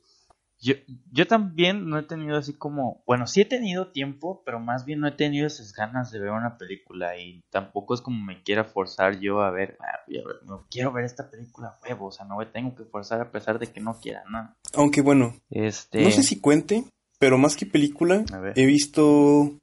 Yo, 0.59 0.73
yo 1.11 1.27
también 1.27 1.87
no 1.87 1.99
he 1.99 2.03
tenido 2.03 2.37
así 2.37 2.53
como, 2.53 3.03
bueno, 3.05 3.27
sí 3.27 3.41
he 3.41 3.45
tenido 3.45 3.91
tiempo, 3.91 4.41
pero 4.43 4.59
más 4.59 4.85
bien 4.85 4.99
no 4.99 5.07
he 5.07 5.11
tenido 5.11 5.45
esas 5.45 5.71
ganas 5.71 6.11
de 6.11 6.19
ver 6.19 6.31
una 6.31 6.57
película 6.57 7.15
y 7.15 7.41
tampoco 7.51 7.93
es 7.93 8.01
como 8.01 8.23
me 8.23 8.41
quiera 8.41 8.63
forzar 8.63 9.19
yo 9.19 9.41
a 9.41 9.51
ver, 9.51 9.77
ah, 9.79 9.99
voy 10.07 10.17
a 10.17 10.25
ver, 10.25 10.37
no 10.45 10.65
quiero 10.71 10.91
ver 10.91 11.05
esta 11.05 11.29
película 11.29 11.77
huevo, 11.83 12.07
o 12.07 12.11
sea, 12.11 12.25
no 12.25 12.37
me 12.37 12.47
tengo 12.47 12.75
que 12.75 12.85
forzar 12.85 13.21
a 13.21 13.31
pesar 13.31 13.59
de 13.59 13.67
que 13.67 13.79
no 13.81 13.99
quiera, 13.99 14.23
no. 14.29 14.55
Aunque 14.73 15.01
bueno, 15.01 15.35
Este, 15.51 16.01
No 16.01 16.09
sé 16.09 16.23
si 16.23 16.39
cuente, 16.39 16.85
pero 17.19 17.37
más 17.37 17.55
que 17.55 17.65
película, 17.65 18.25
he 18.55 18.65
visto 18.65 19.59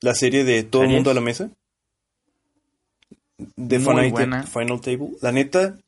la 0.00 0.14
serie 0.14 0.44
de 0.44 0.62
Todo 0.62 0.84
mundo 0.84 1.10
a 1.10 1.14
la 1.14 1.20
mesa. 1.20 1.50
De. 3.56 3.78
Final 3.78 4.80
Table. 4.80 5.10
La 5.22 5.32
neta, 5.32 5.78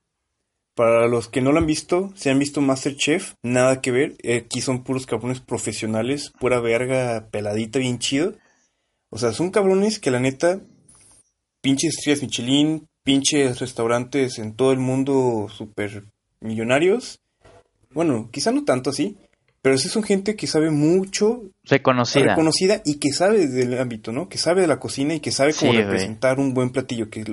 para 0.74 1.08
los 1.08 1.28
que 1.28 1.40
no 1.40 1.52
la 1.52 1.60
han 1.60 1.66
visto, 1.66 2.12
si 2.14 2.28
han 2.28 2.38
visto 2.38 2.60
Masterchef, 2.60 3.34
nada 3.42 3.80
que 3.80 3.90
ver. 3.90 4.16
Aquí 4.36 4.60
son 4.60 4.82
puros 4.82 5.06
cabrones 5.06 5.40
profesionales, 5.40 6.32
pura 6.38 6.60
verga 6.60 7.28
peladita, 7.30 7.78
bien 7.78 7.98
chido. 7.98 8.34
O 9.10 9.18
sea, 9.18 9.32
son 9.32 9.50
cabrones 9.50 9.98
que 9.98 10.10
la 10.10 10.20
neta, 10.20 10.60
pinches 11.60 11.96
estrellas 11.96 12.22
Michelin, 12.22 12.86
pinches 13.02 13.58
restaurantes 13.58 14.38
en 14.38 14.54
todo 14.54 14.72
el 14.72 14.78
mundo 14.78 15.48
super 15.52 16.04
millonarios. 16.40 17.20
Bueno, 17.92 18.28
quizá 18.30 18.52
no 18.52 18.64
tanto 18.64 18.90
así, 18.90 19.16
pero 19.62 19.76
sí 19.76 19.88
son 19.88 20.02
gente 20.04 20.36
que 20.36 20.46
sabe 20.46 20.70
mucho, 20.70 21.42
reconocida. 21.64 22.24
reconocida 22.24 22.82
y 22.84 22.94
que 22.94 23.12
sabe 23.12 23.48
del 23.48 23.78
ámbito, 23.78 24.12
¿no? 24.12 24.28
Que 24.28 24.38
sabe 24.38 24.62
de 24.62 24.68
la 24.68 24.78
cocina 24.78 25.14
y 25.14 25.20
que 25.20 25.32
sabe 25.32 25.52
cómo 25.52 25.72
Sí, 25.72 25.78
representar 25.78 26.38
un 26.38 26.54
buen 26.54 26.70
platillo, 26.70 27.10
que 27.10 27.24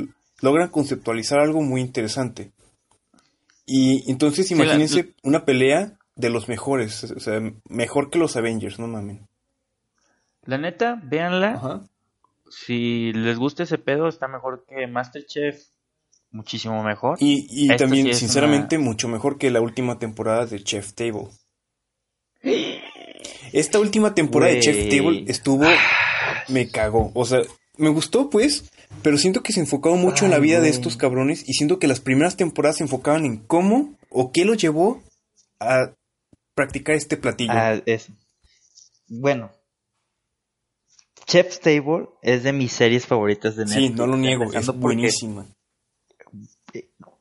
logran 0.42 0.70
conceptualizar 0.70 1.40
algo 1.40 1.62
muy 1.62 1.82
interesante. 1.82 2.52
Y 3.68 4.10
entonces 4.10 4.48
Sí, 4.48 4.56
la- 4.56 4.64
imagínense 4.64 5.14
una 5.24 5.46
pelea 5.46 6.00
de 6.16 6.30
los 6.32 6.48
mejores, 6.48 7.04
o 7.04 7.20
sea, 7.20 7.40
mejor 7.70 8.10
que 8.10 8.18
los 8.18 8.36
Avengers, 8.38 8.80
no 8.80 8.88
mamen. 8.88 9.28
La 10.46 10.58
neta, 10.58 11.00
véanla. 11.04 11.52
Ajá. 11.56 11.84
Si 12.50 13.12
les 13.14 13.38
gusta 13.38 13.64
ese 13.64 13.78
pedo, 13.78 14.08
está 14.08 14.28
mejor 14.30 14.66
que 14.68 14.88
Masterchef. 14.88 15.62
Muchísimo 16.32 16.82
mejor. 16.84 17.18
Y, 17.20 17.46
y 17.50 17.68
también, 17.76 18.08
sí 18.08 18.14
sinceramente, 18.14 18.78
mucho 18.78 19.08
mejor 19.10 19.38
que 19.38 19.52
la 19.52 19.62
última 19.62 20.00
temporada 20.00 20.46
de 20.46 20.64
Chef 20.64 20.94
Table. 20.94 21.28
Esta 23.52 23.80
última 23.80 24.14
temporada 24.14 24.54
de 24.54 24.60
Chef. 24.60 24.90
Table 24.90 25.26
estuvo. 25.28 25.66
Me 26.50 26.70
cagó. 26.70 27.12
O 27.14 27.26
sea, 27.26 27.42
me 27.78 27.90
gustó, 27.90 28.30
pues. 28.30 28.70
Pero 29.04 29.18
siento 29.18 29.44
que 29.44 29.54
se 29.54 29.60
enfocaba 29.60 29.96
mucho 29.96 30.26
en 30.26 30.32
la 30.32 30.40
vida 30.40 30.60
de 30.60 30.70
estos 30.70 30.98
cabrones. 30.98 31.48
Y 31.48 31.54
siento 31.54 31.80
que 31.80 31.88
las 31.88 32.00
primeras 32.00 32.36
temporadas 32.38 32.78
se 32.78 32.84
enfocaban 32.84 33.26
en 33.26 33.38
cómo 33.38 33.96
o 34.10 34.32
qué 34.32 34.44
los 34.46 34.58
llevó 34.58 35.02
a 35.60 35.94
practicar 36.56 36.96
este 36.96 37.18
platillo. 37.18 37.54
Ah, 37.54 37.82
es- 37.86 38.10
Bueno. 39.08 39.52
Chef's 41.26 41.60
Table 41.60 42.08
es 42.22 42.44
de 42.44 42.54
mis 42.54 42.72
series 42.72 43.06
favoritas 43.06 43.56
de 43.56 43.66
Netflix. 43.66 43.88
sí, 43.88 43.94
no 43.94 44.08
lo 44.08 44.18
niego. 44.18 44.44
Es 44.44 44.50
empezando 44.50 44.74
porque, 44.80 44.96
buenísima. 44.96 45.46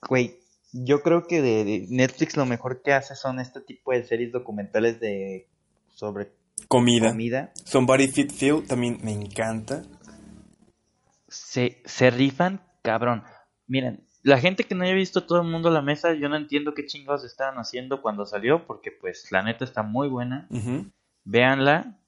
Güey, 0.08 0.38
yo 0.72 1.02
creo 1.02 1.26
que 1.26 1.42
de, 1.42 1.86
Netflix 1.88 2.36
lo 2.36 2.46
mejor 2.46 2.82
que 2.82 2.92
hace 2.92 3.16
son 3.16 3.40
este 3.40 3.60
tipo 3.60 3.92
de 3.92 4.04
series 4.04 4.30
documentales 4.32 5.00
de 5.00 5.48
sobre 5.94 6.30
Comida. 6.68 7.10
comida. 7.10 7.52
Somebody 7.64 8.06
Fit 8.08 8.32
Phil 8.32 8.64
también 8.66 8.98
me 9.02 9.12
encanta. 9.12 9.82
Se, 11.36 11.82
se 11.84 12.10
rifan, 12.10 12.60
cabrón. 12.82 13.22
Miren, 13.66 14.06
la 14.22 14.38
gente 14.38 14.64
que 14.64 14.74
no 14.74 14.84
haya 14.84 14.94
visto 14.94 15.24
todo 15.26 15.40
el 15.42 15.48
mundo 15.48 15.68
a 15.68 15.72
la 15.72 15.82
mesa, 15.82 16.14
yo 16.14 16.28
no 16.28 16.36
entiendo 16.36 16.74
qué 16.74 16.86
chingados 16.86 17.24
estaban 17.24 17.56
haciendo 17.56 18.02
cuando 18.02 18.26
salió, 18.26 18.66
porque 18.66 18.90
pues 18.90 19.30
la 19.30 19.42
neta 19.42 19.64
está 19.64 19.82
muy 19.82 20.08
buena. 20.08 20.46
Véanla. 21.24 21.98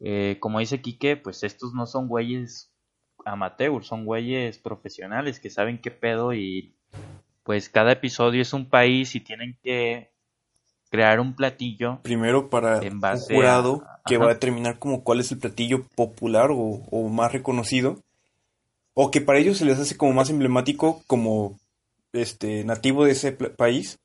Eh, 0.00 0.38
como 0.40 0.58
dice 0.58 0.80
Quique, 0.80 1.16
pues 1.16 1.42
estos 1.44 1.72
no 1.72 1.86
son 1.86 2.08
güeyes 2.08 2.72
amateurs, 3.24 3.86
son 3.86 4.04
güeyes 4.04 4.58
profesionales 4.58 5.40
que 5.40 5.48
saben 5.50 5.80
qué 5.80 5.90
pedo 5.90 6.34
y 6.34 6.74
pues 7.42 7.68
cada 7.68 7.92
episodio 7.92 8.42
es 8.42 8.52
un 8.52 8.68
país 8.68 9.14
y 9.14 9.20
tienen 9.20 9.56
que 9.62 10.10
crear 10.90 11.20
un 11.20 11.34
platillo. 11.34 12.00
Primero 12.02 12.50
para 12.50 12.80
un 12.90 13.00
jurado 13.36 13.82
a- 13.86 14.00
que 14.04 14.18
va 14.18 14.26
a 14.26 14.34
determinar 14.34 14.78
como 14.78 15.04
cuál 15.04 15.20
es 15.20 15.30
el 15.32 15.38
platillo 15.38 15.86
popular 15.94 16.50
o, 16.50 16.56
o 16.90 17.08
más 17.08 17.32
reconocido. 17.32 18.00
O 18.94 19.10
que 19.10 19.20
para 19.20 19.38
ellos 19.38 19.58
se 19.58 19.64
les 19.64 19.78
hace 19.78 19.96
como 19.96 20.12
más 20.12 20.30
emblemático 20.30 21.02
como 21.06 21.58
este 22.12 22.64
nativo 22.64 23.04
de 23.04 23.12
ese 23.12 23.32
país. 23.32 23.98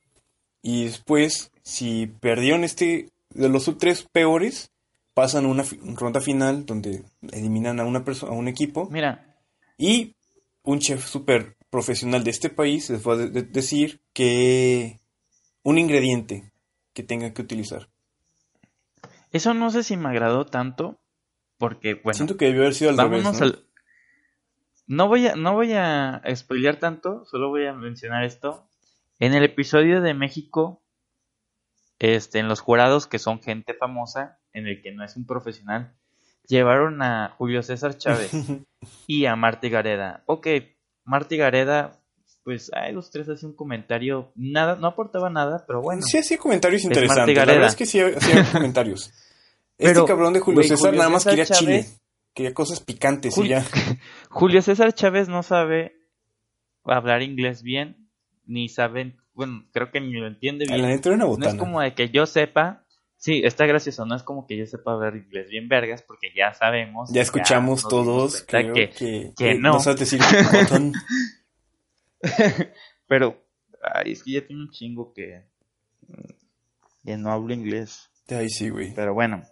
Y 0.62 0.86
después, 0.86 1.52
si 1.64 2.08
perdieron 2.08 2.64
este 2.64 3.10
de 3.30 3.50
los 3.50 3.72
tres 3.78 4.04
peores, 4.12 4.72
pasan 5.14 5.46
a 5.46 5.50
una 5.50 5.64
ronda 5.96 6.22
final 6.22 6.66
donde 6.66 7.04
eliminan 7.32 7.80
a 7.80 7.86
una 7.86 8.04
persona, 8.04 8.32
a 8.32 8.36
un 8.36 8.48
equipo. 8.48 8.90
Mira, 8.90 9.38
Y 9.78 10.16
un 10.64 10.80
chef 10.80 11.06
súper 11.08 11.56
profesional 11.70 12.24
de 12.24 12.32
este 12.32 12.50
país 12.50 12.90
les 12.90 13.08
va 13.08 13.14
a 13.14 13.18
de- 13.18 13.30
de- 13.30 13.44
decir 13.44 14.02
que 14.14 15.00
un 15.64 15.78
ingrediente 15.78 16.52
que 16.94 17.04
tengan 17.04 17.32
que 17.34 17.42
utilizar. 17.44 17.88
eso 19.32 19.54
no 19.54 19.70
sé 19.70 19.84
si 19.84 19.96
me 19.98 20.10
agradó 20.10 20.46
tanto 20.46 20.98
porque 21.58 21.94
bueno, 21.96 22.16
Siento 22.16 22.36
que 22.38 22.46
debió 22.46 22.62
haber 22.62 22.74
sido 22.74 22.90
al 22.90 22.96
vámonos 22.98 23.38
revés, 23.40 23.40
¿no? 23.40 23.46
al 23.46 23.66
no 24.90 25.08
voy 25.08 25.28
a 25.28 25.36
no 25.36 25.54
voy 25.54 25.74
a 25.74 26.22
spoilear 26.36 26.76
tanto, 26.78 27.24
solo 27.26 27.48
voy 27.50 27.66
a 27.66 27.74
mencionar 27.74 28.26
esto. 28.26 28.68
En 29.20 29.34
el 29.34 29.44
episodio 29.44 30.02
de 30.02 30.14
México 30.14 30.82
este 32.00 32.40
en 32.40 32.48
los 32.48 32.62
jurados 32.62 33.08
que 33.08 33.20
son 33.20 33.42
gente 33.42 33.74
famosa, 33.74 34.40
en 34.54 34.68
el 34.68 34.82
que 34.82 34.92
no 34.92 35.04
es 35.04 35.16
un 35.16 35.26
profesional, 35.26 35.94
llevaron 36.48 37.02
a 37.02 37.36
Julio 37.38 37.62
César 37.62 37.98
Chávez 37.98 38.32
y 39.08 39.26
a 39.26 39.36
Marty 39.36 39.70
Gareda. 39.70 40.24
Ok, 40.26 40.48
Marty 41.04 41.38
Gareda, 41.38 42.00
pues 42.44 42.72
ahí 42.74 42.94
los 42.94 43.12
tres 43.12 43.30
hacen 43.30 43.50
un 43.50 43.56
comentario, 43.56 44.32
nada, 44.36 44.76
no 44.76 44.88
aportaba 44.88 45.30
nada, 45.30 45.66
pero 45.68 45.82
bueno. 45.82 46.02
Sí 46.02 46.18
hacía 46.18 46.38
comentarios 46.38 46.84
interesantes. 46.84 47.36
La 47.36 47.42
Gareda. 47.42 47.54
verdad 47.54 47.70
es 47.70 47.76
que 47.76 47.86
sí 47.86 48.00
hacía 48.00 48.52
comentarios. 48.52 49.12
Pero, 49.82 50.02
este 50.02 50.12
cabrón 50.12 50.34
de 50.34 50.42
Julio 50.42 50.62
César 50.62 50.78
Julio 50.78 50.98
nada 50.98 51.10
más 51.10 51.24
quería 51.24 51.46
chile. 51.46 51.86
Quería 52.34 52.53
cosas 52.53 52.80
picantes 52.80 53.36
Jul- 53.36 53.45
y 53.45 53.49
ya. 53.49 53.63
Julio 54.30 54.61
César 54.61 54.93
Chávez 54.93 55.27
no 55.30 55.43
sabe 55.43 55.95
hablar 56.84 57.21
inglés 57.21 57.61
bien, 57.63 58.09
ni 58.45 58.69
sabe, 58.69 59.15
bueno, 59.34 59.65
creo 59.71 59.91
que 59.91 59.99
ni 59.99 60.13
lo 60.13 60.27
entiende 60.27 60.65
La 60.65 60.75
bien. 60.75 60.86
era 60.89 61.13
una 61.15 61.25
No 61.38 61.47
es 61.47 61.55
como 61.55 61.82
de 61.82 61.93
que 61.93 62.09
yo 62.09 62.25
sepa, 62.25 62.86
sí, 63.17 63.41
está 63.43 63.65
gracioso, 63.65 64.05
no 64.05 64.15
es 64.15 64.23
como 64.23 64.47
que 64.47 64.57
yo 64.57 64.65
sepa 64.65 64.93
hablar 64.93 65.15
inglés 65.15 65.49
bien 65.49 65.67
vergas, 65.67 66.01
porque 66.01 66.32
ya 66.36 66.53
sabemos. 66.53 67.11
Ya 67.11 67.21
escuchamos 67.21 67.88
todos, 67.88 68.43
creo 68.47 68.73
que, 68.73 68.89
que, 68.89 69.34
que 69.38 69.55
no. 69.55 69.80
sabes 69.80 69.99
decir 69.99 70.19
botón. 70.51 70.93
pero, 73.07 73.41
ay, 73.93 74.11
es 74.13 74.23
que 74.23 74.32
ya 74.34 74.45
tiene 74.45 74.61
un 74.63 74.71
chingo 74.71 75.13
que, 75.13 75.43
que 77.03 77.17
no 77.17 77.32
hablo 77.32 77.53
inglés. 77.53 78.09
Ay, 78.30 78.49
sí, 78.49 78.69
güey. 78.69 78.93
Pero 78.93 79.13
bueno. 79.13 79.43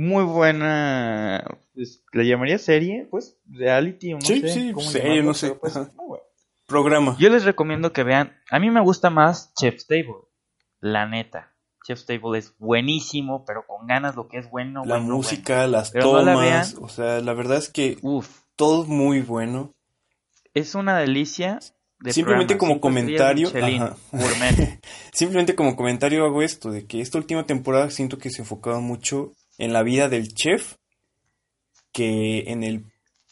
Muy 0.00 0.22
buena. 0.22 1.44
Pues, 1.74 2.04
¿Le 2.12 2.24
llamaría 2.28 2.56
serie? 2.58 3.08
Pues 3.10 3.36
reality 3.50 4.12
o 4.12 4.18
no 4.18 4.20
Sí, 4.24 4.40
sé. 4.42 4.48
sí, 4.48 4.72
cómo 4.72 4.86
serie, 4.86 5.08
llamarlo, 5.08 5.24
no 5.30 5.34
sé, 5.34 5.50
pues. 5.56 5.76
Programa. 6.68 7.16
Yo 7.18 7.28
les 7.30 7.44
recomiendo 7.44 7.92
que 7.92 8.04
vean. 8.04 8.36
A 8.50 8.60
mí 8.60 8.70
me 8.70 8.80
gusta 8.80 9.10
más 9.10 9.52
Chef's 9.54 9.88
Table. 9.88 10.14
La 10.80 11.06
neta. 11.08 11.52
Chef's 11.84 12.06
Table 12.06 12.38
es 12.38 12.56
buenísimo, 12.58 13.44
pero 13.44 13.66
con 13.66 13.88
ganas 13.88 14.14
lo 14.14 14.28
que 14.28 14.38
es 14.38 14.48
bueno. 14.48 14.84
la 14.84 14.98
bueno, 14.98 15.16
música, 15.16 15.66
las 15.66 15.90
Pero 15.90 16.12
no 16.12 16.22
la 16.22 16.32
tomas. 16.34 16.74
vean. 16.74 16.84
o 16.84 16.88
sea, 16.88 17.20
la 17.20 17.32
verdad 17.34 17.56
es 17.58 17.68
que. 17.68 17.98
Uf. 18.02 18.42
todo 18.54 18.84
muy 18.84 19.20
bueno. 19.22 19.74
Es 20.54 20.76
una 20.76 20.96
delicia. 20.98 21.58
De 22.00 22.12
Simplemente 22.12 22.54
programa. 22.54 22.80
como 22.80 22.80
comentario, 22.80 23.48
ajá. 23.48 23.96
Simplemente 25.12 25.56
como 25.56 25.74
comentario 25.74 26.24
hago 26.24 26.42
esto, 26.42 26.70
de 26.70 26.86
que 26.86 27.00
esta 27.00 27.18
última 27.18 27.44
temporada 27.46 27.90
siento 27.90 28.18
que 28.18 28.30
se 28.30 28.42
enfocaba 28.42 28.78
mucho 28.78 29.32
en 29.58 29.72
la 29.72 29.82
vida 29.82 30.08
del 30.08 30.32
chef 30.34 30.76
que 31.92 32.50
en 32.50 32.62
el 32.62 32.84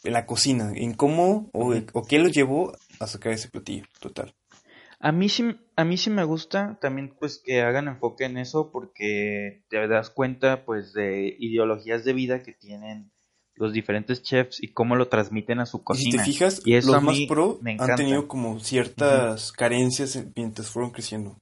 en 0.03 0.13
la 0.13 0.25
cocina, 0.27 0.71
en 0.75 0.93
cómo 0.93 1.49
o, 1.53 1.73
o 1.93 2.05
qué 2.05 2.19
lo 2.19 2.29
llevó 2.29 2.71
a 2.99 3.07
sacar 3.07 3.33
ese 3.33 3.49
platillo, 3.49 3.85
total. 3.99 4.35
A 4.99 5.11
mí 5.11 5.29
sí, 5.29 5.43
a 5.75 5.83
mí 5.85 5.97
sí 5.97 6.09
me 6.09 6.23
gusta 6.23 6.77
también 6.81 7.13
pues 7.19 7.41
que 7.43 7.61
hagan 7.61 7.87
enfoque 7.87 8.25
en 8.25 8.37
eso 8.37 8.71
porque 8.71 9.63
te 9.69 9.87
das 9.87 10.09
cuenta 10.09 10.65
pues 10.65 10.93
de 10.93 11.35
ideologías 11.39 12.03
de 12.03 12.13
vida 12.13 12.41
que 12.43 12.53
tienen 12.53 13.11
los 13.55 13.73
diferentes 13.73 14.21
chefs 14.21 14.61
y 14.61 14.73
cómo 14.73 14.95
lo 14.95 15.07
transmiten 15.07 15.59
a 15.59 15.65
su 15.65 15.79
Y 15.79 15.97
si 15.97 16.09
cocina. 16.09 16.23
te 16.23 16.31
fijas, 16.31 16.61
Y 16.65 16.75
eso 16.75 16.91
los 16.91 17.03
más 17.03 17.19
pro 17.21 17.59
han 17.79 17.95
tenido 17.95 18.27
como 18.27 18.59
ciertas 18.59 19.51
carencias 19.51 20.15
en- 20.15 20.31
mientras 20.35 20.69
fueron 20.69 20.91
creciendo. 20.91 21.37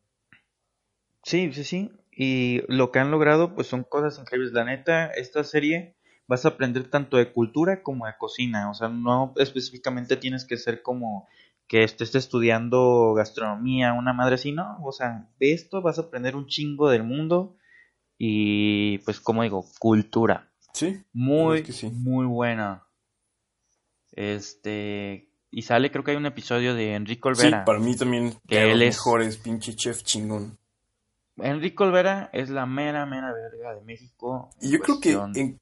Sí, 1.24 1.52
sí, 1.54 1.64
sí. 1.64 1.92
Y 2.16 2.62
lo 2.68 2.92
que 2.92 3.00
han 3.00 3.12
logrado 3.12 3.54
pues 3.56 3.68
son 3.68 3.84
cosas 3.84 4.18
increíbles. 4.20 4.54
La 4.54 4.64
neta, 4.64 5.08
esta 5.08 5.44
serie 5.44 5.96
vas 6.28 6.46
a 6.46 6.50
aprender 6.50 6.90
tanto 6.90 7.18
de 7.18 7.32
cultura 7.32 7.84
como 7.84 8.06
de 8.06 8.14
cocina. 8.18 8.70
O 8.70 8.74
sea, 8.74 8.88
no 8.90 9.34
específicamente 9.38 10.16
tienes 10.16 10.46
que 10.46 10.58
ser 10.58 10.82
como 10.82 11.28
que 11.68 11.84
estés 11.84 12.14
estudiando 12.16 13.14
gastronomía, 13.16 13.94
una 13.94 14.14
madre 14.14 14.36
así, 14.36 14.52
no. 14.52 14.78
O 14.84 14.92
sea, 14.92 15.28
de 15.40 15.52
esto 15.54 15.82
vas 15.82 15.98
a 16.00 16.04
aprender 16.04 16.36
un 16.36 16.48
chingo 16.48 16.90
del 16.90 17.04
mundo 17.04 17.58
y 18.18 19.00
pues 19.00 19.20
como 19.20 19.44
digo, 19.44 19.66
cultura. 19.80 20.52
Sí, 20.74 21.02
Muy, 21.12 21.64
que 21.64 21.72
sí. 21.74 21.90
muy 21.90 22.26
buena. 22.26 22.84
Este, 24.12 25.30
y 25.52 25.62
sale 25.64 25.92
creo 25.92 26.04
que 26.04 26.12
hay 26.12 26.18
un 26.18 26.26
episodio 26.26 26.74
de 26.76 26.96
Enrique 26.96 27.22
sí, 27.24 27.28
Olvera. 27.28 27.66
para 27.66 27.80
mí 27.80 27.96
también 27.96 28.34
Que 28.48 28.56
de 28.56 28.62
los 28.64 28.72
él 28.74 28.82
es- 28.84 28.96
mejores, 28.98 29.38
pinche 29.38 29.76
chef 29.76 30.04
chingón. 30.04 30.58
Enrique 31.38 31.84
Olvera 31.84 32.30
es 32.34 32.50
la 32.50 32.66
mera, 32.66 33.06
mera 33.06 33.34
verga 33.34 33.76
de 33.76 33.82
México. 33.82 34.50
Y 34.62 34.72
yo 34.72 34.80
creo 34.80 35.00
que 35.00 35.12
en- 35.12 35.60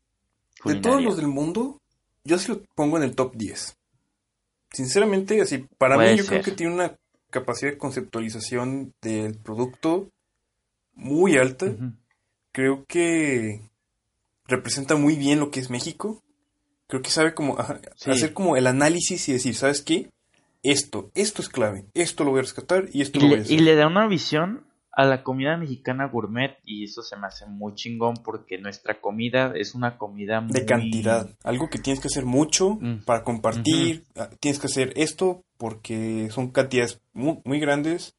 de 0.66 0.76
todos 0.76 1.02
los 1.02 1.18
del 1.18 1.28
mundo, 1.28 1.80
yo 2.24 2.38
sí 2.38 2.52
lo 2.52 2.62
pongo 2.76 2.98
en 2.98 3.04
el 3.04 3.16
top 3.16 3.36
10. 3.36 3.76
Sinceramente, 4.72 5.42
así, 5.42 5.66
para 5.78 5.96
Puede 5.96 6.12
mí 6.14 6.18
yo 6.18 6.26
creo 6.26 6.42
que 6.42 6.52
tiene 6.52 6.74
una 6.74 6.96
capacidad 7.30 7.72
de 7.72 7.78
conceptualización 7.78 8.94
del 9.02 9.38
producto 9.38 10.10
muy 10.94 11.38
alta. 11.38 11.68
Creo 12.52 12.86
que 12.88 13.62
representa 14.48 14.96
muy 14.96 15.16
bien 15.16 15.40
lo 15.40 15.52
que 15.52 15.60
es 15.60 15.70
México. 15.70 16.22
Creo 16.88 17.02
que 17.02 17.10
sabe 17.10 17.34
como 17.34 17.58
Sí. 17.96 18.12
hacer 18.12 18.34
como 18.34 18.56
el 18.58 18.68
análisis 18.68 19.28
y 19.30 19.34
decir, 19.34 19.56
¿sabes 19.56 19.82
qué? 19.82 20.10
Esto, 20.62 21.12
esto 21.14 21.42
es 21.42 21.50
clave, 21.50 21.86
esto 21.94 22.24
lo 22.24 22.32
voy 22.32 22.40
a 22.40 22.44
rescatar 22.44 22.86
y 22.94 23.02
esto 23.02 23.18
Y 23.20 23.22
lo 23.24 23.28
voy 23.30 23.36
a 23.36 23.40
y 23.40 23.42
hacer. 23.44 23.62
le 23.62 23.76
da 23.76 23.88
una 23.88 24.08
visión 24.08 24.66
a 24.96 25.06
la 25.06 25.24
comida 25.24 25.58
mexicana 25.58 26.08
gourmet 26.08 26.58
y 26.64 26.84
eso 26.84 27.02
se 27.02 27.18
me 27.18 27.26
hace 27.28 27.48
muy 27.48 27.74
chingón 27.74 28.16
porque 28.24 28.60
nuestra 28.60 29.02
comida 29.02 29.52
es 29.56 29.74
una 29.74 29.98
comida 29.98 30.40
muy... 30.40 30.54
de 30.54 30.66
cantidad. 30.66 31.30
Algo 31.44 31.68
que 31.70 31.80
tienes 31.80 32.00
que 32.00 32.08
hacer 32.10 32.26
mucho 32.26 32.76
Mm. 32.80 33.04
para 33.06 33.24
compartir. 33.24 34.04
ah, 34.16 34.30
Tienes 34.40 34.60
que 34.60 34.68
hacer 34.68 34.94
esto 34.96 35.44
porque 35.58 36.30
son 36.32 36.52
cantidades 36.52 37.02
muy, 37.14 37.40
muy 37.44 37.60
grandes. 37.60 38.16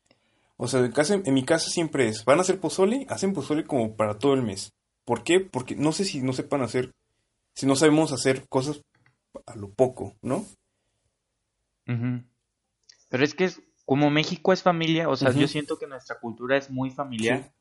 O 0.56 0.66
sea, 0.68 0.80
en, 0.80 0.90
casa- 0.92 1.20
en 1.24 1.34
mi 1.34 1.44
casa 1.44 1.68
siempre 1.70 2.08
es, 2.08 2.24
van 2.24 2.38
a 2.38 2.42
hacer 2.42 2.58
pozole, 2.58 3.06
hacen 3.08 3.32
pozole 3.34 3.64
como 3.64 3.94
para 3.96 4.18
todo 4.18 4.34
el 4.34 4.42
mes. 4.42 4.72
¿Por 5.04 5.22
qué? 5.22 5.38
Porque 5.40 5.76
no 5.76 5.92
sé 5.92 6.04
si 6.04 6.22
no 6.22 6.32
sepan 6.32 6.62
hacer 6.62 6.92
si 7.54 7.66
no 7.66 7.76
sabemos 7.76 8.10
hacer 8.10 8.48
cosas 8.48 8.80
a 9.46 9.54
lo 9.54 9.70
poco, 9.70 10.14
¿no? 10.22 10.44
Pero 11.86 13.24
es 13.24 13.34
que 13.34 13.44
es, 13.44 13.60
como 13.84 14.10
México 14.10 14.52
es 14.52 14.62
familia, 14.62 15.08
o 15.08 15.16
sea, 15.16 15.32
yo 15.32 15.46
siento 15.46 15.78
que 15.78 15.86
nuestra 15.86 16.18
cultura 16.18 16.56
es 16.56 16.70
muy 16.70 16.90
familiar. 16.90 17.52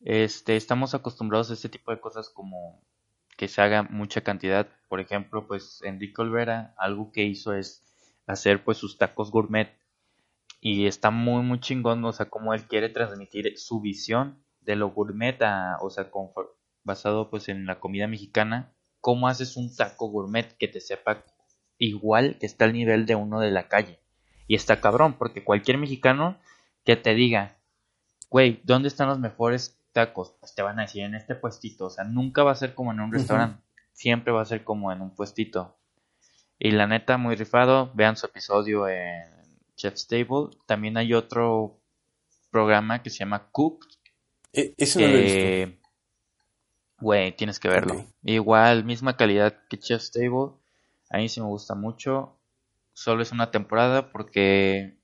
Este, 0.00 0.56
estamos 0.56 0.94
acostumbrados 0.94 1.50
a 1.50 1.54
este 1.54 1.68
tipo 1.68 1.90
de 1.90 2.00
cosas 2.00 2.28
como 2.28 2.82
que 3.36 3.48
se 3.48 3.62
haga 3.62 3.82
mucha 3.82 4.22
cantidad. 4.22 4.68
Por 4.88 5.00
ejemplo, 5.00 5.46
pues 5.46 5.80
Enrique 5.82 6.20
Olvera, 6.20 6.74
algo 6.78 7.10
que 7.12 7.24
hizo 7.24 7.54
es 7.54 7.82
hacer 8.26 8.64
pues 8.64 8.78
sus 8.78 8.98
tacos 8.98 9.30
gourmet 9.30 9.72
y 10.60 10.86
está 10.86 11.10
muy 11.10 11.42
muy 11.42 11.60
chingón, 11.60 12.04
o 12.04 12.12
sea, 12.12 12.28
como 12.28 12.52
él 12.52 12.66
quiere 12.66 12.88
transmitir 12.88 13.56
su 13.56 13.80
visión 13.80 14.42
de 14.60 14.76
lo 14.76 14.90
gourmet, 14.90 15.38
o 15.80 15.90
sea, 15.90 16.10
basado 16.82 17.30
pues 17.30 17.48
en 17.48 17.66
la 17.66 17.78
comida 17.78 18.08
mexicana, 18.08 18.72
cómo 19.00 19.28
haces 19.28 19.56
un 19.56 19.74
taco 19.74 20.08
gourmet 20.08 20.56
que 20.58 20.68
te 20.68 20.80
sepa 20.80 21.24
igual 21.78 22.38
que 22.38 22.46
está 22.46 22.64
al 22.64 22.72
nivel 22.72 23.06
de 23.06 23.14
uno 23.14 23.40
de 23.40 23.50
la 23.50 23.68
calle. 23.68 24.00
Y 24.46 24.54
está 24.54 24.80
cabrón, 24.80 25.14
porque 25.18 25.44
cualquier 25.44 25.78
mexicano 25.78 26.38
que 26.84 26.96
te 26.96 27.14
diga, 27.14 27.58
güey, 28.30 28.60
¿dónde 28.64 28.88
están 28.88 29.08
los 29.08 29.18
mejores 29.18 29.78
tacos? 29.92 30.34
Pues 30.38 30.54
te 30.54 30.62
van 30.62 30.78
a 30.78 30.82
decir 30.82 31.02
en 31.02 31.14
este 31.14 31.34
puestito. 31.34 31.86
O 31.86 31.90
sea, 31.90 32.04
nunca 32.04 32.44
va 32.44 32.52
a 32.52 32.56
ser 32.56 32.74
como 32.74 32.92
en 32.92 33.00
un 33.00 33.12
restaurante. 33.12 33.62
Siempre 33.92 34.32
va 34.32 34.42
a 34.42 34.46
ser 34.46 34.62
como 34.62 34.92
en 34.92 35.00
un 35.00 35.14
puestito. 35.14 35.76
Y 36.58 36.70
la 36.70 36.86
neta, 36.86 37.16
muy 37.16 37.34
rifado. 37.34 37.90
Vean 37.94 38.16
su 38.16 38.26
episodio 38.26 38.88
en 38.88 39.24
Chef's 39.74 40.06
Table. 40.06 40.56
También 40.66 40.96
hay 40.96 41.14
otro 41.14 41.80
programa 42.50 43.02
que 43.02 43.10
se 43.10 43.18
llama 43.18 43.48
Cook. 43.50 43.86
E 44.52 44.74
ese 44.76 45.00
no 45.00 45.08
lo 45.08 45.16
he 45.16 45.64
visto. 45.64 45.80
Güey, 47.00 47.36
tienes 47.36 47.58
que 47.58 47.68
verlo. 47.68 48.06
Igual, 48.22 48.84
misma 48.84 49.16
calidad 49.16 49.58
que 49.68 49.78
Chef's 49.78 50.12
Table. 50.12 50.52
A 51.10 51.18
mí 51.18 51.28
sí 51.28 51.40
me 51.40 51.46
gusta 51.46 51.74
mucho. 51.74 52.38
Solo 52.96 53.20
es 53.20 53.30
una 53.30 53.50
temporada 53.50 54.10
porque 54.10 54.96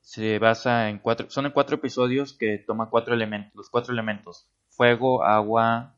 se 0.00 0.40
basa 0.40 0.90
en 0.90 0.98
cuatro, 0.98 1.30
son 1.30 1.46
en 1.46 1.52
cuatro 1.52 1.76
episodios 1.76 2.32
que 2.32 2.58
toma 2.58 2.90
cuatro 2.90 3.14
elementos, 3.14 3.54
los 3.54 3.70
cuatro 3.70 3.92
elementos, 3.92 4.48
fuego, 4.68 5.22
agua, 5.22 5.94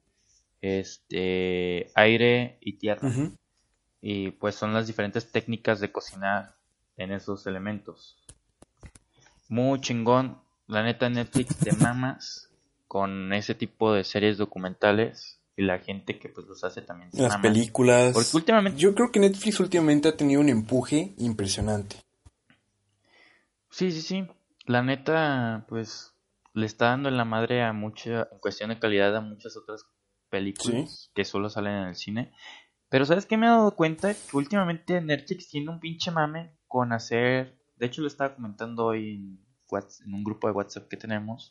este, 0.60 1.90
aire 1.94 2.58
y 2.60 2.74
tierra. 2.74 3.08
Y 4.02 4.32
pues 4.32 4.56
son 4.56 4.74
las 4.74 4.86
diferentes 4.86 5.32
técnicas 5.32 5.80
de 5.80 5.90
cocinar 5.90 6.54
en 6.98 7.12
esos 7.12 7.46
elementos. 7.46 8.22
Muy 9.48 9.80
chingón, 9.80 10.38
la 10.66 10.82
neta 10.82 11.08
Netflix 11.08 11.58
de 11.60 11.72
mamas 11.72 12.50
con 12.86 13.32
ese 13.32 13.54
tipo 13.54 13.94
de 13.94 14.04
series 14.04 14.36
documentales 14.36 15.41
y 15.56 15.62
la 15.62 15.78
gente 15.78 16.18
que 16.18 16.28
pues 16.28 16.46
los 16.46 16.64
hace 16.64 16.82
también. 16.82 17.10
Las 17.12 17.36
películas. 17.38 18.12
Porque 18.14 18.30
últimamente 18.34 18.78
yo 18.78 18.94
creo 18.94 19.10
que 19.10 19.20
Netflix 19.20 19.60
últimamente 19.60 20.08
ha 20.08 20.16
tenido 20.16 20.40
un 20.40 20.48
empuje 20.48 21.14
impresionante. 21.18 21.96
Sí, 23.70 23.90
sí, 23.90 24.02
sí. 24.02 24.26
La 24.66 24.82
neta, 24.82 25.66
pues, 25.68 26.14
le 26.54 26.66
está 26.66 26.86
dando 26.86 27.08
en 27.08 27.16
la 27.16 27.24
madre 27.24 27.62
a 27.62 27.72
mucha, 27.72 28.28
en 28.30 28.38
cuestión 28.38 28.70
de 28.70 28.78
calidad, 28.78 29.16
a 29.16 29.20
muchas 29.20 29.56
otras 29.56 29.86
películas 30.28 31.10
que 31.14 31.24
solo 31.24 31.50
salen 31.50 31.74
en 31.74 31.88
el 31.88 31.96
cine. 31.96 32.32
Pero 32.88 33.04
¿sabes 33.06 33.26
qué 33.26 33.36
me 33.36 33.46
he 33.46 33.50
dado 33.50 33.74
cuenta? 33.74 34.14
Que 34.14 34.36
últimamente 34.36 35.00
Netflix 35.00 35.48
tiene 35.48 35.70
un 35.70 35.80
pinche 35.80 36.10
mame 36.10 36.56
con 36.68 36.92
hacer... 36.92 37.58
De 37.76 37.86
hecho, 37.86 38.02
lo 38.02 38.06
estaba 38.06 38.34
comentando 38.34 38.84
hoy 38.86 39.14
en, 39.14 39.40
en 40.06 40.14
un 40.14 40.24
grupo 40.24 40.46
de 40.46 40.52
WhatsApp 40.52 40.88
que 40.88 40.96
tenemos. 40.96 41.48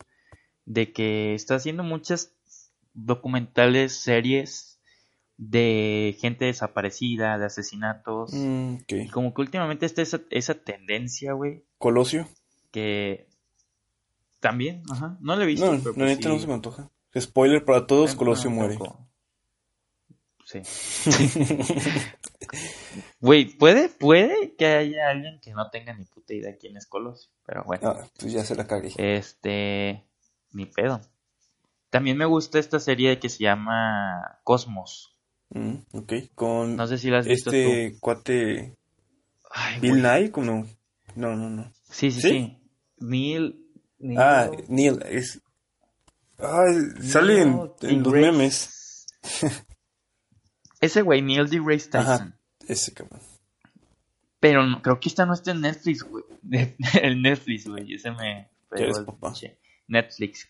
De 0.66 0.93
que 0.93 1.34
está 1.34 1.56
haciendo 1.56 1.84
muchas 1.84 2.36
documentales, 2.93 3.93
series 3.93 4.79
de 5.37 6.15
gente 6.19 6.45
desaparecida, 6.45 7.37
de 7.37 7.45
asesinatos. 7.45 8.31
Mm, 8.33 8.77
como 9.11 9.33
que 9.33 9.41
últimamente 9.41 9.85
está 9.85 10.01
esa, 10.01 10.21
esa 10.29 10.53
tendencia, 10.53 11.33
güey. 11.33 11.65
Colosio. 11.77 12.27
Que 12.71 13.27
también, 14.39 14.83
ajá. 14.91 15.17
No 15.19 15.35
lo 15.35 15.43
he 15.43 15.47
visto. 15.47 15.65
No, 15.65 15.73
la 15.73 15.83
pues 15.83 15.97
neta 15.97 16.29
no 16.29 16.39
se 16.39 16.47
me 16.47 16.53
antoja. 16.53 16.89
Spoiler 17.19 17.65
para 17.65 17.87
todos, 17.87 18.15
Colosio 18.15 18.49
muere. 18.49 18.77
Sí. 20.45 20.61
Güey, 23.21 23.45
puede, 23.45 23.87
puede 23.87 24.55
que 24.55 24.65
haya 24.65 25.09
alguien 25.09 25.39
que 25.39 25.53
no 25.53 25.69
tenga 25.69 25.93
ni 25.93 26.05
puta 26.05 26.33
idea 26.33 26.57
quién 26.57 26.75
es 26.75 26.87
Colosio, 26.87 27.31
pero 27.45 27.63
bueno. 27.63 27.89
Ah, 27.89 28.07
pues 28.19 28.33
ya 28.33 28.43
se 28.43 28.55
la 28.55 28.65
cagué. 28.67 28.91
Este, 28.97 30.03
ni 30.51 30.65
pedo. 30.65 30.99
También 31.91 32.17
me 32.17 32.25
gusta 32.25 32.57
esta 32.57 32.79
serie 32.79 33.19
que 33.19 33.29
se 33.29 33.43
llama 33.43 34.39
Cosmos. 34.43 35.15
Mm, 35.49 35.75
ok, 35.91 36.13
con 36.33 36.77
no 36.77 36.87
sé 36.87 36.97
si 36.97 37.09
la 37.09 37.19
has 37.19 37.27
visto 37.27 37.51
este 37.51 37.99
cuate 37.99 38.77
Bill 39.81 40.01
Nye, 40.01 40.31
no, 40.37 40.65
no, 41.15 41.35
no, 41.35 41.49
no. 41.49 41.73
Sí, 41.83 42.09
sí, 42.09 42.21
sí, 42.21 42.57
Neil, 42.97 43.61
Ah, 44.17 44.49
Neil 44.69 45.03
es 45.05 45.41
ah, 46.39 46.65
sale 47.01 47.41
en, 47.41 47.57
los 48.01 48.13
memes. 48.13 49.05
ese 50.79 51.01
güey, 51.01 51.21
Neil 51.21 51.49
deGrasse 51.49 51.89
Tyson. 51.89 52.35
ese 52.67 52.93
cabrón. 52.93 53.19
Pero 54.39 54.63
creo 54.81 54.99
que 54.99 55.09
esta 55.09 55.25
no 55.25 55.33
está 55.33 55.51
en 55.51 55.61
Netflix, 55.61 56.03
güey. 56.03 56.23
el 57.01 57.21
Netflix, 57.21 57.67
güey. 57.67 57.93
Ese 57.93 58.11
me. 58.11 58.49
Netflix. 59.87 60.49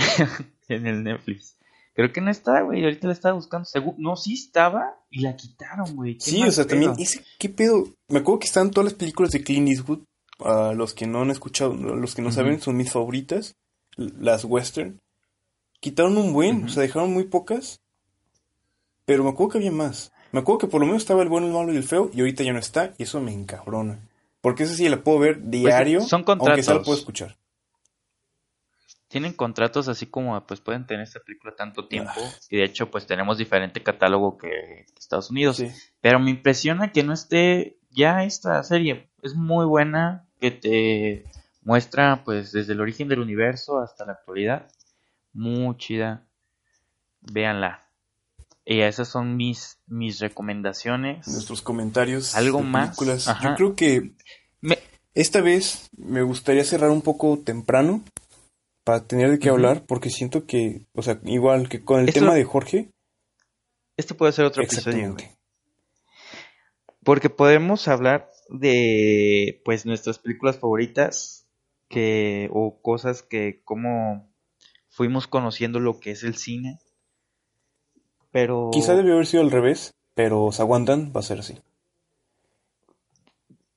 en 0.68 0.86
el 0.86 1.04
Netflix. 1.04 1.56
Creo 1.94 2.12
que 2.12 2.20
no 2.20 2.30
está, 2.30 2.62
güey. 2.62 2.82
Ahorita 2.84 3.08
la 3.08 3.12
estaba 3.12 3.34
buscando. 3.34 3.68
No, 3.98 4.16
sí 4.16 4.34
estaba 4.34 4.96
y 5.10 5.20
la 5.20 5.36
quitaron, 5.36 5.96
güey. 5.96 6.16
Sí, 6.20 6.42
o 6.42 6.50
sea, 6.50 6.66
también, 6.66 6.94
ese, 6.98 7.22
¿qué 7.38 7.48
pedo? 7.48 7.88
Me 8.08 8.20
acuerdo 8.20 8.40
que 8.40 8.46
están 8.46 8.70
todas 8.70 8.86
las 8.86 8.94
películas 8.94 9.32
de 9.32 9.42
Clint 9.42 9.68
Eastwood. 9.68 10.00
A 10.42 10.72
los 10.72 10.94
que 10.94 11.06
no 11.06 11.20
han 11.20 11.30
escuchado, 11.30 11.74
los 11.74 12.14
que 12.14 12.22
no 12.22 12.32
saben, 12.32 12.60
son 12.62 12.76
mis 12.76 12.90
favoritas. 12.90 13.56
Las 13.96 14.46
western. 14.46 14.98
Quitaron 15.80 16.16
un 16.16 16.32
buen, 16.32 16.64
o 16.64 16.68
sea, 16.68 16.82
dejaron 16.82 17.12
muy 17.12 17.24
pocas. 17.24 17.80
Pero 19.04 19.24
me 19.24 19.30
acuerdo 19.30 19.52
que 19.52 19.58
había 19.58 19.72
más. 19.72 20.12
Me 20.32 20.40
acuerdo 20.40 20.60
que 20.60 20.66
por 20.68 20.80
lo 20.80 20.86
menos 20.86 21.02
estaba 21.02 21.22
el 21.22 21.28
bueno, 21.28 21.48
el 21.48 21.52
malo 21.52 21.74
y 21.74 21.76
el 21.76 21.84
feo. 21.84 22.10
Y 22.14 22.20
ahorita 22.20 22.44
ya 22.44 22.54
no 22.54 22.58
está. 22.58 22.94
Y 22.96 23.02
eso 23.02 23.20
me 23.20 23.34
encabrona. 23.34 23.98
Porque 24.40 24.62
esa 24.62 24.74
sí 24.74 24.88
la 24.88 25.02
puedo 25.02 25.18
ver 25.18 25.38
pues, 25.38 25.50
diario. 25.50 26.00
son 26.00 26.24
contratos. 26.24 26.48
Aunque 26.48 26.62
solo 26.62 26.82
puedo 26.82 26.96
escuchar 26.96 27.36
tienen 29.10 29.32
contratos 29.32 29.88
así 29.88 30.06
como 30.06 30.40
pues 30.46 30.60
pueden 30.60 30.86
tener 30.86 31.02
esta 31.02 31.18
película 31.18 31.54
tanto 31.56 31.88
tiempo 31.88 32.12
ah. 32.16 32.30
y 32.48 32.58
de 32.58 32.64
hecho 32.64 32.92
pues 32.92 33.06
tenemos 33.06 33.38
diferente 33.38 33.82
catálogo 33.82 34.38
que 34.38 34.86
Estados 34.96 35.30
Unidos. 35.30 35.62
Pero 36.00 36.20
me 36.20 36.30
impresiona 36.30 36.92
que 36.92 37.02
no 37.02 37.12
esté 37.12 37.76
ya 37.90 38.22
esta 38.22 38.62
serie. 38.62 39.10
Es 39.22 39.34
muy 39.34 39.66
buena 39.66 40.28
que 40.40 40.52
te 40.52 41.24
muestra 41.62 42.22
pues 42.24 42.52
desde 42.52 42.72
el 42.72 42.80
origen 42.80 43.08
del 43.08 43.18
universo 43.18 43.80
hasta 43.80 44.06
la 44.06 44.12
actualidad. 44.12 44.70
Muy 45.32 45.76
chida. 45.76 46.24
Véanla. 47.20 47.80
Y 48.64 48.80
esas 48.82 49.08
son 49.08 49.36
mis 49.36 49.78
mis 49.88 50.20
recomendaciones. 50.20 51.26
Nuestros 51.26 51.62
comentarios 51.62 52.36
algo 52.36 52.62
más 52.62 52.96
yo 52.96 53.54
creo 53.56 53.74
que 53.74 54.12
esta 55.14 55.40
vez 55.40 55.90
me 55.96 56.22
gustaría 56.22 56.62
cerrar 56.62 56.90
un 56.90 57.02
poco 57.02 57.40
temprano 57.44 58.04
para 58.84 59.06
tener 59.06 59.30
de 59.30 59.38
qué 59.38 59.50
hablar, 59.50 59.84
porque 59.86 60.10
siento 60.10 60.46
que, 60.46 60.86
o 60.94 61.02
sea, 61.02 61.20
igual 61.24 61.68
que 61.68 61.84
con 61.84 62.00
el 62.00 62.12
tema 62.12 62.34
de 62.34 62.44
Jorge. 62.44 62.90
Esto 63.96 64.16
puede 64.16 64.32
ser 64.32 64.46
otro 64.46 64.62
episodio. 64.62 65.16
Porque 67.04 67.30
podemos 67.30 67.88
hablar 67.88 68.28
de, 68.48 69.60
pues, 69.64 69.86
nuestras 69.86 70.18
películas 70.18 70.58
favoritas, 70.58 71.46
que, 71.88 72.48
o 72.52 72.80
cosas 72.80 73.22
que, 73.22 73.62
como 73.64 74.30
fuimos 74.88 75.26
conociendo 75.26 75.80
lo 75.80 76.00
que 76.00 76.12
es 76.12 76.22
el 76.24 76.36
cine. 76.36 76.78
Pero. 78.30 78.70
Quizá 78.72 78.94
debió 78.94 79.14
haber 79.14 79.26
sido 79.26 79.42
al 79.42 79.50
revés, 79.50 79.92
pero 80.14 80.52
se 80.52 80.62
aguantan, 80.62 81.12
va 81.14 81.20
a 81.20 81.24
ser 81.24 81.40
así. 81.40 81.58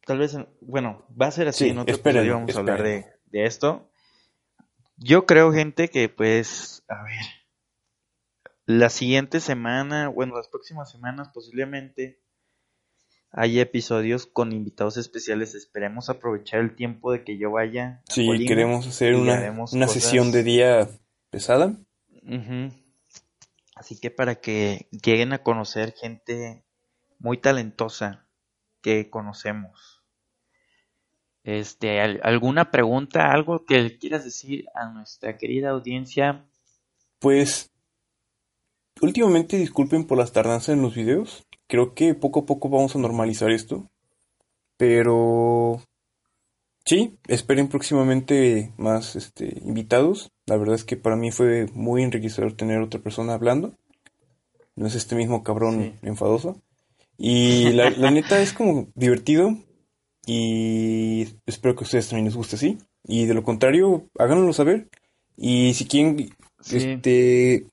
Tal 0.06 0.20
vez, 0.20 0.38
bueno, 0.62 1.06
va 1.20 1.28
a 1.28 1.32
ser 1.32 1.48
así. 1.48 1.70
en 1.70 1.80
otro 1.80 1.96
episodio 1.96 2.34
vamos 2.34 2.56
a 2.56 2.60
hablar 2.60 2.84
de, 2.84 3.06
de 3.28 3.46
esto. 3.46 3.90
Yo 5.04 5.26
creo, 5.26 5.52
gente, 5.52 5.90
que 5.90 6.08
pues, 6.08 6.84
a 6.88 7.04
ver, 7.04 7.20
la 8.66 8.90
siguiente 8.90 9.42
semana, 9.42 10.08
bueno, 10.08 10.38
las 10.38 10.48
próximas 10.48 10.90
semanas 10.90 11.30
posiblemente 11.34 12.22
hay 13.30 13.60
episodios 13.60 14.26
con 14.26 14.54
invitados 14.54 14.96
especiales. 14.96 15.56
Esperemos 15.56 16.10
aprovechar 16.10 16.62
el 16.62 16.76
tiempo 16.76 17.12
de 17.12 17.26
que 17.26 17.38
yo 17.38 17.52
vaya. 17.52 18.02
sí, 18.08 18.46
queremos 18.46 18.88
hacer 18.88 19.16
una, 19.16 19.52
una 19.74 19.88
sesión 19.90 20.32
de 20.32 20.44
día 20.44 20.88
pesada. 21.30 21.76
Así 23.76 24.00
que 24.00 24.10
para 24.10 24.36
que 24.36 24.88
lleguen 24.92 25.34
a 25.34 25.44
conocer 25.44 25.94
gente 25.94 26.64
muy 27.20 27.38
talentosa 27.38 28.26
que 28.82 29.10
conocemos. 29.10 29.93
Este, 31.44 32.00
¿alguna 32.00 32.72
pregunta, 32.72 33.32
algo 33.32 33.66
que 33.66 33.98
quieras 33.98 34.24
decir 34.24 34.66
a 34.74 34.90
nuestra 34.90 35.38
querida 35.38 35.72
audiencia? 35.72 36.46
Pues 37.20 37.70
últimamente 39.02 39.58
disculpen 39.58 40.06
por 40.06 40.18
las 40.18 40.32
tardanzas 40.32 40.70
en 40.70 40.82
los 40.82 40.96
videos. 40.96 41.46
Creo 41.68 41.94
que 41.94 42.16
poco 42.16 42.42
a 42.42 42.46
poco 42.46 42.70
vamos 42.70 42.96
a 42.96 43.00
normalizar 43.00 43.52
esto. 43.52 43.90
Pero 44.78 45.82
sí, 46.86 47.18
esperen 47.28 47.68
próximamente 47.68 48.74
más 48.78 49.18
este, 49.18 49.60
invitados. 49.66 50.32
La 50.46 50.56
verdad 50.56 50.76
es 50.76 50.86
que 50.86 50.96
para 50.96 51.18
mí 51.18 51.32
fue 51.32 51.68
muy 51.74 52.04
enriquecedor 52.04 52.54
tener 52.54 52.80
otra 52.80 53.02
persona 53.02 53.34
hablando. 53.34 53.78
No 54.76 54.88
es 54.88 54.96
este 54.96 55.16
mismo 55.16 55.44
cabrón 55.44 56.00
enfadoso. 56.04 56.62
Y 57.18 57.70
la, 57.74 57.90
la 57.92 58.12
neta 58.12 58.42
es 58.42 58.54
como 58.54 58.88
divertido. 58.96 59.58
Y 60.26 61.28
espero 61.46 61.76
que 61.76 61.84
a 61.84 61.86
ustedes 61.86 62.10
también 62.10 62.26
les 62.26 62.36
guste 62.36 62.56
así. 62.56 62.78
Y 63.04 63.26
de 63.26 63.34
lo 63.34 63.44
contrario, 63.44 64.08
háganoslo 64.18 64.54
saber. 64.54 64.88
Y 65.36 65.74
si 65.74 65.86
quieren, 65.86 66.30
este, 66.72 67.66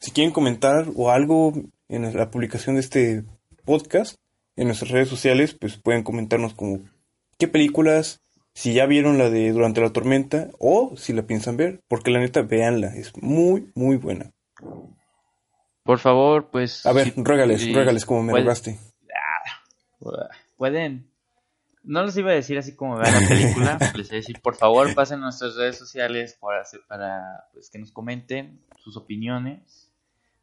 si 0.00 0.10
quieren 0.12 0.32
comentar 0.32 0.86
o 0.94 1.10
algo 1.10 1.52
en 1.88 2.16
la 2.16 2.30
publicación 2.30 2.76
de 2.76 2.80
este 2.80 3.24
podcast, 3.64 4.16
en 4.56 4.66
nuestras 4.66 4.90
redes 4.90 5.08
sociales, 5.08 5.54
pues 5.54 5.76
pueden 5.76 6.02
comentarnos 6.02 6.54
como 6.54 6.80
qué 7.38 7.48
películas, 7.48 8.20
si 8.54 8.74
ya 8.74 8.86
vieron 8.86 9.18
la 9.18 9.30
de 9.30 9.50
Durante 9.52 9.80
la 9.80 9.90
Tormenta 9.90 10.50
o 10.58 10.94
si 10.96 11.12
la 11.12 11.22
piensan 11.22 11.56
ver, 11.56 11.80
porque 11.88 12.10
la 12.10 12.20
neta, 12.20 12.42
véanla, 12.42 12.94
es 12.94 13.12
muy, 13.20 13.70
muy 13.74 13.96
buena. 13.96 14.30
Por 15.84 15.98
favor, 15.98 16.50
pues... 16.50 16.86
A 16.86 16.92
ver, 16.92 17.14
ruégales, 17.16 18.04
como 18.04 18.22
me 18.22 18.32
rogaste. 18.32 18.78
Ah, 20.04 20.28
pueden 20.56 21.11
no 21.84 22.04
les 22.04 22.16
iba 22.16 22.30
a 22.30 22.34
decir 22.34 22.58
así 22.58 22.74
como 22.74 22.96
vean 22.96 23.12
la 23.12 23.28
película, 23.28 23.78
les 23.96 24.08
iba 24.08 24.16
a 24.16 24.20
decir, 24.20 24.40
por 24.40 24.54
favor, 24.54 24.94
pasen 24.94 25.20
a 25.20 25.22
nuestras 25.22 25.56
redes 25.56 25.76
sociales 25.78 26.38
para, 26.40 26.62
para 26.88 27.48
pues, 27.52 27.70
que 27.70 27.78
nos 27.78 27.92
comenten 27.92 28.60
sus 28.78 28.96
opiniones, 28.96 29.92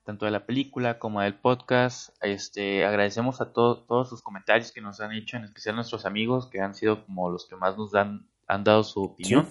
tanto 0.04 0.26
de 0.26 0.32
la 0.32 0.46
película 0.46 1.00
como 1.00 1.22
del 1.22 1.36
podcast. 1.36 2.10
Este, 2.22 2.86
agradecemos 2.86 3.42
a 3.42 3.52
todos 3.54 4.10
sus 4.10 4.22
comentarios 4.22 4.72
que 4.72 4.82
nos 4.82 5.00
han 5.02 5.14
hecho, 5.14 5.38
en 5.38 5.46
especial 5.46 5.76
nuestros 5.76 6.06
amigos, 6.06 6.48
que 6.48 6.62
han 6.62 6.76
sido 6.76 7.06
como 7.06 7.30
los 7.30 7.48
que 7.48 7.56
más 7.56 7.78
nos 7.78 7.92
dan, 7.92 8.28
han 8.48 8.64
dado 8.64 8.84
su 8.84 9.04
opinión. 9.04 9.48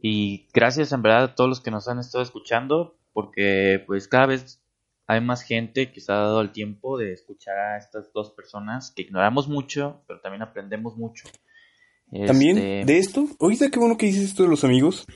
Y 0.00 0.46
gracias 0.52 0.92
en 0.92 1.02
verdad 1.02 1.24
a 1.24 1.34
todos 1.34 1.48
los 1.48 1.60
que 1.60 1.70
nos 1.70 1.88
han 1.88 1.98
estado 1.98 2.22
escuchando, 2.22 2.96
porque 3.12 3.82
pues 3.86 4.08
cada 4.08 4.26
vez 4.26 4.60
hay 5.06 5.20
más 5.20 5.42
gente 5.42 5.92
que 5.92 6.00
se 6.00 6.12
ha 6.12 6.16
dado 6.16 6.40
el 6.40 6.52
tiempo 6.52 6.98
de 6.98 7.12
escuchar 7.12 7.56
a 7.58 7.78
estas 7.78 8.12
dos 8.12 8.30
personas 8.32 8.90
que 8.90 9.02
ignoramos 9.02 9.48
mucho, 9.48 10.02
pero 10.06 10.20
también 10.20 10.42
aprendemos 10.42 10.96
mucho. 10.96 11.28
También 12.26 12.58
este, 12.58 12.92
de 12.92 12.98
esto, 12.98 13.28
ahorita 13.40 13.70
qué 13.70 13.78
bueno 13.78 13.96
que 13.96 14.06
dices 14.06 14.24
esto 14.24 14.42
de 14.42 14.48
los 14.48 14.64
amigos. 14.64 15.06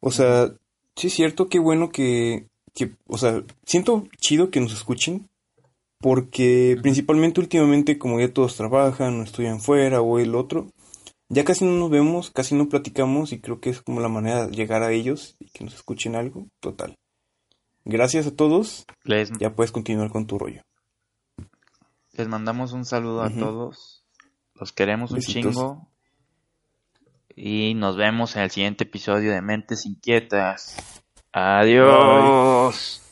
O 0.00 0.10
sea, 0.10 0.52
sí 0.96 1.08
es 1.08 1.14
cierto, 1.14 1.48
qué 1.48 1.58
bueno 1.58 1.90
que, 1.90 2.46
que 2.74 2.92
o 3.06 3.18
sea, 3.18 3.42
siento 3.64 4.06
chido 4.18 4.50
que 4.50 4.60
nos 4.60 4.72
escuchen, 4.72 5.28
porque 5.98 6.76
principalmente 6.80 7.40
últimamente 7.40 7.98
como 7.98 8.20
ya 8.20 8.32
todos 8.32 8.56
trabajan 8.56 9.20
o 9.20 9.22
estudian 9.22 9.60
fuera 9.60 10.00
o 10.00 10.18
el 10.18 10.34
otro, 10.34 10.68
ya 11.28 11.44
casi 11.44 11.64
no 11.64 11.72
nos 11.72 11.90
vemos, 11.90 12.30
casi 12.30 12.54
no 12.54 12.68
platicamos 12.68 13.32
y 13.32 13.40
creo 13.40 13.60
que 13.60 13.70
es 13.70 13.82
como 13.82 14.00
la 14.00 14.08
manera 14.08 14.46
de 14.46 14.56
llegar 14.56 14.82
a 14.82 14.92
ellos 14.92 15.36
y 15.38 15.46
que 15.46 15.64
nos 15.64 15.74
escuchen 15.74 16.14
algo, 16.16 16.46
total. 16.60 16.96
Gracias 17.88 18.26
a 18.26 18.36
todos. 18.36 18.84
Ya 19.40 19.54
puedes 19.54 19.72
continuar 19.72 20.10
con 20.10 20.26
tu 20.26 20.38
rollo. 20.38 20.60
Les 22.12 22.28
mandamos 22.28 22.74
un 22.74 22.84
saludo 22.84 23.22
a 23.22 23.30
todos. 23.30 24.04
Los 24.54 24.72
queremos 24.72 25.10
un 25.10 25.20
chingo. 25.20 25.88
Y 27.34 27.72
nos 27.74 27.96
vemos 27.96 28.36
en 28.36 28.42
el 28.42 28.50
siguiente 28.50 28.84
episodio 28.84 29.32
de 29.32 29.40
Mentes 29.40 29.86
Inquietas. 29.86 30.76
Adiós. 31.32 33.07